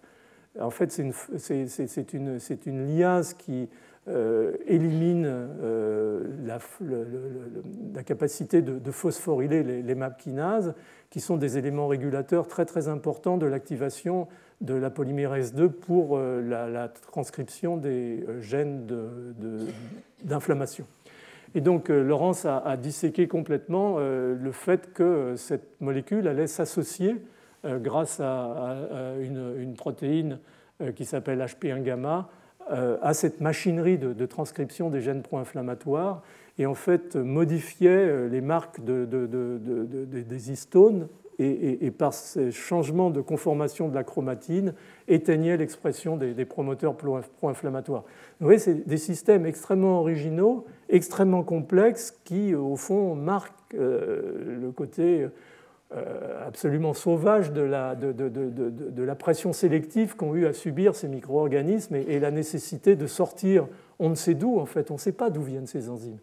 [0.60, 3.68] En fait, c'est une, une, liase qui
[4.10, 10.74] euh, élimine euh, la, capacité de, phosphoryler les, MAP kinases,
[11.10, 14.26] qui sont des éléments régulateurs très importants de l'activation
[14.62, 18.86] de la polymérase 2 pour euh, la, transcription des gènes
[20.24, 20.86] d'inflammation.
[21.54, 27.16] Et donc Laurence a, disséqué complètement le fait que cette molécule allait s'associer
[27.64, 30.40] grâce à, une, une, protéine
[30.94, 32.28] qui s'appelle HP1 gamma
[32.70, 36.22] à cette machinerie de, transcription des gènes pro-inflammatoires
[36.58, 41.08] et en fait modifiait euh, les marques des histones
[41.40, 44.74] et, par ces changements de conformation de la chromatine
[45.06, 48.02] éteignait l'expression des, promoteurs pro-inflammatoires.
[48.40, 54.72] Vous voyez, c'est des systèmes extrêmement originaux, extrêmement complexes qui, au fond, marquent euh, le
[54.72, 55.28] côté euh,
[56.46, 62.20] absolument sauvage de la, de, la pression sélective qu'ont eu à subir ces micro-organismes et,
[62.20, 63.66] la nécessité de sortir,
[63.98, 66.18] on ne sait d'où en fait, on ne sait pas d'où viennent ces enzymes.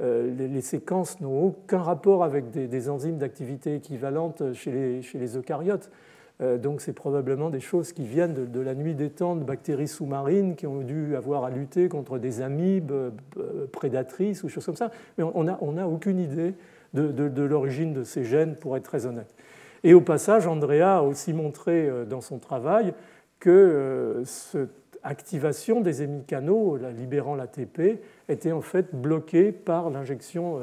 [0.00, 5.36] Euh, les, séquences n'ont aucun rapport avec des, enzymes d'activité équivalentes chez les, chez les
[5.36, 5.90] eucaryotes.
[6.40, 9.88] Euh, donc c'est probablement des choses qui viennent de, la nuit des temps de bactéries
[9.88, 12.92] sous-marines qui ont dû avoir à lutter contre des amibes
[13.72, 14.90] prédatrices ou choses comme ça.
[15.18, 16.54] Mais on n'a on a aucune idée
[16.94, 19.34] de, l'origine de ces gènes, pour être très honnête.
[19.82, 22.92] Et au passage, Andrea a aussi montré dans son travail
[23.38, 30.60] que cette activation des hémicanaux, libérant l'ATP, était en fait bloquée par l'injection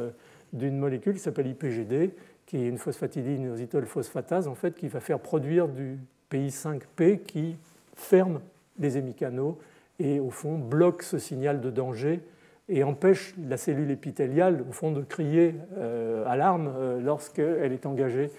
[0.54, 2.12] d'une molécule qui s'appelle IPGD,
[2.46, 5.98] qui est une phosphatidylinositol phosphatase, en fait, qui va faire produire du
[6.32, 7.58] PI5P qui
[7.96, 8.40] ferme
[8.80, 9.58] les hémicanaux
[10.00, 12.22] et, au fond, bloque ce signal de danger
[12.70, 18.30] et empêche la cellule épithéliale, au fond, de crier euh, alarme euh, lorsqu'elle est engagée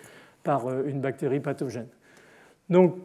[0.44, 1.88] par euh, une bactérie pathogène.
[2.68, 2.96] Donc,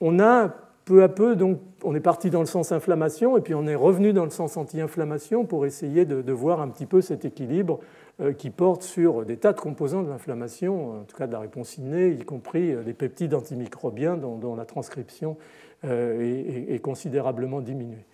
[0.00, 0.52] on a
[0.84, 3.74] peu à peu, donc, on est parti dans le sens inflammation et puis on est
[3.74, 7.80] revenu dans le sens anti-inflammation pour essayer de, voir un petit peu cet équilibre
[8.20, 11.40] euh, qui porte sur des tas de composants de l'inflammation, en tout cas de la
[11.40, 15.36] réponse innée, y compris euh, les peptides antimicrobiens dont, la transcription
[15.82, 18.06] est, considérablement diminuée.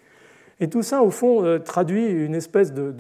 [0.60, 2.92] Et tout ça, au fond, traduit une espèce de,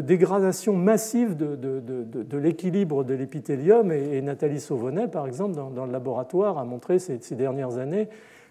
[0.00, 3.92] dégradation massive de, l'équilibre de l'épithélium.
[3.92, 8.08] Et, Nathalie Sauvonnet, par exemple, dans, le laboratoire, a montré ces, ces dernières années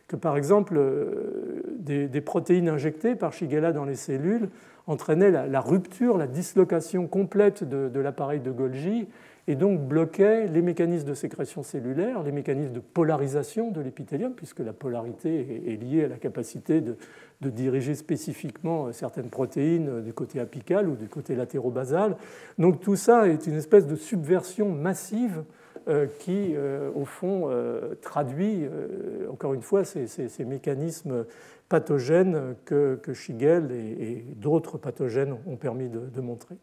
[0.09, 4.49] que par exemple euh, des, protéines injectées par Shigella dans les cellules
[4.87, 9.07] entraînaient la, rupture, la dislocation complète de, l'appareil de Golgi
[9.49, 14.59] et donc bloquaient les mécanismes de sécrétion cellulaire, les mécanismes de polarisation de l'épithélium, puisque
[14.59, 16.95] la polarité est, liée à la capacité de,
[17.41, 22.15] de, diriger spécifiquement certaines protéines du côté apical ou du côté latérobasal.
[22.57, 25.43] Donc tout ça est une espèce de subversion massive
[25.89, 28.67] euh, qui, euh, au fond, euh, traduit,
[29.31, 31.25] encore une fois, ces, mécanismes
[31.67, 36.55] pathogènes que, que Schigel et, d'autres pathogènes ont permis de, montrer.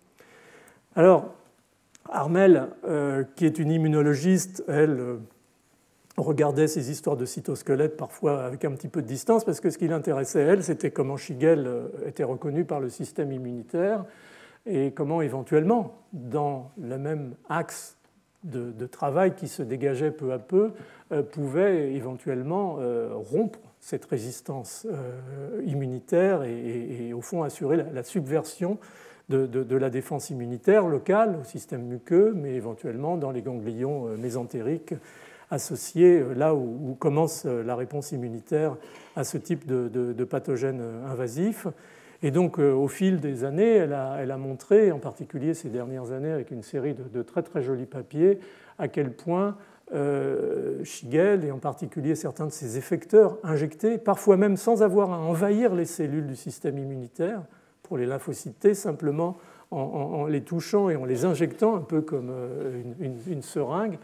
[0.94, 1.34] Alors,
[2.10, 2.68] Armel,
[3.34, 5.18] qui est une immunologiste, elle
[6.16, 9.78] regardait ces histoires de cytosquelettes parfois avec un petit peu de distance, parce que ce
[9.78, 11.68] qui l'intéressait, elle, c'était comment Schigel
[12.06, 14.04] était reconnu par le système immunitaire
[14.66, 17.96] et comment éventuellement, dans le même axe
[18.44, 20.72] de, travail qui se dégageait peu à peu
[21.12, 28.78] euh, pouvait éventuellement euh, rompre cette résistance euh, immunitaire et, au fond assurer la, subversion
[29.28, 34.94] de, la défense immunitaire locale au système muqueux, mais éventuellement dans les ganglions mésentériques
[35.50, 38.76] associés là où, commence la réponse immunitaire
[39.16, 41.66] à ce type de, pathogène invasif.
[42.22, 46.32] Et donc, euh, au fil des années, elle a, montré, en particulier ces dernières années,
[46.32, 48.38] avec une série de, très très jolis papiers,
[48.78, 49.56] à quel point
[49.92, 55.18] euh, Shigel, et en particulier certains de ses effecteurs injectés, parfois même sans avoir à
[55.18, 57.42] envahir les cellules du système immunitaire,
[57.86, 59.36] pour les lymphocytes T, simplement
[59.70, 63.98] en, les touchant et en les injectant, un peu comme euh, une, seringue,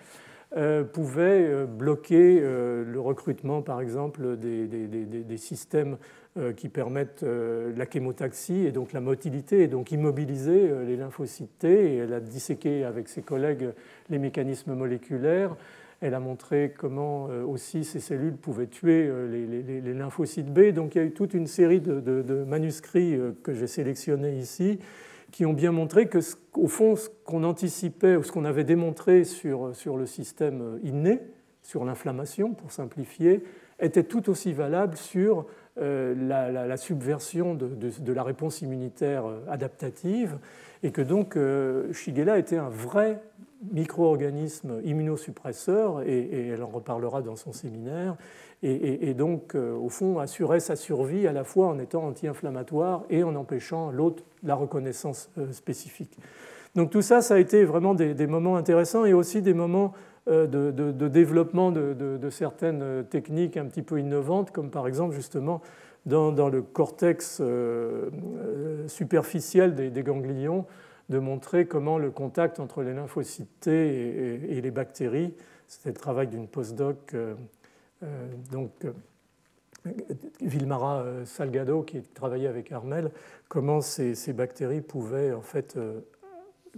[0.56, 5.96] euh, pouvaient bloquer le recrutement, par exemple, des, systèmes
[6.38, 10.96] euh, qui permettent euh, la chémotaxie et donc la motilité et donc immobiliser euh, les
[10.96, 11.68] lymphocytes T.
[11.68, 13.68] Et elle a disséqué avec ses collègues
[14.08, 15.54] les mécanismes moléculaires.
[16.02, 20.72] Elle a montré comment aussi ces cellules pouvaient tuer les, lymphocytes B.
[20.72, 24.78] Donc il y a eu toute une série de, manuscrits que j'ai sélectionnés ici
[25.30, 26.18] qui ont bien montré que,
[26.54, 31.20] au fond, ce qu'on anticipait ou ce qu'on avait démontré sur, sur le système inné,
[31.62, 33.42] sur l'inflammation, pour simplifier,
[33.80, 35.46] était tout aussi valable sur
[35.78, 40.38] euh, la, subversion de, la réponse immunitaire euh, adaptative,
[40.82, 43.22] et que donc euh, Shigella était un vrai
[43.70, 48.16] micro-organisme immunosuppresseur, et, elle en reparlera dans son séminaire,
[48.64, 53.34] et, donc au fond assurait sa survie à la fois en étant anti-inflammatoire et en
[53.34, 56.16] empêchant l'autre la reconnaissance spécifique.
[56.76, 59.94] Donc tout ça, ça a été vraiment des moments intéressants et aussi des moments
[60.28, 65.60] euh, de, développement de, certaines techniques un petit peu innovantes, comme par exemple justement
[66.06, 68.08] dans, le cortex euh,
[68.38, 70.64] euh, superficiel des, ganglions,
[71.12, 75.34] de montrer comment le contact entre les lymphocytes T et, les bactéries,
[75.68, 77.14] c'était le travail d'une postdoc,
[78.50, 78.72] donc
[80.40, 83.10] Vilmara Salgado, qui travaillait avec Armel,
[83.48, 85.78] comment ces, bactéries pouvaient en fait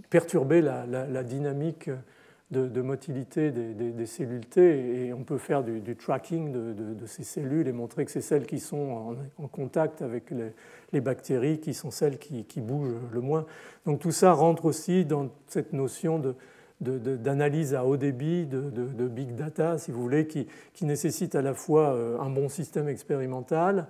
[0.09, 1.89] perturber la dynamique
[2.51, 7.71] de, motilité des, cellules T et on peut faire du, tracking de, ces cellules et
[7.71, 10.31] montrer que c'est celles qui sont en, contact avec
[10.91, 13.45] les, bactéries qui sont celles qui, bougent le moins.
[13.85, 16.21] Donc tout ça rentre aussi dans cette notion
[16.81, 21.53] d'analyse à haut débit, de, big data, si vous voulez, qui, qui, nécessite à la
[21.53, 23.87] fois euh, un bon système expérimental,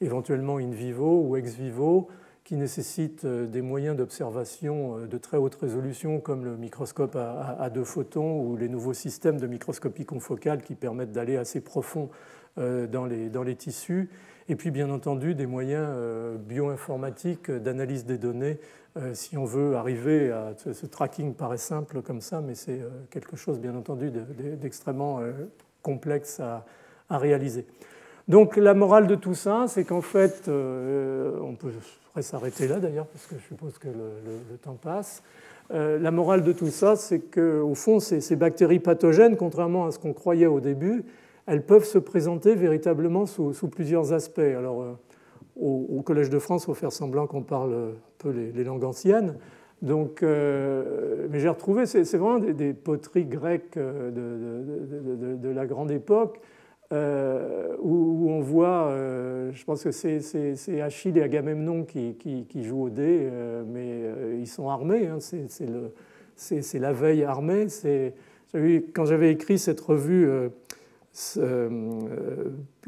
[0.00, 2.08] éventuellement in vivo ou ex vivo,
[2.44, 7.70] qui nécessitent euh, des moyens d'observation euh, de très haute résolution comme le microscope à,
[7.70, 12.10] deux photons ou les nouveaux systèmes de microscopie confocale qui permettent d'aller assez profond
[12.58, 14.10] euh, dans les, dans les tissus
[14.48, 15.88] et puis bien entendu des moyens
[16.40, 18.58] bioinformatiques d'analyse des données
[19.12, 22.80] si on veut arriver à ce tracking paraît simple comme ça, mais c'est
[23.10, 25.20] quelque chose bien entendu d'extrêmement
[25.82, 26.64] complexe à,
[27.16, 27.64] réaliser.
[28.26, 31.70] Donc la morale de tout ça, c'est qu'en fait, on peut
[32.22, 35.22] s'arrêter là d'ailleurs, parce que je suppose que le temps passe.
[35.72, 39.98] Euh, la morale de tout ça, c'est qu'au fond, ces, bactéries pathogènes, contrairement à ce
[39.98, 41.04] qu'on croyait au début,
[41.46, 44.38] elles peuvent se présenter véritablement sous, plusieurs aspects.
[44.40, 44.92] Alors, euh,
[45.56, 49.36] au, Collège de France, il faut faire semblant qu'on parle un peu les, langues anciennes.
[49.80, 56.40] Donc, euh, mais j'ai retrouvé, c'est vraiment des, poteries grecques de, la grande époque
[56.92, 62.90] euh, où, on voit, euh, je pense que c'est Achille et Agamemnon qui, jouent au
[62.90, 67.68] dé, euh, mais ils sont armés, hein, c'est la veille armée.
[68.92, 70.28] Quand j'avais écrit cette revue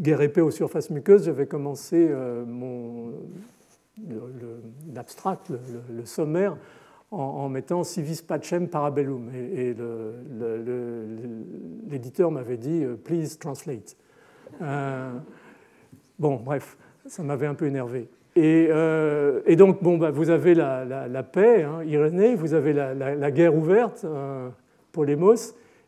[0.01, 2.11] Guerre épée aux surfaces muqueuses, j'avais commencé
[2.47, 3.13] mon
[4.95, 5.53] l'abstract,
[5.91, 6.57] le, sommaire,
[7.13, 9.31] en, mettant civis pacem parabellum.
[9.35, 9.75] Et,
[11.89, 13.97] l'éditeur m'avait dit please translate.
[14.61, 15.13] Euh,
[16.19, 16.77] bon, bref,
[17.07, 18.09] ça m'avait un peu énervé.
[18.35, 23.55] Et, euh, donc, bon, bah, vous avez la, paix, hein, Irénée, vous avez la, guerre
[23.55, 24.49] ouverte, euh,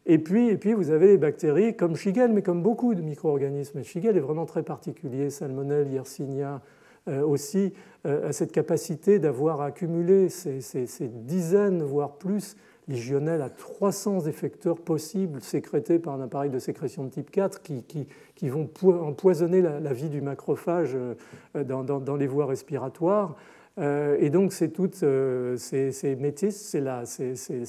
[0.06, 3.82] et puis, et puis vous avez les bactéries comme Shigel, mais comme beaucoup de micro-organismes.
[3.82, 6.60] Shigel est vraiment très particulier, Salmonelle, Yersinia,
[7.06, 7.72] aussi,
[8.04, 12.56] a cette capacité d'avoir accumulé ces, dizaines, voire plus,
[12.88, 18.48] légionelle à 300 effecteurs possibles sécrétés par un appareil de sécrétion de type 4 qui,
[18.48, 23.36] vont empoisonner la, vie du macrophage euh, dans, les voies respiratoires.
[23.78, 26.16] Euh, et donc, c'est toutes euh, ces, ces
[26.50, 27.02] c'est la,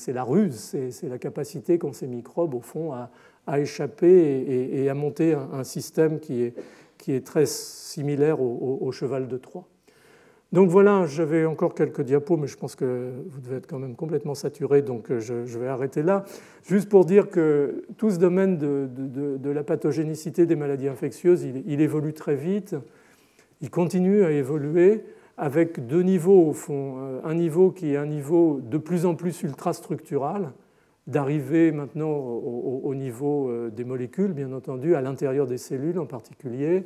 [0.07, 3.09] la, ruse, c'est la capacité qu'ont ces microbes, au fond, à,
[3.47, 6.53] à échapper et, à monter un, système qui est,
[7.05, 9.67] qui est très similaire au, cheval de Troie.
[10.51, 13.95] Donc voilà, j'avais encore quelques diapos, mais je pense que vous devez être quand même
[13.95, 16.25] complètement saturé, donc euh, je, vais arrêter là.
[16.65, 22.13] Juste pour dire que tout ce domaine de, la pathogénicité des maladies infectieuses, il, évolue
[22.13, 22.75] très vite,
[23.61, 25.03] il continue à évoluer
[25.37, 26.95] avec deux niveaux au fond.
[26.97, 30.53] Euh, un niveau qui est un niveau de plus en plus ultrastructural,
[31.07, 36.85] d'arriver maintenant au, niveau euh, des molécules, bien entendu, à l'intérieur des cellules en particulier,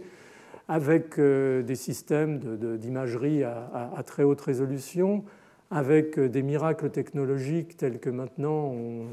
[0.67, 2.39] avec euh, des systèmes
[2.77, 5.23] d'imagerie à, très haute résolution,
[5.71, 9.05] avec euh, des miracles technologiques tels que maintenant on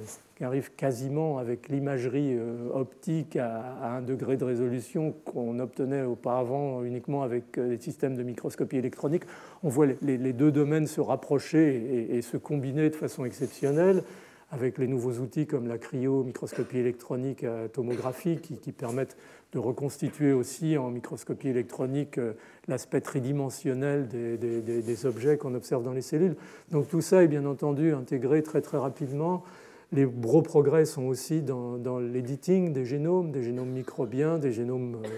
[0.44, 2.36] arrive quasiment avec l'imagerie
[2.74, 8.76] optique à, un degré de résolution qu'on obtenait auparavant uniquement avec des systèmes de microscopie
[8.76, 9.22] électronique.
[9.62, 14.02] On voit les, deux domaines se rapprocher et, se combiner de façon exceptionnelle
[14.51, 19.16] avec les nouveaux outils comme la cryo, microscopie électronique, tomographie, qui permettent
[19.52, 22.35] de reconstituer aussi en microscopie électronique euh,
[22.68, 26.36] l'aspect tridimensionnel des, objets qu'on observe dans les cellules.
[26.70, 29.44] Donc tout ça est bien entendu intégré très très rapidement.
[29.93, 34.97] Les gros progrès sont aussi dans, dans l'editing des génomes, des génomes microbiens, des génomes
[35.05, 35.09] euh,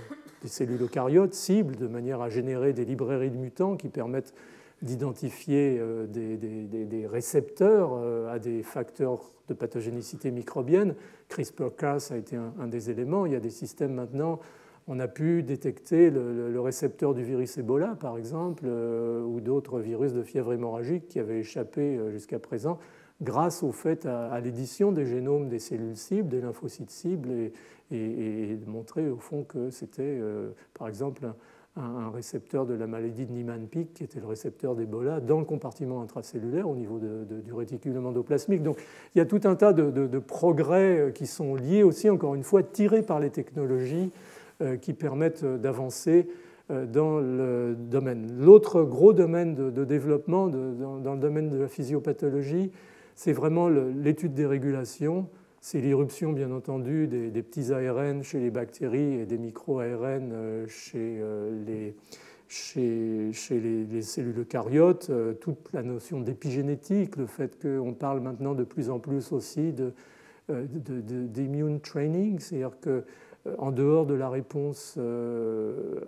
[0.43, 4.35] des cellules eucaryotes cibles, de manière à générer des librairies de mutants qui permettent
[4.83, 10.95] d'identifier euh, des, récepteurs euh, à des facteurs de pathogénicité microbienne.
[11.29, 13.27] CRISPR-Cas a été un, des éléments.
[13.27, 14.39] Il y a des systèmes maintenant,
[14.87, 20.13] on a pu détecter le, récepteur du virus Ebola, par exemple, euh, ou d'autres virus
[20.13, 22.79] de fièvre hémorragique qui avaient échappé jusqu'à présent
[23.21, 27.51] grâce au fait à, l'édition des génomes des cellules cibles, des lymphocytes cibles,
[27.91, 30.21] et, montrer au fond que c'était,
[30.73, 31.35] par exemple, un
[32.13, 36.69] récepteur de la maladie de Niemann-Pick, qui était le récepteur d'Ebola, dans le compartiment intracellulaire
[36.69, 38.63] au niveau du réticulum endoplasmique.
[38.63, 38.79] Donc
[39.15, 42.43] il y a tout un tas de, progrès euh, qui sont liés aussi, encore une
[42.43, 44.11] fois, tirés par les technologies
[44.61, 46.29] euh, qui permettent euh, d'avancer
[46.93, 48.31] dans le domaine.
[48.39, 52.73] L'autre gros domaine de, développement dans, le domaine de la physiopathologie,
[53.15, 59.21] c'est vraiment l'étude des régulations c'est l'irruption, bien entendu, des, petits ARN chez les bactéries
[59.21, 61.95] et des micro-ARN euh, chez, euh, les,
[64.03, 69.01] cellules eucaryotes, euh, toute la notion d'épigénétique, le fait qu'on parle maintenant de plus en
[69.01, 69.75] plus aussi
[70.49, 74.97] d'immune training, c'est-à-dire qu'en dehors de la réponse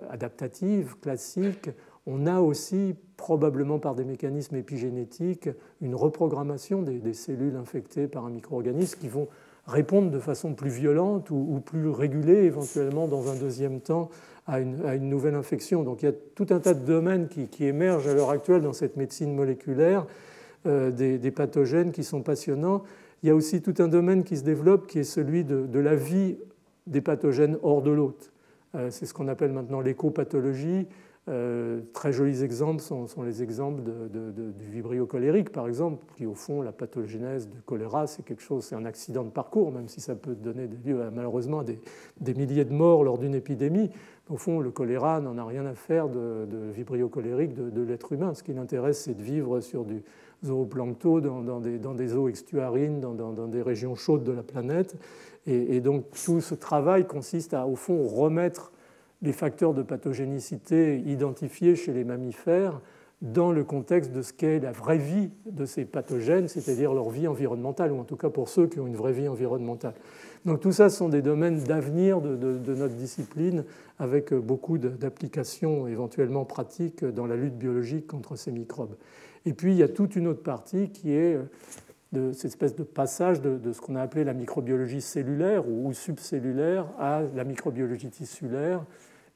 [0.09, 1.71] adaptative classique,
[2.07, 5.51] on a aussi, probablement par des mécanismes épigénétiques,
[5.81, 9.29] une reprogrammation des, cellules infectées par un micro-organisme qui vont
[9.67, 14.09] répondre de façon plus violente ou, plus régulée éventuellement dans un deuxième temps
[14.47, 15.83] à une, nouvelle infection.
[15.83, 18.73] Donc il y a tout un tas de domaines qui, émergent à l'heure actuelle dans
[18.73, 20.07] cette médecine moléculaire,
[20.67, 22.83] euh, des, pathogènes qui sont passionnants.
[23.23, 25.79] Il y a aussi tout un domaine qui se développe qui est celui de, de
[25.79, 26.39] la vie
[26.87, 28.33] des pathogènes hors de l'hôte.
[28.89, 30.89] c'est ce qu'on appelle maintenant l'écopathologie.
[31.31, 36.61] Euh, très jolis exemples sont, les exemples du vibrio colérique, par exemple, qui au fond,
[36.61, 40.17] la pathogénèse de choléra, c'est quelque chose, c'est un accident de parcours, même si ça
[40.17, 41.79] peut donner des lieu malheureusement des,
[42.21, 43.91] des, milliers de morts lors d'une épidémie.
[44.29, 48.35] Au fond, le choléra n'en a rien à faire de, vibrio colérique de, l'être humain.
[48.35, 50.03] Ce qui l'intéresse, c'est de vivre sur du
[50.45, 51.61] zooplancton dans,
[51.95, 54.97] des, eaux extuarines, dans, des régions chaudes de la planète.
[55.47, 58.73] Et donc tout ce travail consiste à, au fond, remettre
[59.23, 62.81] les facteurs de pathogénicité identifiés chez les mammifères
[63.23, 67.29] dans le contexte de ce qu'est la vraie vie de ces pathogènes, c'est-à-dire leur vie
[67.29, 69.93] environnementale, ou en tout cas pour ceux qui ont une vraie vie environnementale.
[70.47, 72.35] Donc tout ça sont des domaines d'avenir de,
[72.75, 73.65] notre discipline,
[73.99, 78.97] avec beaucoup d'applications éventuellement pratiques dans la lutte biologique contre ces microbes.
[79.45, 81.39] Et puis il y a toute une autre partie qui est
[82.13, 86.87] de cette espèce de passage de, ce qu'on a appelé la microbiologie cellulaire ou subcellulaire
[86.99, 88.85] à la microbiologie tissulaire,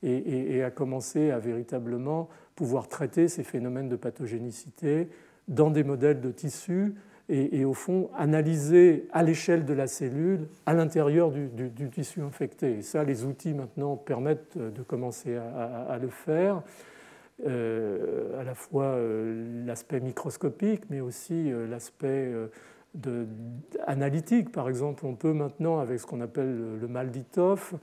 [0.05, 5.09] et, à commencer à véritablement pouvoir traiter ces phénomènes de pathogénicité
[5.49, 6.95] dans des modèles de tissus
[7.29, 12.79] et, au fond analyser à l'échelle de la cellule, à l'intérieur du, tissu infecté.
[12.79, 16.63] Et ça, les outils maintenant permettent de commencer à, le faire.
[17.45, 22.33] Euh, à la fois euh, l'aspect microscopique, mais aussi euh, l'aspect
[23.87, 24.53] analytique.
[24.53, 27.75] Par exemple, on peut maintenant, avec ce qu'on appelle le mal d'Itoff,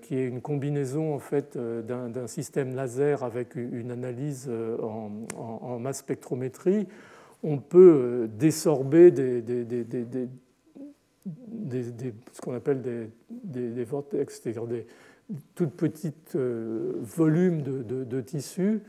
[0.00, 5.78] qui est une combinaison en fait euh, d'un système laser avec une analyse euh, en,
[5.78, 6.88] masse spectrométrie,
[7.42, 10.26] on peut désorber ce
[12.40, 12.80] qu'on appelle
[13.28, 14.86] des, vortex, c'est-à-dire des
[15.54, 18.80] toutes petites volumes de, tissus,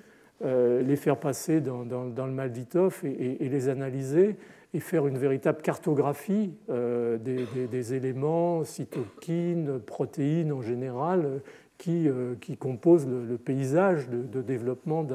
[0.44, 4.38] les faire passer dans, le Malditov et, et, les analyser
[4.74, 11.42] et faire une véritable cartographie euh, des, éléments, cytokines, protéines en général,
[11.78, 15.06] qui, euh, qui composent le, paysage de, développement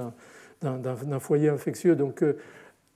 [0.60, 1.96] d'un foyer infectieux.
[1.96, 2.36] Donc, euh,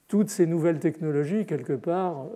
[0.06, 2.26] toutes ces nouvelles technologies, quelque part,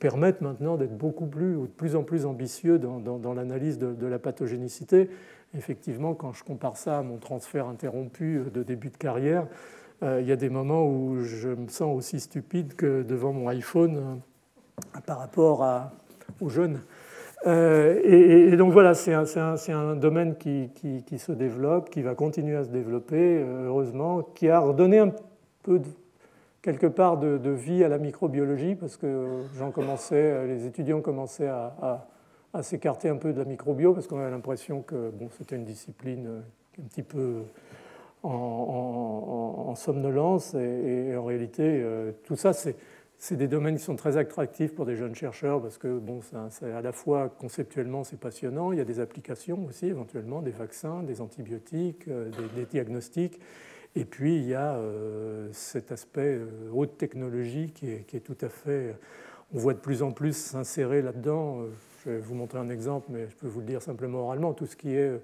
[0.00, 4.06] permettent maintenant d'être beaucoup plus ou de plus en plus ambitieux dans, dans l'analyse de,
[4.06, 5.08] la pathogénicité.
[5.56, 10.26] Effectivement, quand je compare ça à mon transfert interrompu de début de carrière, euh, il
[10.26, 15.00] y a des moments où je me sens aussi stupide que devant mon iPhone euh,
[15.06, 15.90] par rapport
[16.40, 16.80] aux jeunes.
[17.46, 20.70] Euh, et, donc voilà, c'est un, domaine qui,
[21.18, 25.12] se développe, qui va continuer à se développer, heureusement, qui a redonné un
[25.62, 25.80] peu,
[26.62, 32.06] quelque part, de, vie à la microbiologie, parce que j'en commençais, les étudiants commençaient à,
[32.60, 36.42] s'écarter un peu de la microbio, parce qu'on avait l'impression que bon, c'était une discipline
[36.78, 37.42] un petit peu
[38.22, 40.54] en, somnolence.
[40.54, 44.96] Et, en réalité, euh, tout ça, c'est des domaines qui sont très attractifs pour des
[44.96, 46.20] jeunes chercheurs parce que bon,
[46.50, 50.50] c'est à la fois conceptuellement c'est passionnant, il y a des applications aussi éventuellement, des
[50.50, 53.40] vaccins, des antibiotiques, euh, des, diagnostics,
[53.94, 56.40] et puis il y a euh, cet aspect
[56.72, 58.96] haute technologie qui est, tout à fait,
[59.54, 61.58] on voit de plus en plus s'insérer là-dedans.
[62.04, 64.66] Je vais vous montrer un exemple, mais je peux vous le dire simplement oralement, tout
[64.66, 65.20] ce qui est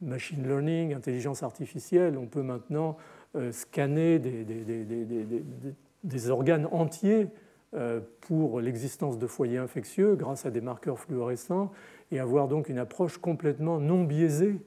[0.00, 2.96] machine learning, intelligence artificielle, on peut maintenant
[3.36, 7.28] euh, scanner des, organes entiers
[7.74, 11.70] euh, pour l'existence de foyers infectieux grâce à des marqueurs fluorescents
[12.10, 14.60] et avoir donc une approche complètement non biaisée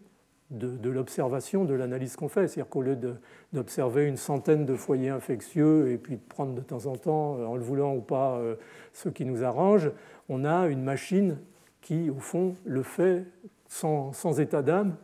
[0.52, 2.48] de, l'observation, de l'analyse qu'on fait.
[2.48, 2.98] C'est-à-dire qu'au lieu
[3.54, 7.46] d'observer une centaine de foyers infectieux et puis de prendre de temps en temps, euh,
[7.46, 8.40] en le voulant ou pas,
[8.94, 9.90] ce qui nous arrange,
[10.30, 11.40] on a une machine
[11.82, 13.26] qui, au fond, le fait
[13.68, 14.96] sans état d'âme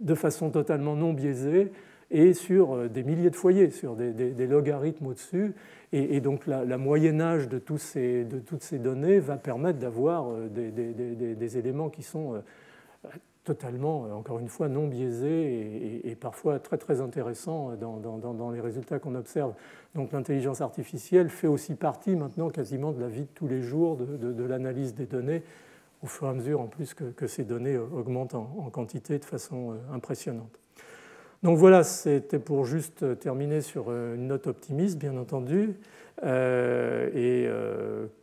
[0.00, 1.72] de façon totalement non biaisée
[2.10, 5.54] et sur euh, des milliers de foyers, sur des, logarithmes au-dessus.
[5.92, 11.88] Et, donc la, moyenne âge de, toutes ces données va permettre d'avoir euh, des, éléments
[11.88, 13.08] qui sont euh,
[13.44, 19.14] totalement, encore une fois, non biaisés et, parfois très très intéressants dans les résultats qu'on
[19.14, 19.54] observe.
[19.94, 23.96] Donc l'intelligence artificielle fait aussi partie maintenant quasiment de la vie de tous les jours,
[23.96, 25.42] de l'analyse des données
[26.02, 29.72] au fur et à mesure en plus que, ces données augmentent en, quantité de façon
[29.72, 30.58] euh, impressionnante.
[31.42, 35.74] Donc voilà, c'était pour juste terminer sur euh, une note optimiste, bien entendu,
[36.24, 37.48] euh, et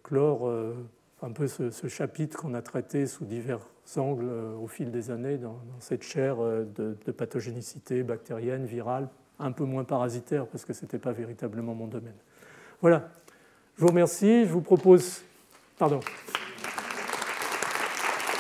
[0.04, 0.52] clore
[1.22, 3.62] un peu ce, chapitre qu'on a traité sous divers
[3.98, 4.30] angles
[4.62, 9.08] au fil des années dans, cette chaire de, de, pathogénicité bactérienne, virale,
[9.40, 12.18] un peu moins parasitaire parce que ce n'était pas véritablement mon domaine.
[12.82, 13.10] Voilà,
[13.78, 15.24] je vous remercie, je vous propose...
[15.78, 16.00] Pardon.